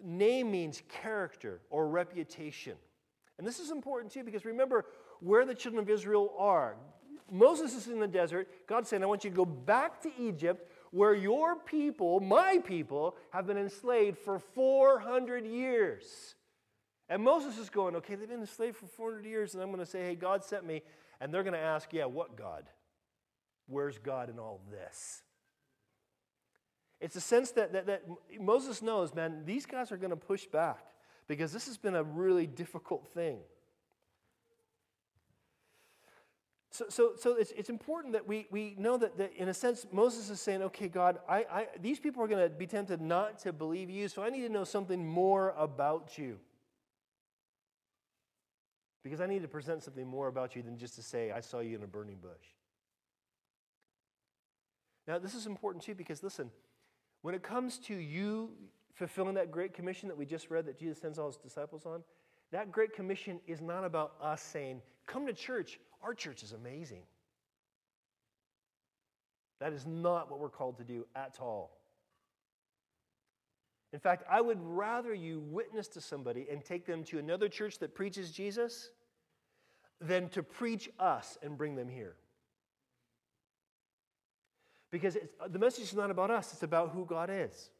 Name 0.03 0.51
means 0.51 0.83
character 0.89 1.61
or 1.71 1.89
reputation. 1.89 2.75
And 3.39 3.47
this 3.47 3.61
is 3.61 3.71
important 3.71 4.13
too 4.13 4.25
because 4.25 4.45
remember 4.45 4.85
where 5.21 5.45
the 5.45 5.55
children 5.55 5.81
of 5.81 5.89
Israel 5.89 6.35
are. 6.37 6.77
Moses 7.31 7.75
is 7.75 7.89
in 7.89 8.01
the 8.01 8.09
desert. 8.09 8.49
God's 8.67 8.89
saying, 8.89 9.03
I 9.03 9.07
want 9.07 9.25
you 9.25 9.31
to 9.31 9.37
go 9.37 9.45
back 9.45 10.01
to 10.03 10.11
Egypt 10.19 10.71
where 10.91 11.15
your 11.15 11.57
people, 11.57 12.21
my 12.21 12.59
people, 12.59 13.17
have 13.31 13.47
been 13.47 13.59
enslaved 13.59 14.19
for 14.19 14.39
400 14.39 15.47
years. 15.47 16.35
And 17.09 17.23
Moses 17.23 17.59
is 17.59 17.71
going, 17.71 17.97
okay, 17.97 18.15
they've 18.15 18.29
been 18.29 18.41
enslaved 18.41 18.77
for 18.77 18.87
400 18.87 19.25
years, 19.25 19.55
and 19.55 19.63
I'm 19.63 19.71
going 19.71 19.85
to 19.85 19.91
say, 19.91 20.05
hey, 20.05 20.15
God 20.15 20.45
sent 20.45 20.67
me. 20.67 20.83
And 21.21 21.33
they're 21.33 21.43
going 21.43 21.55
to 21.55 21.59
ask, 21.59 21.93
yeah, 21.93 22.05
what 22.05 22.37
God? 22.37 22.65
Where's 23.67 23.99
God 23.99 24.31
in 24.31 24.39
all 24.39 24.61
this? 24.71 25.23
It's 27.01 27.17
a 27.17 27.21
sense 27.21 27.53
that, 27.53 27.73
that, 27.73 27.87
that 27.87 28.03
Moses 28.41 28.83
knows, 28.83 29.15
man, 29.15 29.43
these 29.45 29.67
guys 29.67 29.93
are 29.93 29.97
going 29.97 30.11
to 30.11 30.17
push 30.17 30.47
back 30.47 30.85
because 31.29 31.53
this 31.53 31.67
has 31.67 31.77
been 31.77 31.95
a 31.95 32.03
really 32.03 32.47
difficult 32.47 33.07
thing. 33.15 33.39
So, 36.71 36.85
so, 36.89 37.13
so 37.17 37.35
it's, 37.37 37.53
it's 37.53 37.71
important 37.71 38.13
that 38.13 38.29
we, 38.29 38.47
we 38.51 38.75
know 38.79 38.99
that, 38.99 39.17
that, 39.17 39.33
in 39.35 39.49
a 39.49 39.55
sense, 39.55 39.87
Moses 39.91 40.29
is 40.29 40.41
saying, 40.41 40.63
okay, 40.63 40.89
God, 40.89 41.19
I, 41.29 41.39
I, 41.51 41.67
these 41.81 41.99
people 41.99 42.23
are 42.23 42.29
going 42.29 42.47
to 42.47 42.55
be 42.55 42.67
tempted 42.67 43.01
not 43.01 43.39
to 43.41 43.53
believe 43.53 43.89
you, 43.89 44.09
so 44.09 44.23
I 44.23 44.29
need 44.29 44.43
to 44.43 44.51
know 44.51 44.65
something 44.65 45.07
more 45.07 45.55
about 45.57 46.19
you. 46.19 46.39
Because 49.03 49.21
I 49.23 49.27
need 49.27 49.43
to 49.43 49.49
present 49.49 49.83
something 49.83 50.07
more 50.07 50.29
about 50.29 50.55
you 50.55 50.63
than 50.63 50.77
just 50.77 50.95
to 50.97 51.03
say, 51.03 51.31
I 51.31 51.41
saw 51.41 51.61
you 51.61 51.77
in 51.77 51.83
a 51.83 51.87
burning 51.87 52.19
bush. 52.21 52.33
Now, 55.07 55.19
this 55.19 55.35
is 55.35 55.47
important 55.47 55.83
too, 55.83 55.95
because 55.95 56.23
listen, 56.23 56.51
when 57.23 57.35
it 57.35 57.43
comes 57.43 57.79
to 57.79 57.95
you 57.95 58.51
fulfilling 58.93 59.35
that 59.37 59.51
great 59.51 59.73
commission 59.73 60.09
that 60.09 60.19
we 60.19 60.27
just 60.27 60.51
read 60.51 60.67
that 60.67 60.79
Jesus 60.79 60.99
sends 60.99 61.19
all 61.19 61.29
his 61.29 61.37
disciples 61.37 61.87
on, 61.87 62.03
that 62.51 62.71
great 62.71 62.93
commission 62.93 63.41
is 63.47 63.63
not 63.63 63.85
about 63.85 64.13
us 64.21 64.43
saying, 64.43 64.83
come 65.07 65.27
to 65.27 65.33
church. 65.33 65.81
Our 66.03 66.15
church 66.15 66.43
is 66.43 66.53
amazing. 66.53 67.03
That 69.61 69.73
is 69.73 69.87
not 69.87 70.31
what 70.31 70.39
we're 70.39 70.49
called 70.49 70.79
to 70.79 70.85
do 70.85 71.07
at 71.17 71.39
all. 71.41 71.79
In 73.93 73.99
fact, 73.99 74.23
I 74.31 74.41
would 74.41 74.59
rather 74.61 75.15
you 75.15 75.41
witness 75.41 75.89
to 75.89 76.01
somebody 76.01 76.47
and 76.51 76.65
take 76.65 76.85
them 76.87 77.03
to 77.05 77.19
another 77.19 77.49
church 77.49 77.79
that 77.79 77.95
preaches 77.95 78.31
Jesus 78.31 78.91
than 80.01 80.29
to 80.31 80.43
preach 80.43 80.91
us 80.99 81.39
and 81.43 81.57
bring 81.57 81.75
them 81.75 81.89
here. 81.89 82.15
Because 84.91 85.17
uh, 85.17 85.49
the 85.49 85.59
message 85.59 85.85
is 85.85 85.95
not 85.95 86.11
about 86.11 86.31
us, 86.31 86.53
it's 86.53 86.63
about 86.63 86.91
who 86.91 87.05
God 87.05 87.31
is. 87.33 87.71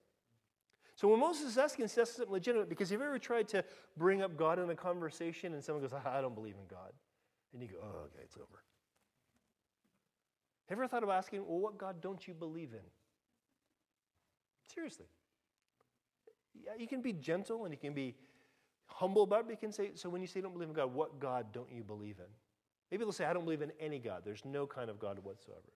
So 0.95 1.09
when 1.09 1.21
Moses 1.21 1.53
is 1.53 1.59
asking, 1.59 1.85
it's 1.85 1.95
something 1.95 2.27
legitimate 2.29 2.69
because 2.69 2.91
have 2.91 3.01
you 3.01 3.07
ever 3.07 3.19
tried 3.19 3.49
to 3.49 3.65
bring 3.97 4.21
up 4.21 4.37
God 4.37 4.59
in 4.59 4.69
a 4.69 4.75
conversation 4.75 5.55
and 5.55 5.63
someone 5.63 5.83
goes, 5.83 5.93
ah, 5.95 6.19
I 6.19 6.21
don't 6.21 6.35
believe 6.35 6.57
in 6.61 6.67
God? 6.69 6.93
And 7.53 7.63
you 7.63 7.69
go, 7.69 7.79
oh, 7.83 8.05
okay, 8.07 8.21
it's 8.23 8.37
over. 8.37 8.63
Have 10.69 10.77
you 10.77 10.85
ever 10.85 10.89
thought 10.89 11.03
of 11.03 11.09
asking, 11.09 11.47
well, 11.47 11.59
what 11.59 11.79
God 11.79 12.01
don't 12.03 12.27
you 12.29 12.35
believe 12.35 12.73
in? 12.73 12.87
Seriously. 14.73 15.07
Yeah, 16.55 16.73
you 16.79 16.87
can 16.87 17.01
be 17.01 17.13
gentle 17.13 17.65
and 17.65 17.73
you 17.73 17.79
can 17.79 17.95
be 17.95 18.17
humble 18.87 19.23
about 19.23 19.41
it, 19.41 19.47
but 19.47 19.53
you 19.53 19.59
can 19.59 19.73
say, 19.73 19.93
so 19.95 20.09
when 20.09 20.21
you 20.21 20.27
say 20.27 20.41
you 20.41 20.43
don't 20.43 20.53
believe 20.53 20.69
in 20.69 20.75
God, 20.75 20.93
what 20.93 21.19
God 21.21 21.47
don't 21.53 21.73
you 21.73 21.83
believe 21.83 22.19
in? 22.19 22.31
Maybe 22.91 23.05
they'll 23.05 23.13
say, 23.13 23.25
I 23.25 23.33
don't 23.33 23.45
believe 23.45 23.63
in 23.63 23.73
any 23.81 23.99
God. 23.99 24.23
There's 24.25 24.45
no 24.45 24.67
kind 24.67 24.91
of 24.91 24.99
God 24.99 25.19
whatsoever. 25.23 25.73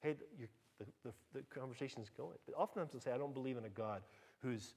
Hey, 0.00 0.16
the, 0.38 0.86
the, 1.04 1.12
the 1.34 1.42
conversation's 1.54 2.08
going. 2.08 2.38
But 2.46 2.56
oftentimes 2.56 2.92
they'll 2.92 3.00
say, 3.00 3.12
I 3.12 3.18
don't 3.18 3.34
believe 3.34 3.58
in 3.58 3.64
a 3.64 3.70
God 3.70 4.02
who's, 4.42 4.74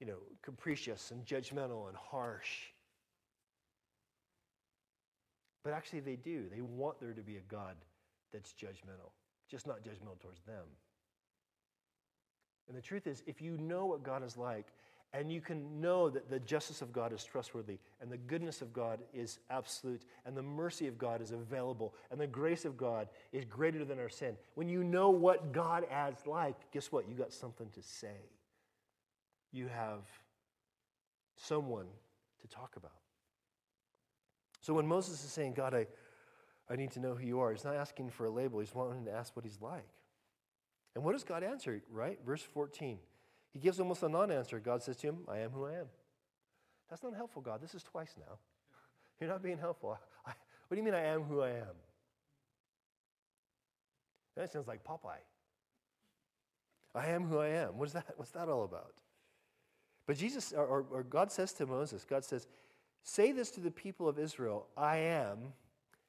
you 0.00 0.06
know, 0.06 0.18
capricious 0.42 1.10
and 1.10 1.24
judgmental 1.24 1.88
and 1.88 1.96
harsh. 1.96 2.71
But 5.64 5.72
actually, 5.72 6.00
they 6.00 6.16
do. 6.16 6.44
They 6.52 6.60
want 6.60 7.00
there 7.00 7.12
to 7.12 7.22
be 7.22 7.36
a 7.36 7.42
God 7.48 7.76
that's 8.32 8.52
judgmental, 8.52 9.10
just 9.48 9.66
not 9.66 9.82
judgmental 9.82 10.18
towards 10.20 10.40
them. 10.42 10.64
And 12.68 12.76
the 12.76 12.82
truth 12.82 13.06
is, 13.06 13.22
if 13.26 13.40
you 13.40 13.56
know 13.58 13.86
what 13.86 14.02
God 14.02 14.24
is 14.24 14.36
like, 14.36 14.66
and 15.14 15.30
you 15.30 15.42
can 15.42 15.80
know 15.80 16.08
that 16.08 16.30
the 16.30 16.38
justice 16.40 16.80
of 16.80 16.92
God 16.92 17.12
is 17.12 17.22
trustworthy, 17.22 17.78
and 18.00 18.10
the 18.10 18.16
goodness 18.16 18.62
of 18.62 18.72
God 18.72 19.00
is 19.12 19.40
absolute, 19.50 20.02
and 20.24 20.34
the 20.34 20.42
mercy 20.42 20.86
of 20.88 20.96
God 20.96 21.20
is 21.20 21.32
available, 21.32 21.94
and 22.10 22.18
the 22.18 22.26
grace 22.26 22.64
of 22.64 22.78
God 22.78 23.08
is 23.30 23.44
greater 23.44 23.84
than 23.84 23.98
our 23.98 24.08
sin. 24.08 24.36
When 24.54 24.68
you 24.68 24.82
know 24.82 25.10
what 25.10 25.52
God 25.52 25.84
is 25.84 26.26
like, 26.26 26.56
guess 26.72 26.90
what? 26.90 27.08
You 27.08 27.14
got 27.14 27.32
something 27.32 27.68
to 27.74 27.82
say. 27.82 28.30
You 29.52 29.68
have 29.68 30.00
someone 31.36 31.86
to 32.40 32.48
talk 32.48 32.76
about. 32.76 33.01
So 34.62 34.72
when 34.72 34.86
Moses 34.86 35.22
is 35.24 35.30
saying, 35.30 35.54
God, 35.54 35.74
I, 35.74 35.86
I 36.70 36.76
need 36.76 36.92
to 36.92 37.00
know 37.00 37.14
who 37.14 37.26
you 37.26 37.40
are, 37.40 37.52
he's 37.52 37.64
not 37.64 37.74
asking 37.74 38.10
for 38.10 38.24
a 38.24 38.30
label, 38.30 38.60
he's 38.60 38.74
wanting 38.74 39.04
to 39.04 39.12
ask 39.12 39.36
what 39.36 39.44
he's 39.44 39.60
like. 39.60 39.88
And 40.94 41.04
what 41.04 41.12
does 41.12 41.24
God 41.24 41.42
answer, 41.42 41.82
right? 41.90 42.18
Verse 42.24 42.42
14. 42.42 42.98
He 43.52 43.58
gives 43.58 43.80
almost 43.80 44.02
a 44.02 44.08
non 44.08 44.30
answer. 44.30 44.58
God 44.60 44.82
says 44.82 44.96
to 44.98 45.08
him, 45.08 45.18
I 45.28 45.38
am 45.38 45.50
who 45.50 45.66
I 45.66 45.72
am. 45.72 45.86
That's 46.88 47.02
not 47.02 47.14
helpful, 47.14 47.42
God. 47.42 47.60
This 47.60 47.74
is 47.74 47.82
twice 47.82 48.14
now. 48.18 48.38
You're 49.20 49.30
not 49.30 49.42
being 49.42 49.58
helpful. 49.58 49.98
I, 50.26 50.32
what 50.68 50.74
do 50.74 50.76
you 50.76 50.84
mean 50.84 50.94
I 50.94 51.04
am 51.04 51.22
who 51.22 51.42
I 51.42 51.50
am? 51.50 51.76
That 54.36 54.50
sounds 54.52 54.68
like 54.68 54.84
Popeye. 54.84 55.22
I 56.94 57.06
am 57.06 57.24
who 57.24 57.38
I 57.38 57.48
am. 57.48 57.76
What 57.76 57.88
is 57.88 57.94
that? 57.94 58.06
What's 58.16 58.30
that 58.32 58.48
all 58.48 58.64
about? 58.64 58.94
But 60.06 60.16
Jesus, 60.16 60.52
or, 60.52 60.84
or 60.90 61.02
God 61.02 61.30
says 61.30 61.52
to 61.54 61.66
Moses, 61.66 62.04
God 62.04 62.24
says, 62.24 62.46
Say 63.02 63.32
this 63.32 63.50
to 63.52 63.60
the 63.60 63.70
people 63.70 64.08
of 64.08 64.18
Israel 64.18 64.66
I 64.76 64.98
am 64.98 65.38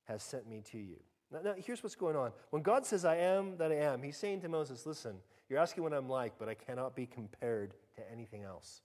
has 0.05 0.21
sent 0.21 0.47
me 0.47 0.61
to 0.71 0.77
you. 0.77 0.97
Now, 1.31 1.39
now, 1.43 1.53
here's 1.57 1.81
what's 1.81 1.95
going 1.95 2.15
on. 2.15 2.31
When 2.51 2.61
God 2.61 2.85
says, 2.85 3.05
I 3.05 3.15
am 3.17 3.57
that 3.57 3.71
I 3.71 3.77
am, 3.77 4.03
he's 4.03 4.17
saying 4.17 4.41
to 4.41 4.49
Moses, 4.49 4.85
Listen, 4.85 5.15
you're 5.49 5.59
asking 5.59 5.83
what 5.83 5.93
I'm 5.93 6.09
like, 6.09 6.33
but 6.37 6.47
I 6.47 6.53
cannot 6.53 6.95
be 6.95 7.05
compared 7.05 7.73
to 7.95 8.11
anything 8.11 8.43
else. 8.43 8.81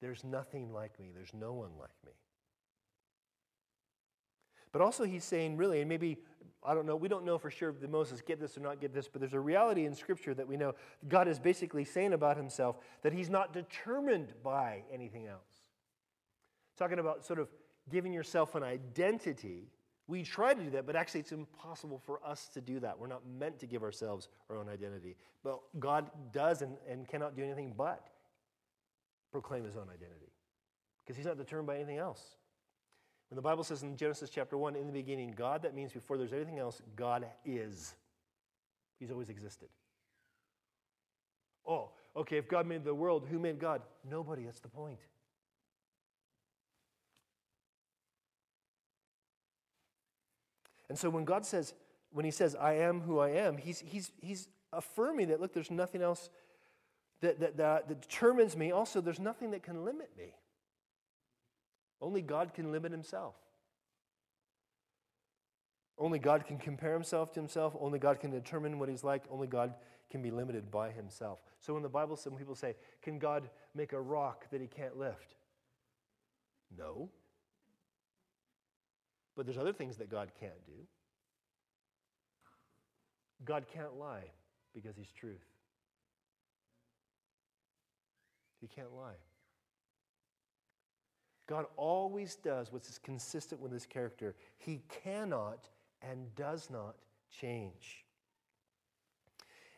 There's 0.00 0.24
nothing 0.24 0.72
like 0.72 0.98
me, 0.98 1.12
there's 1.14 1.32
no 1.32 1.52
one 1.52 1.70
like 1.78 1.90
me. 2.04 2.12
But 4.72 4.82
also, 4.82 5.04
he's 5.04 5.24
saying, 5.24 5.58
really, 5.58 5.80
and 5.80 5.88
maybe, 5.88 6.18
I 6.64 6.74
don't 6.74 6.86
know, 6.86 6.96
we 6.96 7.06
don't 7.06 7.24
know 7.24 7.38
for 7.38 7.50
sure 7.50 7.68
if 7.70 7.88
Moses 7.88 8.22
get 8.22 8.40
this 8.40 8.56
or 8.56 8.60
not 8.60 8.80
get 8.80 8.94
this, 8.94 9.06
but 9.06 9.20
there's 9.20 9.34
a 9.34 9.40
reality 9.40 9.84
in 9.84 9.94
Scripture 9.94 10.34
that 10.34 10.48
we 10.48 10.56
know 10.56 10.74
God 11.08 11.28
is 11.28 11.38
basically 11.38 11.84
saying 11.84 12.14
about 12.14 12.36
himself 12.36 12.76
that 13.02 13.12
he's 13.12 13.28
not 13.28 13.52
determined 13.52 14.32
by 14.42 14.82
anything 14.90 15.26
else. 15.26 15.51
Talking 16.76 16.98
about 16.98 17.24
sort 17.24 17.38
of 17.38 17.48
giving 17.90 18.12
yourself 18.12 18.54
an 18.54 18.62
identity 18.62 19.68
we 20.08 20.22
try 20.22 20.52
to 20.52 20.62
do 20.62 20.70
that, 20.70 20.86
but 20.86 20.96
actually 20.96 21.20
it's 21.20 21.32
impossible 21.32 21.98
for 22.04 22.20
us 22.24 22.48
to 22.54 22.60
do 22.60 22.80
that. 22.80 22.98
We're 22.98 23.06
not 23.06 23.22
meant 23.38 23.58
to 23.60 23.66
give 23.66 23.82
ourselves 23.82 24.28
our 24.50 24.56
own 24.56 24.68
identity. 24.68 25.16
But 25.44 25.60
God 25.78 26.10
does 26.32 26.62
and, 26.62 26.76
and 26.88 27.06
cannot 27.06 27.36
do 27.36 27.42
anything 27.42 27.72
but 27.76 28.08
proclaim 29.30 29.64
his 29.64 29.76
own 29.76 29.88
identity 29.88 30.30
because 31.02 31.16
he's 31.16 31.24
not 31.24 31.38
determined 31.38 31.66
by 31.66 31.76
anything 31.76 31.98
else. 31.98 32.36
When 33.30 33.36
the 33.36 33.42
Bible 33.42 33.64
says 33.64 33.82
in 33.82 33.96
Genesis 33.96 34.28
chapter 34.28 34.58
1, 34.58 34.76
in 34.76 34.86
the 34.86 34.92
beginning, 34.92 35.32
God, 35.34 35.62
that 35.62 35.74
means 35.74 35.92
before 35.92 36.18
there's 36.18 36.34
anything 36.34 36.58
else, 36.58 36.82
God 36.96 37.26
is. 37.46 37.94
He's 38.98 39.10
always 39.10 39.30
existed. 39.30 39.68
Oh, 41.66 41.90
okay, 42.14 42.36
if 42.36 42.48
God 42.48 42.66
made 42.66 42.84
the 42.84 42.94
world, 42.94 43.26
who 43.30 43.38
made 43.38 43.58
God? 43.58 43.80
Nobody, 44.08 44.44
that's 44.44 44.60
the 44.60 44.68
point. 44.68 44.98
And 50.92 50.98
so 50.98 51.08
when 51.08 51.24
God 51.24 51.46
says, 51.46 51.72
when 52.10 52.26
he 52.26 52.30
says, 52.30 52.54
I 52.54 52.74
am 52.74 53.00
who 53.00 53.18
I 53.18 53.30
am, 53.30 53.56
he's, 53.56 53.80
he's, 53.80 54.12
he's 54.20 54.46
affirming 54.74 55.28
that, 55.28 55.40
look, 55.40 55.54
there's 55.54 55.70
nothing 55.70 56.02
else 56.02 56.28
that, 57.22 57.40
that, 57.40 57.56
that, 57.56 57.88
that 57.88 58.02
determines 58.02 58.58
me. 58.58 58.72
Also, 58.72 59.00
there's 59.00 59.18
nothing 59.18 59.52
that 59.52 59.62
can 59.62 59.86
limit 59.86 60.10
me. 60.18 60.34
Only 62.02 62.20
God 62.20 62.52
can 62.52 62.72
limit 62.72 62.92
himself. 62.92 63.34
Only 65.96 66.18
God 66.18 66.44
can 66.44 66.58
compare 66.58 66.92
himself 66.92 67.32
to 67.32 67.40
himself. 67.40 67.74
Only 67.80 67.98
God 67.98 68.20
can 68.20 68.30
determine 68.30 68.78
what 68.78 68.90
he's 68.90 69.02
like. 69.02 69.22
Only 69.30 69.46
God 69.46 69.72
can 70.10 70.20
be 70.20 70.30
limited 70.30 70.70
by 70.70 70.90
himself. 70.90 71.38
So 71.58 71.72
when 71.72 71.82
the 71.82 71.88
Bible, 71.88 72.16
some 72.16 72.34
people 72.34 72.54
say, 72.54 72.76
Can 73.00 73.18
God 73.18 73.48
make 73.74 73.94
a 73.94 74.00
rock 74.00 74.44
that 74.50 74.60
he 74.60 74.66
can't 74.66 74.98
lift? 74.98 75.36
No. 76.76 77.08
But 79.36 79.46
there's 79.46 79.58
other 79.58 79.72
things 79.72 79.96
that 79.96 80.10
God 80.10 80.30
can't 80.38 80.66
do. 80.66 80.72
God 83.44 83.64
can't 83.72 83.94
lie 83.98 84.30
because 84.74 84.96
he's 84.96 85.10
truth. 85.10 85.44
He 88.60 88.68
can't 88.68 88.92
lie. 88.94 89.16
God 91.48 91.66
always 91.76 92.36
does 92.36 92.72
what's 92.72 92.98
consistent 92.98 93.60
with 93.60 93.72
his 93.72 93.84
character. 93.84 94.34
He 94.58 94.82
cannot 95.02 95.68
and 96.00 96.34
does 96.36 96.70
not 96.70 96.94
change. 97.30 98.01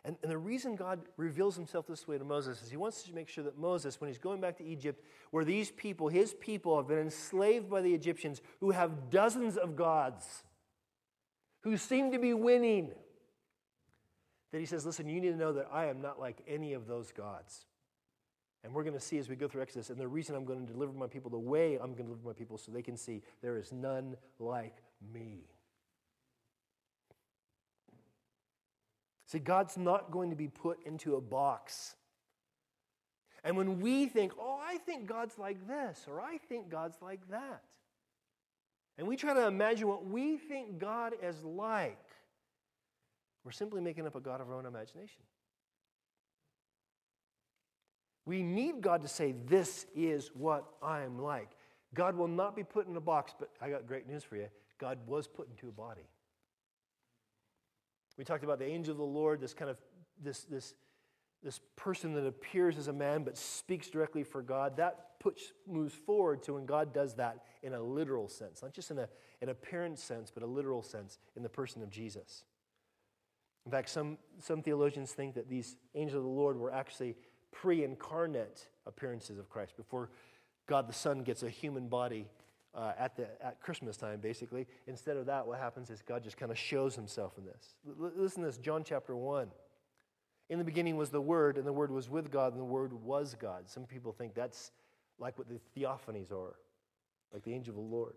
And, 0.05 0.17
and 0.23 0.31
the 0.31 0.39
reason 0.39 0.77
God 0.77 1.01
reveals 1.17 1.57
himself 1.57 1.87
this 1.87 2.07
way 2.07 2.19
to 2.19 2.25
Moses 2.25 2.63
is 2.63 2.71
he 2.71 2.77
wants 2.77 3.03
to 3.05 3.15
make 3.15 3.29
sure 3.29 3.43
that 3.45 3.59
Moses, 3.59 4.01
when 4.01 4.09
he's 4.09 4.19
going 4.19 4.41
back 4.41 4.59
to 4.59 4.65
Egypt, 4.65 5.03
where 5.31 5.45
these 5.45 5.71
people, 5.71 6.09
his 6.09 6.35
people, 6.35 6.77
have 6.77 6.89
been 6.89 6.99
enslaved 6.99 7.71
by 7.71 7.81
the 7.81 7.95
Egyptians 7.95 8.43
who 8.61 8.71
have 8.71 9.09
dozens 9.11 9.57
of 9.57 9.77
gods, 9.77 10.43
who 11.63 11.79
seem 11.79 12.13
to 12.13 12.19
be 12.19 12.35
winning, 12.35 12.93
that 14.53 14.59
he 14.59 14.67
says, 14.67 14.85
Listen, 14.85 15.09
you 15.09 15.21
need 15.21 15.31
to 15.31 15.37
know 15.37 15.55
that 15.55 15.69
I 15.73 15.87
am 15.87 16.03
not 16.03 16.21
like 16.21 16.43
any 16.47 16.75
of 16.75 16.87
those 16.87 17.11
gods. 17.11 17.65
And 18.63 18.73
we're 18.73 18.85
going 18.85 18.95
to 18.95 19.01
see 19.01 19.19
as 19.19 19.29
we 19.29 19.37
go 19.37 19.49
through 19.49 19.63
Exodus, 19.63 19.91
and 19.91 19.99
the 19.99 20.09
reason 20.09 20.35
I'm 20.35 20.45
going 20.45 20.67
to 20.67 20.73
deliver 20.73 20.93
my 20.93 21.07
people 21.07 21.31
the 21.31 21.39
way 21.39 21.75
I'm 21.75 21.93
going 21.93 21.97
to 21.97 22.03
deliver 22.05 22.29
my 22.29 22.33
people 22.33 22.57
so 22.57 22.73
they 22.73 22.83
can 22.83 22.97
see 22.97 23.23
there 23.43 23.59
is 23.59 23.73
none 23.73 24.17
like 24.39 24.77
me. 25.13 25.45
See, 29.35 29.41
God's 29.41 29.77
not 29.77 30.13
going 30.13 30.31
to 30.31 30.37
be 30.37 30.47
put 30.47 30.79
into 30.87 31.17
a 31.17 31.21
box. 31.21 31.97
And 33.43 33.57
when 33.57 33.81
we 33.81 34.07
think, 34.07 34.31
oh, 34.41 34.61
I 34.65 34.79
think 34.79 35.09
God's 35.09 35.37
like 35.41 35.67
this, 35.67 36.05
or 36.07 36.21
I 36.21 36.39
think 36.39 36.69
God's 36.71 36.97
like 37.03 37.19
that, 37.31 37.65
and 38.97 39.09
we 39.09 39.17
try 39.17 39.35
to 39.35 39.49
imagine 39.49 39.89
what 39.89 40.07
we 40.07 40.37
think 40.37 40.79
God 40.79 41.15
is 41.21 41.43
like, 41.43 41.99
we're 43.45 43.51
simply 43.51 43.81
making 43.81 44.07
up 44.07 44.15
a 44.15 44.21
God 44.21 44.41
of 44.41 44.49
our 44.49 44.55
own 44.55 44.67
imagination. 44.67 45.23
We 48.25 48.41
need 48.41 48.83
God 48.83 49.03
to 49.03 49.09
say, 49.09 49.35
This 49.47 49.85
is 49.97 50.31
what 50.33 50.65
I'm 50.81 51.19
like. 51.19 51.51
God 51.93 52.15
will 52.15 52.29
not 52.29 52.55
be 52.55 52.63
put 52.63 52.87
in 52.87 52.97
a 52.97 53.01
box, 53.01 53.35
but 53.37 53.51
I 53.61 53.69
got 53.69 53.89
great 53.89 54.07
news 54.07 54.23
for 54.23 54.37
you. 54.37 54.47
God 54.79 54.99
was 55.09 55.27
put 55.27 55.51
into 55.51 55.67
a 55.67 55.73
body. 55.73 56.09
We 58.17 58.25
talked 58.25 58.45
about 58.45 58.59
the 58.59 58.67
angel 58.67 58.93
of 58.93 58.99
the 58.99 59.05
Lord, 59.05 59.41
this 59.41 59.55
kind 59.55 59.71
of 59.71 59.79
this 60.23 60.45
this 60.45 60.75
this 61.43 61.61
person 61.77 62.15
that 62.15 62.27
appears 62.27 62.79
as 62.79 62.89
a 62.89 62.93
man 62.93 63.23
but 63.23 63.37
speaks 63.37 63.89
directly 63.91 64.23
for 64.23 64.41
God. 64.41 64.79
That 64.79 65.21
puts 65.21 65.53
moves 65.67 65.95
forward 65.95 66.43
to 66.45 66.55
when 66.55 66.65
God 66.65 66.95
does 66.95 67.15
that 67.15 67.45
in 67.63 67.75
a 67.75 67.83
literal 67.83 68.29
sense, 68.29 68.63
not 68.63 68.73
just 68.73 68.91
in 68.91 68.99
a, 68.99 69.09
an 69.43 69.51
apparent 69.51 69.99
sense, 69.99 70.31
but 70.31 70.43
a 70.43 70.47
literal 70.47 70.83
sense 70.83 71.19
in 71.37 71.43
the 71.43 71.49
person 71.49 71.83
of 71.83 71.91
Jesus. 71.91 72.45
In 73.67 73.73
fact, 73.73 73.89
some, 73.89 74.19
some 74.41 74.63
theologians 74.63 75.13
think 75.13 75.35
that 75.35 75.49
these 75.49 75.77
angels 75.95 76.19
of 76.19 76.25
the 76.25 76.29
Lord 76.29 76.59
were 76.59 76.73
actually 76.73 77.17
pre 77.51 77.85
incarnate 77.85 78.67
appearances 78.87 79.39
of 79.39 79.49
Christ 79.49 79.77
before 79.77 80.11
God 80.67 80.89
the 80.89 80.93
Son 80.93 81.23
gets 81.23 81.43
a 81.43 81.51
human 81.51 81.89
body 81.89 82.27
uh, 82.75 82.93
at, 82.99 83.17
the, 83.17 83.29
at 83.45 83.61
Christmas 83.61 83.97
time, 83.97 84.21
basically. 84.21 84.67
Instead 84.87 85.17
of 85.17 85.27
that, 85.27 85.47
what 85.47 85.59
happens 85.59 85.91
is 85.91 86.03
God 86.03 86.25
just 86.25 86.37
kind 86.37 86.51
of 86.51 86.59
shows 86.59 86.95
himself 86.95 87.39
in 87.39 87.45
this. 87.45 87.75
L- 87.87 88.13
listen 88.17 88.43
to 88.43 88.49
this 88.49 88.59
John 88.59 88.83
chapter 88.85 89.15
1. 89.17 89.49
In 90.51 90.59
the 90.59 90.65
beginning 90.65 90.97
was 90.97 91.11
the 91.11 91.21
Word, 91.21 91.57
and 91.57 91.67
the 91.67 91.73
Word 91.73 91.91
was 91.91 92.11
with 92.11 92.31
God, 92.31 92.53
and 92.53 92.61
the 92.61 92.67
Word 92.67 92.93
was 92.93 93.35
God. 93.35 93.69
Some 93.69 93.85
people 93.85 94.13
think 94.13 94.35
that's 94.35 94.73
like 95.19 95.39
what 95.39 95.49
the 95.49 95.61
theophanies 95.77 96.33
are, 96.33 96.57
like 97.33 97.43
the 97.45 97.55
angel 97.55 97.71
of 97.71 97.77
the 97.77 97.97
Lord. 97.97 98.17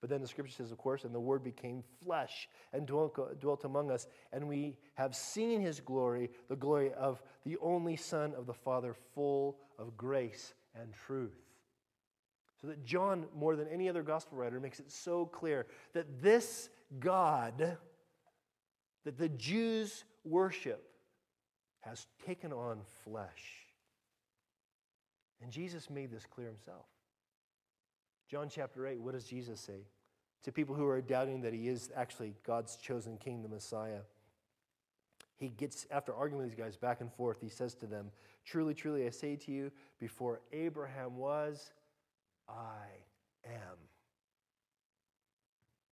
But 0.00 0.10
then 0.10 0.20
the 0.20 0.28
scripture 0.28 0.52
says, 0.52 0.70
of 0.70 0.76
course, 0.76 1.04
and 1.04 1.14
the 1.14 1.20
Word 1.20 1.42
became 1.42 1.82
flesh 2.04 2.48
and 2.74 2.86
dwelt, 2.86 3.40
dwelt 3.40 3.64
among 3.64 3.90
us, 3.90 4.06
and 4.32 4.46
we 4.46 4.76
have 4.94 5.14
seen 5.14 5.62
his 5.62 5.80
glory, 5.80 6.30
the 6.48 6.56
glory 6.56 6.92
of 6.92 7.22
the 7.46 7.56
only 7.62 7.96
Son 7.96 8.34
of 8.34 8.46
the 8.46 8.52
Father, 8.52 8.94
full 9.14 9.56
of 9.78 9.96
grace 9.96 10.52
and 10.78 10.92
truth. 11.06 11.43
So 12.64 12.70
that 12.70 12.82
John, 12.82 13.26
more 13.36 13.56
than 13.56 13.68
any 13.68 13.90
other 13.90 14.02
gospel 14.02 14.38
writer, 14.38 14.58
makes 14.58 14.80
it 14.80 14.90
so 14.90 15.26
clear 15.26 15.66
that 15.92 16.22
this 16.22 16.70
God 16.98 17.76
that 19.04 19.18
the 19.18 19.28
Jews 19.28 20.04
worship 20.24 20.82
has 21.80 22.06
taken 22.24 22.54
on 22.54 22.80
flesh. 23.04 23.66
And 25.42 25.52
Jesus 25.52 25.90
made 25.90 26.10
this 26.10 26.24
clear 26.24 26.46
himself. 26.46 26.86
John 28.30 28.48
chapter 28.48 28.86
8, 28.86 28.98
what 28.98 29.12
does 29.12 29.24
Jesus 29.24 29.60
say? 29.60 29.84
To 30.44 30.52
people 30.52 30.74
who 30.74 30.86
are 30.86 31.02
doubting 31.02 31.42
that 31.42 31.52
he 31.52 31.68
is 31.68 31.90
actually 31.94 32.32
God's 32.46 32.76
chosen 32.76 33.18
king, 33.18 33.42
the 33.42 33.48
Messiah. 33.50 34.00
He 35.36 35.50
gets, 35.50 35.86
after 35.90 36.14
arguing 36.14 36.42
with 36.42 36.50
these 36.50 36.58
guys 36.58 36.76
back 36.78 37.02
and 37.02 37.12
forth, 37.12 37.42
he 37.42 37.50
says 37.50 37.74
to 37.74 37.86
them, 37.86 38.10
Truly, 38.46 38.72
truly, 38.72 39.06
I 39.06 39.10
say 39.10 39.36
to 39.36 39.52
you, 39.52 39.70
before 40.00 40.40
Abraham 40.50 41.18
was, 41.18 41.72
I 42.48 42.86
am. 43.46 43.78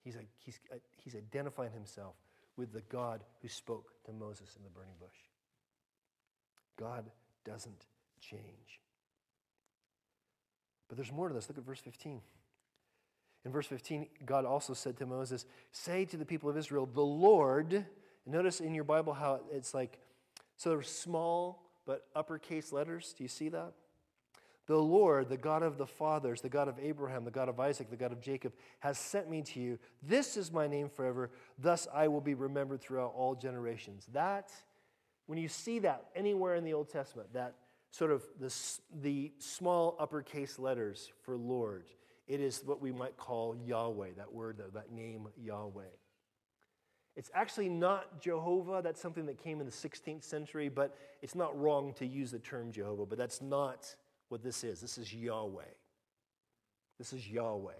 He's, 0.03 0.15
a, 0.15 0.19
he's, 0.43 0.59
a, 0.71 0.77
he's 1.03 1.15
identifying 1.15 1.71
himself 1.71 2.15
with 2.57 2.73
the 2.73 2.81
God 2.89 3.23
who 3.41 3.47
spoke 3.47 3.91
to 4.05 4.13
Moses 4.13 4.55
in 4.57 4.63
the 4.63 4.69
burning 4.69 4.95
bush. 4.99 5.09
God 6.79 7.05
doesn't 7.45 7.85
change. 8.19 8.81
But 10.87 10.97
there's 10.97 11.11
more 11.11 11.27
to 11.27 11.33
this. 11.33 11.47
Look 11.47 11.57
at 11.57 11.65
verse 11.65 11.79
15. 11.79 12.21
In 13.43 13.51
verse 13.51 13.65
15, 13.67 14.07
God 14.25 14.45
also 14.45 14.73
said 14.73 14.97
to 14.97 15.05
Moses, 15.05 15.45
Say 15.71 16.05
to 16.05 16.17
the 16.17 16.25
people 16.25 16.49
of 16.49 16.57
Israel, 16.57 16.85
the 16.91 17.01
Lord, 17.01 17.85
notice 18.25 18.59
in 18.59 18.75
your 18.75 18.83
Bible 18.83 19.13
how 19.13 19.41
it's 19.51 19.73
like, 19.73 19.99
so 20.57 20.69
there's 20.69 20.89
small 20.89 21.63
but 21.85 22.05
uppercase 22.15 22.71
letters. 22.71 23.15
Do 23.17 23.23
you 23.23 23.27
see 23.27 23.49
that? 23.49 23.73
The 24.71 24.77
Lord, 24.77 25.27
the 25.27 25.35
God 25.35 25.63
of 25.63 25.77
the 25.77 25.85
fathers, 25.85 26.39
the 26.39 26.47
God 26.47 26.69
of 26.69 26.79
Abraham, 26.79 27.25
the 27.25 27.29
God 27.29 27.49
of 27.49 27.59
Isaac, 27.59 27.89
the 27.89 27.97
God 27.97 28.13
of 28.13 28.21
Jacob, 28.21 28.53
has 28.79 28.97
sent 28.97 29.29
me 29.29 29.41
to 29.41 29.59
you. 29.59 29.77
This 30.01 30.37
is 30.37 30.49
my 30.49 30.65
name 30.65 30.87
forever. 30.87 31.29
Thus 31.59 31.89
I 31.93 32.07
will 32.07 32.21
be 32.21 32.35
remembered 32.35 32.79
throughout 32.79 33.11
all 33.13 33.35
generations. 33.35 34.07
That, 34.13 34.49
when 35.25 35.37
you 35.37 35.49
see 35.49 35.79
that 35.79 36.05
anywhere 36.15 36.55
in 36.55 36.63
the 36.63 36.71
Old 36.71 36.87
Testament, 36.87 37.33
that 37.33 37.55
sort 37.89 38.11
of 38.11 38.23
the, 38.39 38.55
the 39.01 39.33
small 39.39 39.97
uppercase 39.99 40.57
letters 40.57 41.11
for 41.23 41.35
Lord, 41.35 41.87
it 42.25 42.39
is 42.39 42.61
what 42.65 42.81
we 42.81 42.93
might 42.93 43.17
call 43.17 43.57
Yahweh, 43.65 44.11
that 44.15 44.31
word, 44.31 44.61
that 44.73 44.89
name 44.89 45.27
Yahweh. 45.35 45.83
It's 47.17 47.29
actually 47.33 47.67
not 47.67 48.21
Jehovah. 48.21 48.79
That's 48.81 49.01
something 49.01 49.25
that 49.25 49.37
came 49.37 49.59
in 49.59 49.65
the 49.65 49.73
16th 49.73 50.23
century, 50.23 50.69
but 50.69 50.95
it's 51.21 51.35
not 51.35 51.59
wrong 51.59 51.93
to 51.95 52.07
use 52.07 52.31
the 52.31 52.39
term 52.39 52.71
Jehovah, 52.71 53.05
but 53.05 53.17
that's 53.17 53.41
not 53.41 53.93
what 54.31 54.41
this 54.41 54.63
is. 54.63 54.79
This 54.79 54.97
is 54.97 55.13
Yahweh. 55.13 55.63
This 56.97 57.13
is 57.13 57.29
Yahweh. 57.29 57.73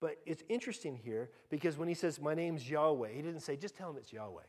But 0.00 0.18
it's 0.26 0.42
interesting 0.48 0.96
here 0.96 1.30
because 1.48 1.78
when 1.78 1.88
he 1.88 1.94
says, 1.94 2.20
My 2.20 2.34
name's 2.34 2.68
Yahweh, 2.68 3.12
he 3.12 3.22
didn't 3.22 3.40
say, 3.40 3.56
just 3.56 3.76
tell 3.76 3.90
him 3.90 3.96
it's 3.96 4.12
Yahweh. 4.12 4.42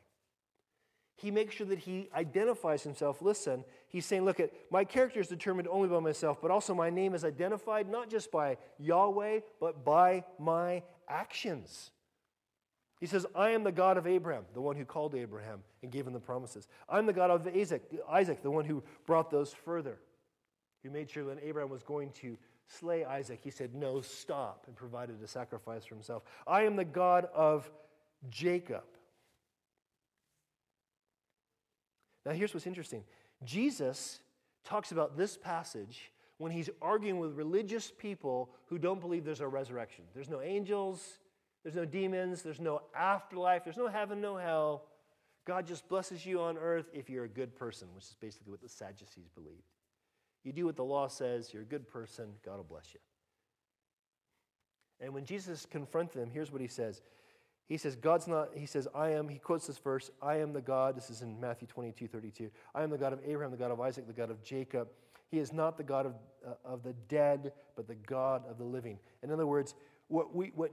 He 1.16 1.32
makes 1.32 1.56
sure 1.56 1.66
that 1.68 1.80
he 1.80 2.10
identifies 2.16 2.84
himself. 2.84 3.22
Listen, 3.22 3.64
he's 3.88 4.06
saying, 4.06 4.26
Look, 4.26 4.40
at 4.40 4.52
my 4.72 4.84
character 4.84 5.20
is 5.20 5.28
determined 5.28 5.68
only 5.68 5.88
by 5.88 6.00
myself, 6.00 6.42
but 6.42 6.52
also 6.52 6.74
my 6.74 6.90
name 6.90 7.14
is 7.14 7.24
identified 7.24 7.90
not 7.90 8.10
just 8.10 8.32
by 8.32 8.58
Yahweh, 8.80 9.42
but 9.60 9.86
by 9.86 10.24
my 10.40 10.84
actions. 11.08 11.92
He 13.00 13.06
says, 13.06 13.26
I 13.36 13.52
am 13.52 13.64
the 13.64 13.72
God 13.72 13.98
of 13.98 14.08
Abraham, 14.08 14.46
the 14.54 14.62
one 14.62 14.76
who 14.76 14.86
called 14.86 15.14
Abraham 15.14 15.60
and 15.84 15.92
gave 15.92 16.08
him 16.08 16.14
the 16.14 16.20
promises. 16.20 16.68
I'm 16.90 17.06
the 17.06 17.14
God 17.14 17.30
of 17.30 17.48
Isaac, 17.56 17.84
Isaac, 18.10 18.42
the 18.42 18.52
one 18.52 18.66
who 18.66 18.84
brought 19.06 19.30
those 19.30 19.54
further. 19.54 20.00
Who 20.84 20.90
made 20.90 21.10
sure 21.10 21.26
when 21.26 21.40
Abraham 21.40 21.70
was 21.70 21.84
going 21.84 22.12
to 22.22 22.38
slay 22.68 23.06
Isaac, 23.06 23.40
he 23.44 23.52
said, 23.52 23.76
No, 23.76 24.02
stop, 24.02 24.64
and 24.68 24.76
provided 24.76 25.22
a 25.24 25.28
sacrifice 25.28 25.86
for 25.86 25.96
himself. 25.96 26.24
I 26.48 26.64
am 26.64 26.76
the 26.76 26.86
God 26.86 27.28
of 27.36 27.70
Jacob. 28.30 28.84
Now, 32.26 32.34
here's 32.34 32.54
what's 32.54 32.68
interesting 32.68 33.04
Jesus 33.44 34.20
talks 34.64 34.92
about 34.92 35.18
this 35.18 35.38
passage 35.38 36.12
when 36.38 36.52
he's 36.52 36.70
arguing 36.82 37.20
with 37.20 37.34
religious 37.34 37.92
people 37.98 38.50
who 38.68 38.78
don't 38.78 39.00
believe 39.00 39.24
there's 39.24 39.42
a 39.42 39.48
resurrection. 39.48 40.04
There's 40.14 40.30
no 40.30 40.42
angels, 40.42 41.20
there's 41.68 41.76
no 41.76 41.84
demons, 41.84 42.44
there's 42.44 42.62
no 42.62 42.82
afterlife, 42.96 43.66
there's 43.66 43.76
no 43.76 43.90
heaven, 43.90 44.22
no 44.22 44.38
hell. 44.38 44.84
God 45.46 45.68
just 45.68 45.90
blesses 45.90 46.26
you 46.26 46.40
on 46.40 46.58
earth 46.58 46.86
if 46.94 47.10
you're 47.10 47.26
a 47.26 47.28
good 47.30 47.58
person, 47.58 47.90
which 47.94 48.06
is 48.06 48.16
basically 48.22 48.52
what 48.52 48.62
the 48.62 48.70
Sadducees 48.70 49.28
believed. 49.36 49.68
You 50.46 50.54
do 50.54 50.66
what 50.66 50.78
the 50.78 50.86
law 50.86 51.10
says, 51.10 51.54
you're 51.54 51.64
a 51.64 51.66
good 51.66 51.86
person, 51.86 52.28
God 52.46 52.56
will 52.56 52.64
bless 52.64 52.94
you. 52.94 53.02
And 55.02 55.14
when 55.14 55.26
Jesus 55.26 55.66
confronted 55.70 56.22
them, 56.22 56.30
here's 56.34 56.54
what 56.54 56.62
he 56.62 56.70
says 56.70 57.02
he 57.68 57.76
says, 57.76 57.98
God's 57.98 58.30
not, 58.30 58.52
he 58.56 58.66
says, 58.66 58.88
I 58.96 59.10
am, 59.10 59.28
he 59.28 59.38
quotes 59.38 59.68
this 59.68 59.78
verse, 59.78 60.10
I 60.22 60.38
am 60.38 60.54
the 60.54 60.62
God, 60.62 60.96
this 60.96 61.10
is 61.10 61.22
in 61.22 61.38
Matthew 61.38 61.68
22, 61.68 62.08
32. 62.08 62.50
I 62.74 62.82
am 62.82 62.92
the 62.92 62.98
God 62.98 63.12
of 63.12 63.20
Abraham, 63.26 63.52
the 63.52 63.58
God 63.58 63.72
of 63.72 63.82
Isaac, 63.82 64.08
the 64.08 64.14
God 64.14 64.32
of 64.32 64.42
Jacob. 64.42 64.88
He 65.30 65.40
is 65.40 65.52
not 65.52 65.76
the 65.76 65.84
God 65.84 66.06
of, 66.06 66.14
uh, 66.48 66.52
of 66.64 66.84
the 66.84 66.94
dead, 67.10 67.52
but 67.76 67.90
the 67.90 67.96
God 67.96 68.44
of 68.50 68.58
the 68.58 68.64
living. 68.64 69.00
In 69.22 69.32
other 69.32 69.46
words, 69.46 69.76
what, 70.08 70.36
we, 70.36 70.52
what 70.56 70.72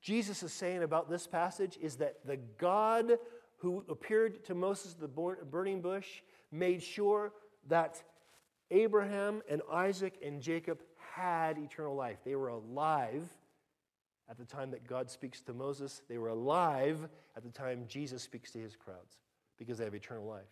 Jesus 0.00 0.42
is 0.42 0.52
saying 0.52 0.82
about 0.82 1.10
this 1.10 1.26
passage 1.26 1.78
is 1.80 1.96
that 1.96 2.26
the 2.26 2.38
God 2.58 3.18
who 3.56 3.84
appeared 3.88 4.44
to 4.44 4.54
Moses 4.54 4.94
at 4.94 5.00
the 5.00 5.08
burning 5.08 5.80
bush 5.80 6.22
made 6.52 6.82
sure 6.82 7.32
that 7.68 8.02
Abraham 8.70 9.42
and 9.48 9.62
Isaac 9.72 10.14
and 10.24 10.40
Jacob 10.40 10.78
had 11.14 11.58
eternal 11.58 11.94
life. 11.94 12.18
They 12.24 12.36
were 12.36 12.48
alive 12.48 13.28
at 14.30 14.38
the 14.38 14.44
time 14.44 14.70
that 14.70 14.86
God 14.86 15.10
speaks 15.10 15.40
to 15.42 15.52
Moses. 15.52 16.02
They 16.08 16.18
were 16.18 16.28
alive 16.28 17.08
at 17.36 17.42
the 17.42 17.50
time 17.50 17.84
Jesus 17.88 18.22
speaks 18.22 18.52
to 18.52 18.58
his 18.58 18.76
crowds 18.76 19.18
because 19.58 19.78
they 19.78 19.84
have 19.84 19.94
eternal 19.94 20.24
life. 20.24 20.44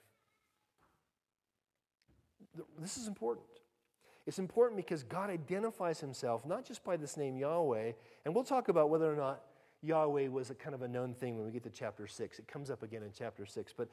This 2.79 2.97
is 2.97 3.07
important. 3.07 3.47
It's 4.27 4.39
important 4.41 4.77
because 4.77 5.05
God 5.05 5.31
identifies 5.31 6.01
himself 6.01 6.45
not 6.45 6.65
just 6.65 6.83
by 6.83 6.97
this 6.97 7.17
name 7.17 7.37
Yahweh, 7.37 7.93
and 8.25 8.35
we'll 8.35 8.45
talk 8.45 8.69
about 8.69 8.91
whether 8.91 9.11
or 9.11 9.17
not 9.17 9.43
Yahweh 9.83 10.29
was 10.29 10.51
a 10.51 10.55
kind 10.55 10.75
of 10.75 10.83
a 10.83 10.89
known 10.89 11.15
thing 11.15 11.37
when 11.37 11.47
we 11.47 11.53
get 11.53 11.63
to 11.63 11.71
chapter 11.71 12.07
6. 12.07 12.39
It 12.39 12.49
comes 12.49 12.71
up 12.71 12.83
again 12.83 13.03
in 13.03 13.11
chapter 13.17 13.47
6. 13.47 13.73
But 13.77 13.89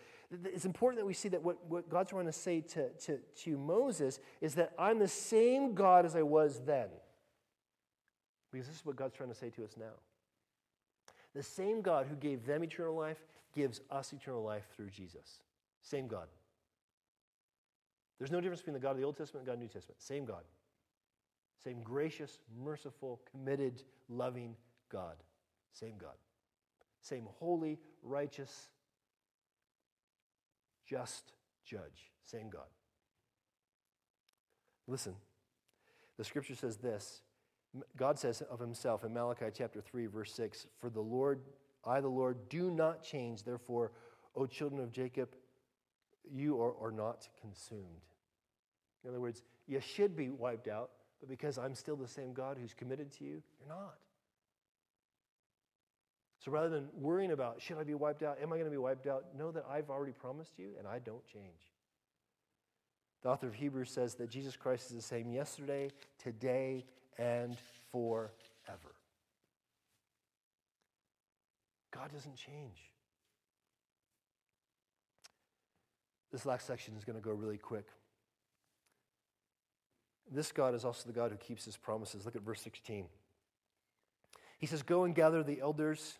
it's 0.45 0.65
important 0.65 0.99
that 0.99 1.05
we 1.05 1.13
see 1.13 1.29
that 1.29 1.43
what, 1.43 1.63
what 1.67 1.87
God's 1.87 2.09
trying 2.09 2.25
to 2.25 2.31
say 2.31 2.61
to, 2.61 2.89
to, 2.89 3.19
to 3.43 3.57
Moses 3.57 4.19
is 4.41 4.55
that 4.55 4.73
I'm 4.79 4.97
the 4.97 5.07
same 5.07 5.75
God 5.75 6.05
as 6.05 6.15
I 6.15 6.23
was 6.23 6.61
then. 6.65 6.87
Because 8.51 8.67
this 8.67 8.77
is 8.77 8.85
what 8.85 8.95
God's 8.95 9.15
trying 9.15 9.29
to 9.29 9.35
say 9.35 9.49
to 9.51 9.63
us 9.63 9.75
now. 9.77 9.93
The 11.35 11.43
same 11.43 11.81
God 11.81 12.07
who 12.09 12.15
gave 12.15 12.45
them 12.45 12.63
eternal 12.63 12.95
life 12.95 13.23
gives 13.53 13.81
us 13.91 14.13
eternal 14.13 14.43
life 14.43 14.65
through 14.75 14.89
Jesus. 14.89 15.41
Same 15.81 16.07
God. 16.07 16.27
There's 18.19 18.31
no 18.31 18.39
difference 18.41 18.61
between 18.61 18.75
the 18.75 18.79
God 18.79 18.91
of 18.91 18.97
the 18.97 19.03
Old 19.03 19.17
Testament 19.17 19.41
and 19.41 19.47
God 19.47 19.53
of 19.53 19.59
the 19.59 19.65
New 19.65 19.71
Testament. 19.71 20.01
Same 20.01 20.25
God. 20.25 20.43
Same 21.63 21.81
gracious, 21.81 22.39
merciful, 22.63 23.21
committed, 23.31 23.83
loving 24.09 24.55
God. 24.89 25.15
Same 25.71 25.95
God. 25.97 26.15
Same 27.01 27.27
holy, 27.39 27.79
righteous, 28.01 28.69
just 30.85 31.33
judge. 31.65 32.11
Same 32.23 32.49
God. 32.49 32.67
Listen, 34.87 35.15
the 36.17 36.23
scripture 36.23 36.55
says 36.55 36.77
this 36.77 37.21
God 37.97 38.19
says 38.19 38.41
of 38.41 38.59
himself 38.59 39.03
in 39.03 39.13
Malachi 39.13 39.45
chapter 39.53 39.81
3, 39.81 40.05
verse 40.07 40.33
6 40.33 40.67
For 40.79 40.89
the 40.89 41.01
Lord, 41.01 41.41
I, 41.85 42.01
the 42.01 42.07
Lord, 42.07 42.49
do 42.49 42.69
not 42.69 43.03
change. 43.03 43.43
Therefore, 43.43 43.91
O 44.35 44.45
children 44.45 44.81
of 44.81 44.91
Jacob, 44.91 45.29
you 46.31 46.61
are, 46.61 46.73
are 46.81 46.91
not 46.91 47.27
consumed. 47.41 48.05
In 49.03 49.09
other 49.09 49.19
words, 49.19 49.41
you 49.67 49.79
should 49.79 50.15
be 50.15 50.29
wiped 50.29 50.67
out, 50.67 50.91
but 51.19 51.29
because 51.29 51.57
I'm 51.57 51.75
still 51.75 51.95
the 51.95 52.07
same 52.07 52.33
God 52.33 52.57
who's 52.59 52.73
committed 52.73 53.11
to 53.13 53.23
you, 53.23 53.41
you're 53.59 53.69
not. 53.69 53.95
So 56.43 56.51
rather 56.51 56.69
than 56.69 56.89
worrying 56.93 57.31
about, 57.31 57.61
should 57.61 57.77
I 57.77 57.83
be 57.83 57.93
wiped 57.93 58.21
out? 58.21 58.37
Am 58.41 58.51
I 58.51 58.57
going 58.57 58.65
to 58.65 58.71
be 58.71 58.77
wiped 58.77 59.07
out? 59.07 59.25
Know 59.37 59.51
that 59.51 59.65
I've 59.69 59.89
already 59.89 60.11
promised 60.11 60.59
you 60.59 60.71
and 60.77 60.85
I 60.85 60.99
don't 60.99 61.25
change. 61.25 61.71
The 63.21 63.29
author 63.29 63.47
of 63.47 63.53
Hebrews 63.53 63.89
says 63.89 64.15
that 64.15 64.29
Jesus 64.29 64.57
Christ 64.57 64.89
is 64.89 64.97
the 64.97 65.01
same 65.01 65.31
yesterday, 65.31 65.89
today, 66.21 66.85
and 67.17 67.57
forever. 67.91 68.95
God 71.91 72.11
doesn't 72.11 72.35
change. 72.35 72.91
This 76.33 76.47
last 76.47 76.65
section 76.65 76.95
is 76.97 77.05
going 77.05 77.15
to 77.15 77.21
go 77.21 77.31
really 77.31 77.59
quick. 77.59 77.85
This 80.31 80.51
God 80.51 80.73
is 80.73 80.83
also 80.83 81.03
the 81.05 81.13
God 81.13 81.29
who 81.29 81.37
keeps 81.37 81.63
his 81.63 81.77
promises. 81.77 82.25
Look 82.25 82.35
at 82.35 82.41
verse 82.41 82.59
16. 82.61 83.05
He 84.57 84.65
says, 84.65 84.81
Go 84.81 85.03
and 85.03 85.13
gather 85.13 85.43
the 85.43 85.61
elders 85.61 86.17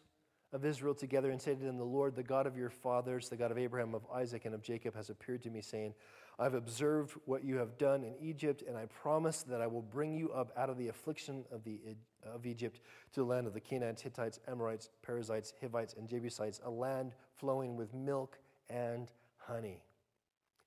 of 0.51 0.65
Israel 0.65 0.93
together 0.93 1.31
and 1.31 1.41
say 1.41 1.55
to 1.55 1.63
them, 1.63 1.77
The 1.77 1.83
Lord, 1.83 2.15
the 2.15 2.21
God 2.21 2.45
of 2.45 2.55
your 2.55 2.69
fathers, 2.69 3.29
the 3.29 3.37
God 3.37 3.49
of 3.49 3.57
Abraham, 3.57 3.95
of 3.95 4.03
Isaac, 4.13 4.45
and 4.45 4.53
of 4.53 4.61
Jacob, 4.61 4.95
has 4.95 5.09
appeared 5.09 5.41
to 5.43 5.49
me, 5.49 5.61
saying, 5.61 5.95
I've 6.37 6.53
observed 6.53 7.13
what 7.25 7.43
you 7.43 7.55
have 7.55 7.79
done 7.79 8.03
in 8.03 8.13
Egypt, 8.21 8.63
and 8.67 8.77
I 8.77 8.85
promise 8.85 9.41
that 9.43 9.61
I 9.61 9.67
will 9.67 9.81
bring 9.81 10.13
you 10.13 10.31
up 10.31 10.51
out 10.55 10.69
of 10.69 10.77
the 10.77 10.89
affliction 10.89 11.43
of, 11.51 11.63
the, 11.63 11.79
of 12.23 12.45
Egypt 12.45 12.81
to 13.13 13.21
the 13.21 13.25
land 13.25 13.47
of 13.47 13.53
the 13.55 13.59
Canaanites, 13.59 14.03
Hittites, 14.03 14.39
Amorites, 14.47 14.89
Perizzites, 15.01 15.53
Hivites, 15.59 15.95
and 15.95 16.07
Jebusites, 16.07 16.61
a 16.63 16.69
land 16.69 17.13
flowing 17.35 17.75
with 17.75 17.95
milk 17.95 18.37
and 18.69 19.09
honey. 19.37 19.81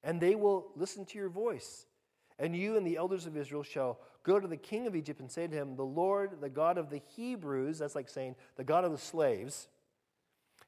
And 0.04 0.20
they 0.20 0.34
will 0.34 0.68
listen 0.76 1.04
to 1.06 1.18
your 1.18 1.28
voice. 1.28 1.86
And 2.38 2.54
you 2.54 2.76
and 2.76 2.86
the 2.86 2.96
elders 2.96 3.26
of 3.26 3.36
Israel 3.36 3.62
shall 3.62 3.98
go 4.22 4.38
to 4.38 4.46
the 4.46 4.56
king 4.56 4.86
of 4.86 4.94
Egypt 4.94 5.20
and 5.20 5.30
say 5.30 5.46
to 5.46 5.54
him, 5.54 5.76
The 5.76 5.84
Lord, 5.84 6.40
the 6.40 6.50
God 6.50 6.78
of 6.78 6.90
the 6.90 7.00
Hebrews, 7.16 7.78
that's 7.78 7.94
like 7.94 8.08
saying 8.08 8.36
the 8.56 8.64
God 8.64 8.84
of 8.84 8.92
the 8.92 8.98
slaves, 8.98 9.68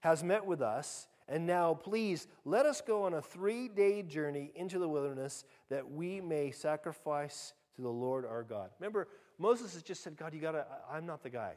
has 0.00 0.22
met 0.22 0.46
with 0.46 0.62
us 0.62 1.08
and 1.28 1.46
now, 1.46 1.74
please, 1.74 2.26
let 2.46 2.64
us 2.64 2.80
go 2.80 3.04
on 3.04 3.12
a 3.12 3.20
three 3.20 3.68
day 3.68 4.02
journey 4.02 4.50
into 4.54 4.78
the 4.78 4.88
wilderness 4.88 5.44
that 5.68 5.90
we 5.90 6.20
may 6.20 6.50
sacrifice 6.50 7.52
to 7.76 7.82
the 7.82 7.88
Lord 7.88 8.24
our 8.24 8.42
God. 8.42 8.70
Remember, 8.80 9.08
Moses 9.38 9.74
has 9.74 9.82
just 9.82 10.02
said, 10.02 10.16
God, 10.16 10.32
you 10.32 10.40
gotta, 10.40 10.66
I'm 10.90 11.04
not 11.04 11.22
the 11.22 11.30
guy. 11.30 11.54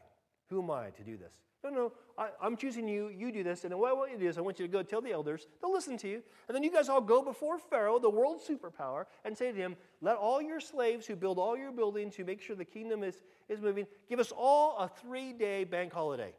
Who 0.50 0.62
am 0.62 0.70
I 0.70 0.90
to 0.90 1.02
do 1.02 1.16
this? 1.16 1.32
No, 1.64 1.70
no, 1.70 1.92
I, 2.18 2.30
am 2.44 2.56
choosing 2.56 2.88
you. 2.88 3.08
You 3.08 3.30
do 3.30 3.44
this. 3.44 3.64
And 3.64 3.72
what 3.78 3.90
I 3.90 3.92
want 3.92 4.10
you 4.10 4.16
to 4.18 4.22
do 4.24 4.28
is 4.28 4.36
I 4.36 4.40
want 4.40 4.58
you 4.58 4.66
to 4.66 4.72
go 4.72 4.82
tell 4.82 5.00
the 5.00 5.12
elders. 5.12 5.46
They'll 5.60 5.72
listen 5.72 5.96
to 5.98 6.08
you. 6.08 6.22
And 6.48 6.56
then 6.56 6.64
you 6.64 6.72
guys 6.72 6.88
all 6.88 7.00
go 7.00 7.22
before 7.22 7.58
Pharaoh, 7.58 8.00
the 8.00 8.10
world 8.10 8.40
superpower, 8.46 9.04
and 9.24 9.38
say 9.38 9.52
to 9.52 9.56
him, 9.56 9.76
let 10.00 10.16
all 10.16 10.42
your 10.42 10.58
slaves 10.58 11.06
who 11.06 11.14
build 11.14 11.38
all 11.38 11.56
your 11.56 11.70
buildings, 11.70 12.16
who 12.16 12.24
make 12.24 12.40
sure 12.40 12.56
the 12.56 12.64
kingdom 12.64 13.04
is, 13.04 13.22
is 13.48 13.60
moving, 13.60 13.86
give 14.08 14.18
us 14.18 14.32
all 14.36 14.76
a 14.78 14.88
three 14.88 15.32
day 15.32 15.62
bank 15.62 15.92
holiday. 15.92 16.34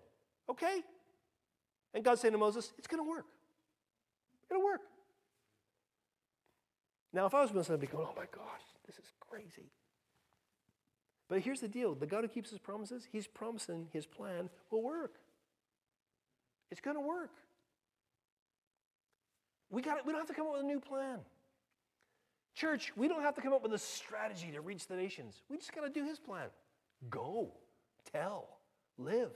Okay? 0.50 0.82
And 1.94 2.04
God's 2.04 2.20
saying 2.20 2.34
to 2.34 2.38
Moses, 2.38 2.74
it's 2.78 2.88
going 2.88 3.02
to 3.02 3.10
work. 3.10 3.26
It'll 4.52 4.64
work. 4.64 4.82
Now, 7.14 7.28
if 7.28 7.34
I 7.34 7.44
was 7.44 7.54
Moses, 7.54 7.72
I'd 7.72 7.80
be 7.80 7.88
going, 7.88 8.08
oh 8.10 8.16
my 8.18 8.26
gosh, 8.26 8.62
this 8.86 8.98
is 8.98 9.12
crazy. 9.20 9.70
But 11.34 11.42
here's 11.42 11.62
the 11.62 11.68
deal 11.68 11.96
the 11.96 12.06
God 12.06 12.24
who 12.24 12.28
keeps 12.28 12.52
his 12.52 12.60
promises, 12.60 13.08
he's 13.12 13.26
promising 13.26 13.88
his 13.92 14.06
plan 14.06 14.52
will 14.70 14.84
work. 14.84 15.16
It's 16.70 16.80
going 16.80 16.96
to 16.96 17.02
work. 17.02 17.32
We, 19.72 19.82
got 19.82 20.06
we 20.06 20.12
don't 20.12 20.22
have 20.22 20.28
to 20.28 20.36
come 20.36 20.46
up 20.46 20.54
with 20.54 20.62
a 20.62 20.68
new 20.68 20.80
plan. 20.80 21.22
Church, 22.54 22.92
we 22.96 23.08
don't 23.08 23.24
have 23.24 23.34
to 23.34 23.42
come 23.42 23.52
up 23.52 23.64
with 23.64 23.74
a 23.74 23.80
strategy 23.80 24.52
to 24.52 24.62
reach 24.62 24.86
the 24.86 24.96
nations. 24.96 25.42
We 25.50 25.58
just 25.58 25.74
got 25.74 25.82
to 25.82 25.90
do 25.90 26.06
his 26.06 26.20
plan. 26.20 26.50
Go, 27.10 27.50
tell, 28.12 28.60
live. 29.00 29.32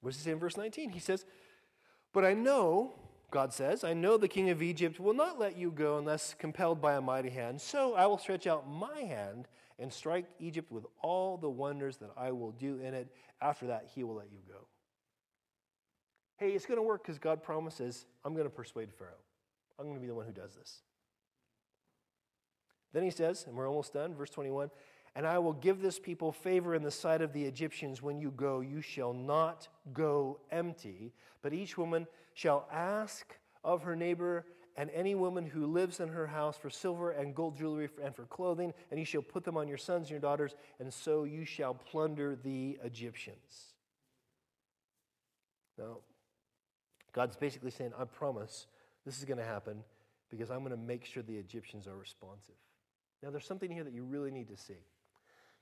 What 0.00 0.10
does 0.12 0.20
he 0.20 0.26
say 0.26 0.30
in 0.30 0.38
verse 0.38 0.56
19? 0.56 0.90
He 0.90 1.00
says, 1.00 1.24
But 2.12 2.24
I 2.24 2.34
know, 2.34 2.94
God 3.32 3.52
says, 3.52 3.82
I 3.82 3.94
know 3.94 4.16
the 4.16 4.28
king 4.28 4.50
of 4.50 4.62
Egypt 4.62 5.00
will 5.00 5.14
not 5.14 5.40
let 5.40 5.56
you 5.56 5.72
go 5.72 5.98
unless 5.98 6.34
compelled 6.34 6.80
by 6.80 6.94
a 6.94 7.00
mighty 7.00 7.30
hand. 7.30 7.60
So 7.60 7.94
I 7.94 8.06
will 8.06 8.18
stretch 8.18 8.46
out 8.46 8.70
my 8.70 9.00
hand 9.00 9.48
and 9.78 9.92
strike 9.92 10.26
Egypt 10.38 10.70
with 10.70 10.84
all 11.02 11.38
the 11.38 11.50
wonders 11.50 11.96
that 11.96 12.10
I 12.16 12.30
will 12.30 12.52
do 12.52 12.78
in 12.78 12.94
it. 12.94 13.08
After 13.40 13.66
that, 13.68 13.88
he 13.92 14.04
will 14.04 14.14
let 14.14 14.30
you 14.30 14.38
go. 14.46 14.66
Hey, 16.36 16.50
it's 16.52 16.66
going 16.66 16.76
to 16.76 16.82
work 16.82 17.02
because 17.02 17.18
God 17.18 17.42
promises, 17.42 18.04
I'm 18.24 18.34
going 18.34 18.46
to 18.46 18.50
persuade 18.50 18.92
Pharaoh. 18.92 19.10
I'm 19.78 19.86
going 19.86 19.96
to 19.96 20.00
be 20.00 20.08
the 20.08 20.14
one 20.14 20.26
who 20.26 20.32
does 20.32 20.54
this. 20.54 20.82
Then 22.92 23.02
he 23.02 23.10
says, 23.10 23.46
and 23.46 23.56
we're 23.56 23.68
almost 23.68 23.94
done, 23.94 24.14
verse 24.14 24.30
21 24.30 24.70
and 25.14 25.26
I 25.26 25.38
will 25.38 25.52
give 25.52 25.82
this 25.82 25.98
people 25.98 26.32
favor 26.32 26.74
in 26.74 26.82
the 26.82 26.90
sight 26.90 27.20
of 27.20 27.32
the 27.32 27.44
Egyptians. 27.44 28.00
When 28.00 28.18
you 28.18 28.30
go, 28.30 28.60
you 28.60 28.80
shall 28.80 29.12
not 29.12 29.68
go 29.92 30.40
empty, 30.50 31.12
but 31.42 31.52
each 31.52 31.76
woman 31.76 32.06
shall 32.34 32.68
ask 32.72 33.34
of 33.64 33.82
her 33.82 33.96
neighbor 33.96 34.44
and 34.76 34.90
any 34.90 35.14
woman 35.14 35.44
who 35.44 35.66
lives 35.66 36.00
in 36.00 36.08
her 36.08 36.26
house 36.26 36.56
for 36.56 36.70
silver 36.70 37.10
and 37.10 37.34
gold 37.34 37.56
jewelry 37.56 37.88
and 38.02 38.14
for 38.14 38.24
clothing, 38.24 38.72
and 38.90 38.98
you 38.98 39.04
shall 39.04 39.22
put 39.22 39.44
them 39.44 39.56
on 39.56 39.68
your 39.68 39.76
sons 39.76 40.04
and 40.04 40.10
your 40.10 40.20
daughters, 40.20 40.54
and 40.80 40.92
so 40.92 41.24
you 41.24 41.44
shall 41.44 41.74
plunder 41.74 42.38
the 42.42 42.78
Egyptians. 42.82 43.74
Now, 45.78 45.98
God's 47.12 47.36
basically 47.36 47.70
saying, 47.70 47.92
I 47.98 48.04
promise 48.04 48.66
this 49.04 49.18
is 49.18 49.24
going 49.24 49.38
to 49.38 49.44
happen 49.44 49.84
because 50.30 50.50
I'm 50.50 50.60
going 50.60 50.70
to 50.70 50.76
make 50.76 51.04
sure 51.04 51.22
the 51.22 51.36
Egyptians 51.36 51.86
are 51.86 51.96
responsive. 51.96 52.54
Now, 53.22 53.30
there's 53.30 53.46
something 53.46 53.70
here 53.70 53.84
that 53.84 53.92
you 53.92 54.04
really 54.04 54.30
need 54.30 54.48
to 54.48 54.56
see. 54.56 54.78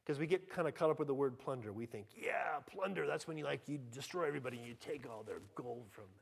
Because 0.05 0.18
we 0.18 0.27
get 0.27 0.49
kind 0.49 0.66
of 0.66 0.75
caught 0.75 0.91
up 0.91 0.99
with 0.99 1.09
the 1.09 1.14
word 1.14 1.39
plunder. 1.39 1.73
We 1.73 1.87
think, 1.87 2.07
yeah, 2.16 2.59
plunder, 2.73 3.07
that's 3.07 3.29
when 3.29 3.37
you 3.37 3.45
like 3.45 3.68
you 3.68 3.79
destroy 3.93 4.27
everybody 4.27 4.59
and 4.59 4.66
you 4.66 4.75
take 4.81 5.05
all 5.09 5.23
their 5.23 5.41
gold 5.55 5.87
from 5.91 6.05
them. 6.05 6.20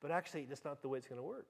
But 0.00 0.10
actually, 0.10 0.46
that's 0.46 0.64
not 0.64 0.82
the 0.82 0.88
way 0.88 0.98
it's 0.98 1.06
going 1.06 1.20
to 1.20 1.26
work. 1.26 1.46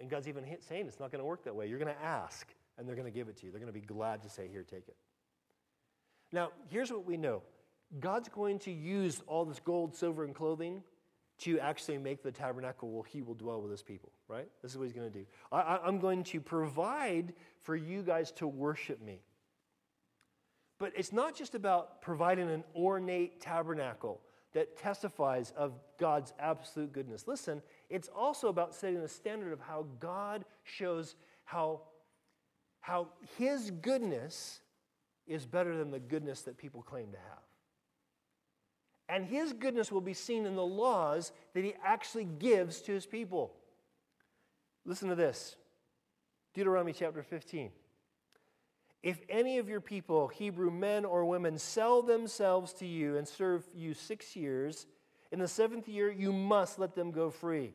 And 0.00 0.10
God's 0.10 0.28
even 0.28 0.44
saying 0.60 0.86
it's 0.86 1.00
not 1.00 1.10
going 1.10 1.20
to 1.20 1.24
work 1.24 1.44
that 1.44 1.54
way. 1.54 1.68
You're 1.68 1.78
going 1.78 1.94
to 1.94 2.02
ask, 2.02 2.46
and 2.78 2.86
they're 2.86 2.96
going 2.96 3.10
to 3.10 3.16
give 3.16 3.28
it 3.28 3.36
to 3.38 3.46
you. 3.46 3.52
They're 3.52 3.60
going 3.60 3.72
to 3.72 3.78
be 3.78 3.84
glad 3.84 4.22
to 4.22 4.28
say, 4.28 4.48
here, 4.48 4.62
take 4.62 4.88
it. 4.88 4.96
Now, 6.32 6.50
here's 6.68 6.90
what 6.90 7.04
we 7.04 7.16
know 7.16 7.42
God's 8.00 8.28
going 8.28 8.58
to 8.60 8.72
use 8.72 9.22
all 9.26 9.44
this 9.44 9.60
gold, 9.60 9.96
silver, 9.96 10.24
and 10.24 10.34
clothing 10.34 10.82
to 11.38 11.58
actually 11.60 11.98
make 11.98 12.22
the 12.22 12.32
tabernacle 12.32 12.90
where 12.90 13.04
he 13.04 13.20
will 13.20 13.34
dwell 13.34 13.60
with 13.60 13.70
his 13.70 13.82
people, 13.82 14.10
right? 14.26 14.48
This 14.62 14.72
is 14.72 14.78
what 14.78 14.84
he's 14.84 14.94
going 14.94 15.10
to 15.10 15.18
do. 15.18 15.26
I, 15.52 15.78
am 15.86 15.98
going 15.98 16.24
to 16.24 16.40
provide 16.40 17.34
for 17.60 17.76
you 17.76 18.02
guys 18.02 18.32
to 18.32 18.46
worship 18.46 19.02
me. 19.02 19.20
But 20.78 20.92
it's 20.96 21.12
not 21.12 21.34
just 21.34 21.54
about 21.54 22.00
providing 22.00 22.50
an 22.50 22.64
ornate 22.74 23.40
tabernacle 23.40 24.20
that 24.52 24.76
testifies 24.78 25.52
of 25.56 25.72
God's 25.98 26.32
absolute 26.38 26.92
goodness. 26.92 27.26
Listen, 27.26 27.62
it's 27.90 28.08
also 28.08 28.48
about 28.48 28.74
setting 28.74 29.00
the 29.00 29.08
standard 29.08 29.52
of 29.52 29.60
how 29.60 29.86
God 30.00 30.44
shows 30.64 31.16
how, 31.44 31.82
how 32.80 33.08
His 33.38 33.70
goodness 33.70 34.60
is 35.26 35.46
better 35.46 35.76
than 35.76 35.90
the 35.90 35.98
goodness 35.98 36.42
that 36.42 36.56
people 36.56 36.82
claim 36.82 37.10
to 37.12 37.18
have. 37.18 37.42
And 39.08 39.24
His 39.24 39.52
goodness 39.52 39.92
will 39.92 40.00
be 40.00 40.14
seen 40.14 40.46
in 40.46 40.56
the 40.56 40.64
laws 40.64 41.32
that 41.54 41.64
He 41.64 41.74
actually 41.84 42.24
gives 42.24 42.80
to 42.82 42.92
His 42.92 43.06
people. 43.06 43.54
Listen 44.84 45.08
to 45.08 45.14
this 45.14 45.56
Deuteronomy 46.54 46.92
chapter 46.92 47.22
15. 47.22 47.70
If 49.06 49.20
any 49.28 49.58
of 49.58 49.68
your 49.68 49.80
people, 49.80 50.26
Hebrew 50.26 50.68
men 50.68 51.04
or 51.04 51.24
women, 51.26 51.58
sell 51.58 52.02
themselves 52.02 52.72
to 52.72 52.86
you 52.86 53.16
and 53.16 53.28
serve 53.28 53.62
you 53.72 53.94
six 53.94 54.34
years, 54.34 54.84
in 55.30 55.38
the 55.38 55.46
seventh 55.46 55.86
year 55.86 56.10
you 56.10 56.32
must 56.32 56.80
let 56.80 56.96
them 56.96 57.12
go 57.12 57.30
free. 57.30 57.72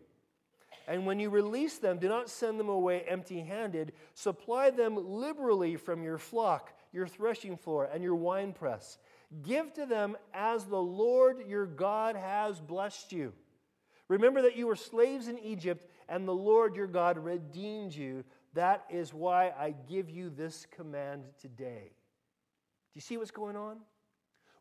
And 0.90 1.06
when 1.06 1.22
you 1.22 1.30
release 1.30 1.78
them, 1.78 2.00
do 2.00 2.10
not 2.10 2.30
send 2.30 2.60
them 2.60 2.68
away 2.68 3.06
empty 3.08 3.40
handed. 3.40 3.94
Supply 4.14 4.72
them 4.72 4.98
liberally 4.98 5.78
from 5.78 6.04
your 6.04 6.18
flock, 6.18 6.74
your 6.92 7.08
threshing 7.08 7.56
floor, 7.56 7.88
and 7.94 8.04
your 8.04 8.16
winepress. 8.16 8.98
Give 9.42 9.72
to 9.76 9.86
them 9.86 10.18
as 10.34 10.66
the 10.66 10.82
Lord 10.82 11.48
your 11.48 11.66
God 11.66 12.18
has 12.18 12.60
blessed 12.60 13.14
you. 13.14 13.32
Remember 14.10 14.42
that 14.42 14.58
you 14.58 14.68
were 14.68 14.76
slaves 14.76 15.30
in 15.30 15.40
Egypt, 15.40 15.90
and 16.10 16.28
the 16.28 16.34
Lord 16.34 16.76
your 16.76 16.88
God 16.88 17.18
redeemed 17.18 17.94
you. 17.94 18.26
That 18.54 18.86
is 18.89 19.14
why 19.14 19.54
I 19.58 19.74
give 19.89 20.10
you 20.10 20.30
this 20.30 20.68
command 20.76 21.24
today. 21.39 21.91
Do 21.91 22.95
you 22.95 23.02
see 23.02 23.18
what's 23.18 23.32
going 23.32 23.56
on? 23.56 23.78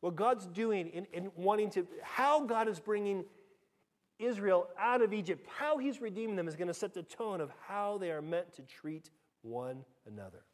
What 0.01 0.17
God's 0.17 0.47
doing 0.47 0.89
in, 0.89 1.07
in 1.13 1.31
wanting 1.37 1.71
to, 1.71 1.87
how 2.03 2.45
God 2.45 2.69
is 2.69 2.79
bringing 2.79 3.25
Israel 4.19 4.69
out 4.79 5.03
of 5.03 5.13
Egypt, 5.13 5.47
how 5.59 5.79
he's 5.79 6.01
redeeming 6.01 6.37
them 6.37 6.47
is 6.47 6.57
going 6.57 6.69
to 6.69 6.75
set 6.75 6.95
the 6.95 7.03
tone 7.03 7.41
of 7.41 7.51
how 7.67 7.99
they 7.99 8.11
are 8.11 8.23
meant 8.23 8.53
to 8.55 8.63
treat 8.63 9.11
one 9.43 9.85
another. 10.07 10.45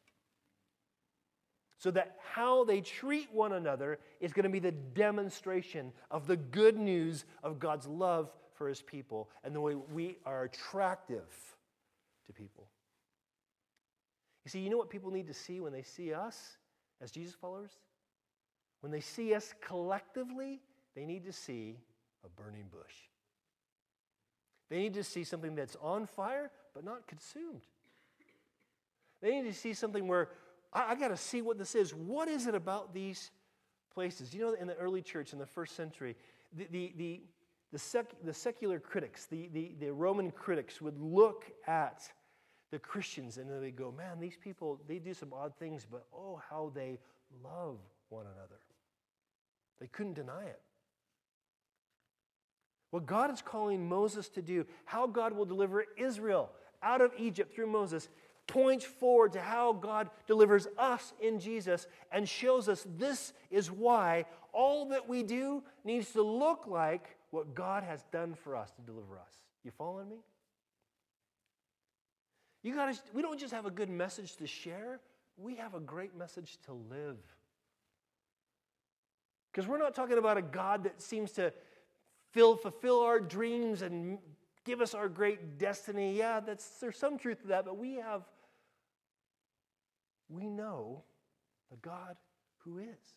So 1.79 1.91
that 1.91 2.17
how 2.33 2.65
they 2.65 2.81
treat 2.81 3.33
one 3.33 3.53
another 3.53 3.99
is 4.21 4.33
going 4.33 4.45
to 4.45 4.51
be 4.51 4.59
the 4.59 4.73
demonstration 4.73 5.93
of 6.11 6.27
the 6.27 6.37
good 6.37 6.79
news 6.79 7.27
of 7.43 7.59
God's 7.59 7.87
love 7.87 8.31
for 8.55 8.69
his 8.69 8.81
people 8.81 9.29
and 9.45 9.55
the 9.55 9.61
way 9.61 9.75
we 9.75 10.17
are 10.25 10.45
attractive 10.45 11.29
to 12.27 12.33
people. 12.33 12.69
You 14.47 14.51
see, 14.51 14.61
you 14.61 14.71
know 14.71 14.77
what 14.77 14.91
people 14.91 15.11
need 15.11 15.27
to 15.27 15.35
see 15.35 15.59
when 15.59 15.73
they 15.73 15.83
see 15.83 16.15
us 16.15 16.57
as 17.03 17.11
Jesus 17.11 17.35
followers? 17.35 17.73
When 18.79 18.93
they 18.93 19.01
see 19.01 19.35
us 19.35 19.53
collectively, 19.61 20.61
they 20.95 21.05
need 21.05 21.25
to 21.25 21.33
see 21.33 21.81
a 22.25 22.29
burning 22.41 22.67
bush. 22.71 22.95
They 24.71 24.79
need 24.79 24.95
to 24.95 25.03
see 25.03 25.25
something 25.25 25.57
that's 25.57 25.77
on 25.83 26.07
fire 26.07 26.53
but 26.75 26.85
not 26.85 27.09
consumed. 27.09 27.63
They 29.21 29.33
need 29.33 29.53
to 29.53 29.53
see 29.53 29.75
something 29.75 30.07
where 30.07 30.29
I, 30.73 30.93
I 30.93 30.95
got 30.95 31.09
to 31.09 31.17
see 31.17 31.43
what 31.43 31.59
this 31.59 31.75
is. 31.75 31.93
What 31.93 32.29
is 32.29 32.47
it 32.47 32.55
about 32.55 32.95
these 32.95 33.33
places? 33.93 34.33
You 34.33 34.43
know, 34.43 34.53
in 34.53 34.69
the 34.69 34.77
early 34.77 35.03
church, 35.03 35.33
in 35.33 35.41
the 35.41 35.47
first 35.47 35.75
century, 35.75 36.15
the, 36.53 36.69
the, 36.71 36.93
the, 36.97 37.21
the, 37.73 37.79
sec, 37.81 38.15
the 38.23 38.33
secular 38.33 38.79
critics, 38.79 39.27
the, 39.27 39.49
the, 39.53 39.75
the 39.81 39.93
Roman 39.93 40.31
critics 40.31 40.81
would 40.81 41.01
look 41.01 41.47
at 41.67 42.09
the 42.77 42.81
Christians 42.81 43.39
and 43.39 43.49
then 43.51 43.63
they 43.63 43.71
go, 43.71 43.91
man, 43.91 44.21
these 44.21 44.37
people, 44.37 44.79
they 44.87 44.99
do 44.99 45.15
some 45.15 45.33
odd 45.33 45.55
things, 45.59 45.87
but 45.91 46.05
oh, 46.15 46.43
how 46.51 46.71
they 46.75 46.99
love 47.43 47.79
one 48.11 48.27
another. 48.27 48.61
They 49.81 49.87
couldn't 49.87 50.13
deny 50.13 50.45
it. 50.45 50.61
What 52.91 53.07
God 53.07 53.33
is 53.33 53.41
calling 53.41 53.89
Moses 53.89 54.29
to 54.29 54.43
do, 54.43 54.67
how 54.85 55.07
God 55.07 55.33
will 55.33 55.47
deliver 55.47 55.87
Israel 55.97 56.51
out 56.83 57.01
of 57.01 57.13
Egypt 57.17 57.55
through 57.55 57.69
Moses, 57.69 58.11
points 58.47 58.85
forward 58.85 59.33
to 59.33 59.41
how 59.41 59.73
God 59.73 60.11
delivers 60.27 60.69
us 60.77 61.15
in 61.19 61.41
Jesus 61.41 61.87
and 62.13 62.29
shows 62.29 62.69
us 62.69 62.87
this 62.99 63.33
is 63.51 63.71
why 63.71 64.27
all 64.53 64.91
that 64.91 65.09
we 65.09 65.23
do 65.23 65.63
needs 65.83 66.13
to 66.13 66.21
look 66.21 66.67
like 66.67 67.17
what 67.31 67.55
God 67.55 67.85
has 67.85 68.05
done 68.13 68.35
for 68.35 68.55
us 68.55 68.71
to 68.73 68.83
deliver 68.83 69.17
us. 69.17 69.33
You 69.65 69.71
following 69.79 70.11
me? 70.11 70.17
You 72.67 72.75
got 72.75 73.01
we 73.15 73.23
don't 73.23 73.39
just 73.39 73.55
have 73.55 73.65
a 73.65 73.71
good 73.71 73.89
message 73.89 74.35
to 74.39 74.47
share, 74.49 74.99
we 75.37 75.55
have 75.55 75.75
a 75.75 75.79
great 75.79 76.19
message 76.19 76.59
to 76.67 76.73
live. 76.73 77.17
Because 79.53 79.69
we're 79.69 79.79
not 79.79 79.95
talking 79.95 80.19
about 80.19 80.37
a 80.37 80.43
God 80.43 80.83
that 80.83 81.01
seems 81.01 81.31
to 81.33 81.53
fill, 82.33 82.57
fulfill 82.57 83.03
our 83.03 83.21
dreams 83.21 83.83
and 83.83 84.19
give 84.65 84.81
us 84.81 84.95
our 84.95 85.09
great 85.09 85.59
destiny. 85.59 86.19
Yeah, 86.19 86.41
that's, 86.41 86.81
there's 86.81 86.99
some 86.99 87.19
truth 87.19 87.43
to 87.43 87.47
that, 87.49 87.65
but 87.65 87.79
we 87.79 87.95
have, 87.95 88.23
we 90.29 90.49
know 90.49 91.05
the 91.71 91.77
God 91.77 92.17
who 92.65 92.79
is. 92.79 93.15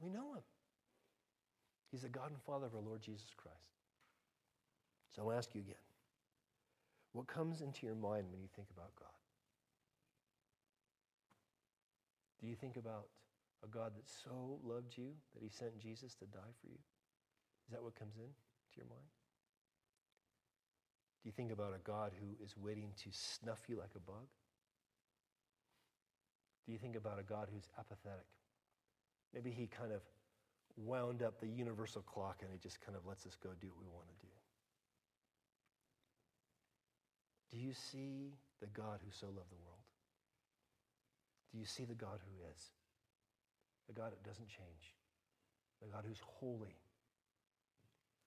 We 0.00 0.08
know 0.08 0.32
him. 0.32 0.42
He's 1.92 2.00
the 2.00 2.08
God 2.08 2.30
and 2.30 2.40
Father 2.46 2.64
of 2.64 2.74
our 2.74 2.80
Lord 2.80 3.02
Jesus 3.02 3.28
Christ. 3.36 3.58
So 5.14 5.28
I'll 5.28 5.32
ask 5.36 5.54
you 5.54 5.60
again 5.60 5.76
what 7.12 7.26
comes 7.26 7.60
into 7.60 7.86
your 7.86 7.94
mind 7.94 8.26
when 8.30 8.40
you 8.40 8.48
think 8.54 8.68
about 8.70 8.94
God? 8.98 9.08
Do 12.40 12.46
you 12.46 12.54
think 12.54 12.76
about 12.76 13.08
a 13.62 13.68
God 13.68 13.92
that 13.96 14.08
so 14.08 14.58
loved 14.64 14.96
you 14.96 15.12
that 15.34 15.42
he 15.42 15.50
sent 15.50 15.78
Jesus 15.78 16.14
to 16.16 16.24
die 16.26 16.54
for 16.60 16.68
you? 16.68 16.78
Is 17.66 17.72
that 17.72 17.82
what 17.82 17.94
comes 17.94 18.16
in 18.16 18.24
to 18.24 18.76
your 18.76 18.86
mind? 18.86 19.08
Do 21.22 21.28
you 21.28 21.32
think 21.32 21.52
about 21.52 21.74
a 21.74 21.82
God 21.84 22.12
who 22.18 22.42
is 22.42 22.56
waiting 22.56 22.92
to 23.04 23.10
snuff 23.12 23.60
you 23.68 23.76
like 23.76 23.92
a 23.94 24.00
bug? 24.00 24.26
Do 26.64 26.72
you 26.72 26.78
think 26.78 26.96
about 26.96 27.18
a 27.18 27.22
God 27.22 27.48
who's 27.52 27.68
apathetic? 27.78 28.26
Maybe 29.34 29.50
he 29.50 29.66
kind 29.66 29.92
of 29.92 30.00
wound 30.76 31.22
up 31.22 31.40
the 31.40 31.46
universal 31.46 32.00
clock 32.02 32.38
and 32.40 32.50
he 32.50 32.58
just 32.58 32.80
kind 32.80 32.96
of 32.96 33.04
lets 33.06 33.26
us 33.26 33.36
go 33.42 33.50
do 33.60 33.68
what 33.68 33.80
we 33.80 33.88
want 33.92 34.08
to 34.08 34.26
do. 34.26 34.32
Do 37.50 37.58
you 37.58 37.72
see 37.74 38.34
the 38.60 38.68
God 38.68 39.00
who 39.04 39.10
so 39.10 39.26
loved 39.26 39.50
the 39.50 39.62
world? 39.64 39.84
Do 41.52 41.58
you 41.58 41.66
see 41.66 41.84
the 41.84 41.94
God 41.94 42.20
who 42.22 42.44
is? 42.54 42.62
The 43.88 43.94
God 43.94 44.12
that 44.12 44.22
doesn't 44.22 44.48
change. 44.48 44.94
The 45.82 45.88
God 45.88 46.04
who's 46.06 46.22
holy. 46.24 46.78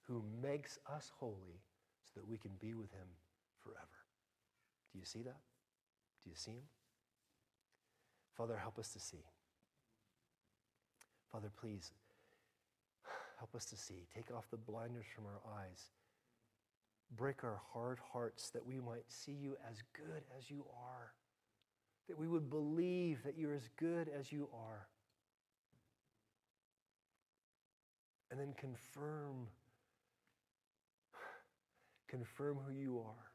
Who 0.08 0.24
makes 0.42 0.78
us 0.94 1.12
holy 1.18 1.62
so 2.04 2.20
that 2.20 2.28
we 2.28 2.38
can 2.38 2.52
be 2.60 2.74
with 2.74 2.92
him 2.92 3.08
forever. 3.64 4.00
Do 4.92 5.00
you 5.00 5.06
see 5.06 5.22
that? 5.24 5.40
Do 6.24 6.30
you 6.30 6.36
see 6.36 6.52
him? 6.52 6.68
Father, 8.36 8.58
help 8.58 8.78
us 8.78 8.90
to 8.90 9.00
see. 9.00 9.24
Father, 11.32 11.50
please 11.60 11.92
help 13.40 13.56
us 13.56 13.66
to 13.66 13.78
see. 13.78 14.06
Take 14.14 14.36
off 14.36 14.50
the 14.52 14.58
blinders 14.58 15.06
from 15.16 15.26
our 15.26 15.40
eyes. 15.60 15.92
Break 17.16 17.43
our 17.43 17.61
hard 17.74 17.99
hearts 18.11 18.49
that 18.51 18.66
we 18.66 18.80
might 18.80 19.05
see 19.07 19.34
you 19.34 19.55
as 19.70 19.78
good 19.93 20.24
as 20.38 20.49
you 20.49 20.66
are. 20.74 21.14
That 22.07 22.18
we 22.18 22.28
would 22.28 22.49
believe 22.49 23.24
that 23.24 23.38
you're 23.38 23.53
as 23.53 23.70
good 23.78 24.09
as 24.09 24.32
you 24.32 24.49
are. 24.53 24.88
And 28.32 28.39
then 28.39 28.53
confirm 28.57 29.47
confirm 32.09 32.59
who 32.68 32.74
you 32.74 32.99
are 32.99 33.34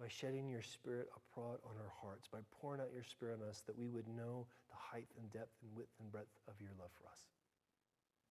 by 0.00 0.08
shedding 0.08 0.48
your 0.48 0.62
spirit 0.62 1.08
abroad 1.14 1.58
on 1.62 1.76
our 1.76 1.92
hearts, 2.02 2.26
by 2.26 2.38
pouring 2.50 2.80
out 2.80 2.88
your 2.92 3.04
spirit 3.04 3.38
on 3.40 3.48
us, 3.48 3.62
that 3.66 3.78
we 3.78 3.88
would 3.88 4.08
know 4.08 4.46
the 4.70 4.76
height 4.76 5.06
and 5.20 5.30
depth 5.30 5.54
and 5.62 5.70
width 5.76 5.92
and 6.00 6.10
breadth 6.10 6.34
of 6.48 6.54
your 6.58 6.72
love 6.80 6.90
for 6.98 7.06
us. 7.06 7.20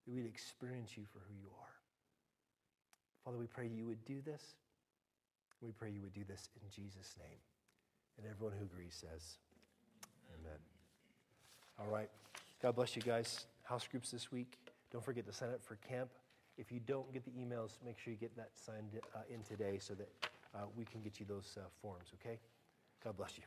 That 0.05 0.13
we'd 0.13 0.25
experience 0.25 0.97
you 0.97 1.05
for 1.05 1.19
who 1.19 1.35
you 1.39 1.47
are. 1.61 1.78
Father, 3.29 3.37
we 3.37 3.45
pray 3.45 3.67
you 3.67 3.85
would 3.85 4.03
do 4.05 4.21
this. 4.25 4.41
We 5.61 5.71
pray 5.71 5.91
you 5.91 6.01
would 6.01 6.15
do 6.15 6.23
this 6.27 6.49
in 6.55 6.67
Jesus' 6.71 7.13
name. 7.19 7.37
And 8.17 8.25
everyone 8.25 8.57
who 8.57 8.65
agrees 8.65 8.95
says, 8.99 9.37
Amen. 10.33 10.57
All 11.79 11.85
right. 11.93 12.09
God 12.59 12.73
bless 12.75 12.95
you 12.95 13.03
guys. 13.03 13.45
House 13.61 13.85
groups 13.85 14.09
this 14.09 14.31
week. 14.31 14.57
Don't 14.91 15.05
forget 15.05 15.27
to 15.27 15.31
sign 15.31 15.49
up 15.49 15.63
for 15.63 15.75
camp. 15.75 16.09
If 16.57 16.71
you 16.71 16.79
don't 16.79 17.13
get 17.13 17.23
the 17.23 17.29
emails, 17.39 17.73
make 17.85 17.99
sure 17.99 18.11
you 18.11 18.17
get 18.17 18.35
that 18.35 18.49
signed 18.55 18.99
uh, 19.15 19.19
in 19.31 19.43
today 19.43 19.77
so 19.77 19.93
that 19.93 20.09
uh, 20.55 20.61
we 20.75 20.83
can 20.83 20.99
get 20.99 21.19
you 21.19 21.27
those 21.27 21.55
uh, 21.55 21.65
forms, 21.83 22.09
okay? 22.19 22.39
God 23.03 23.15
bless 23.15 23.37
you. 23.37 23.43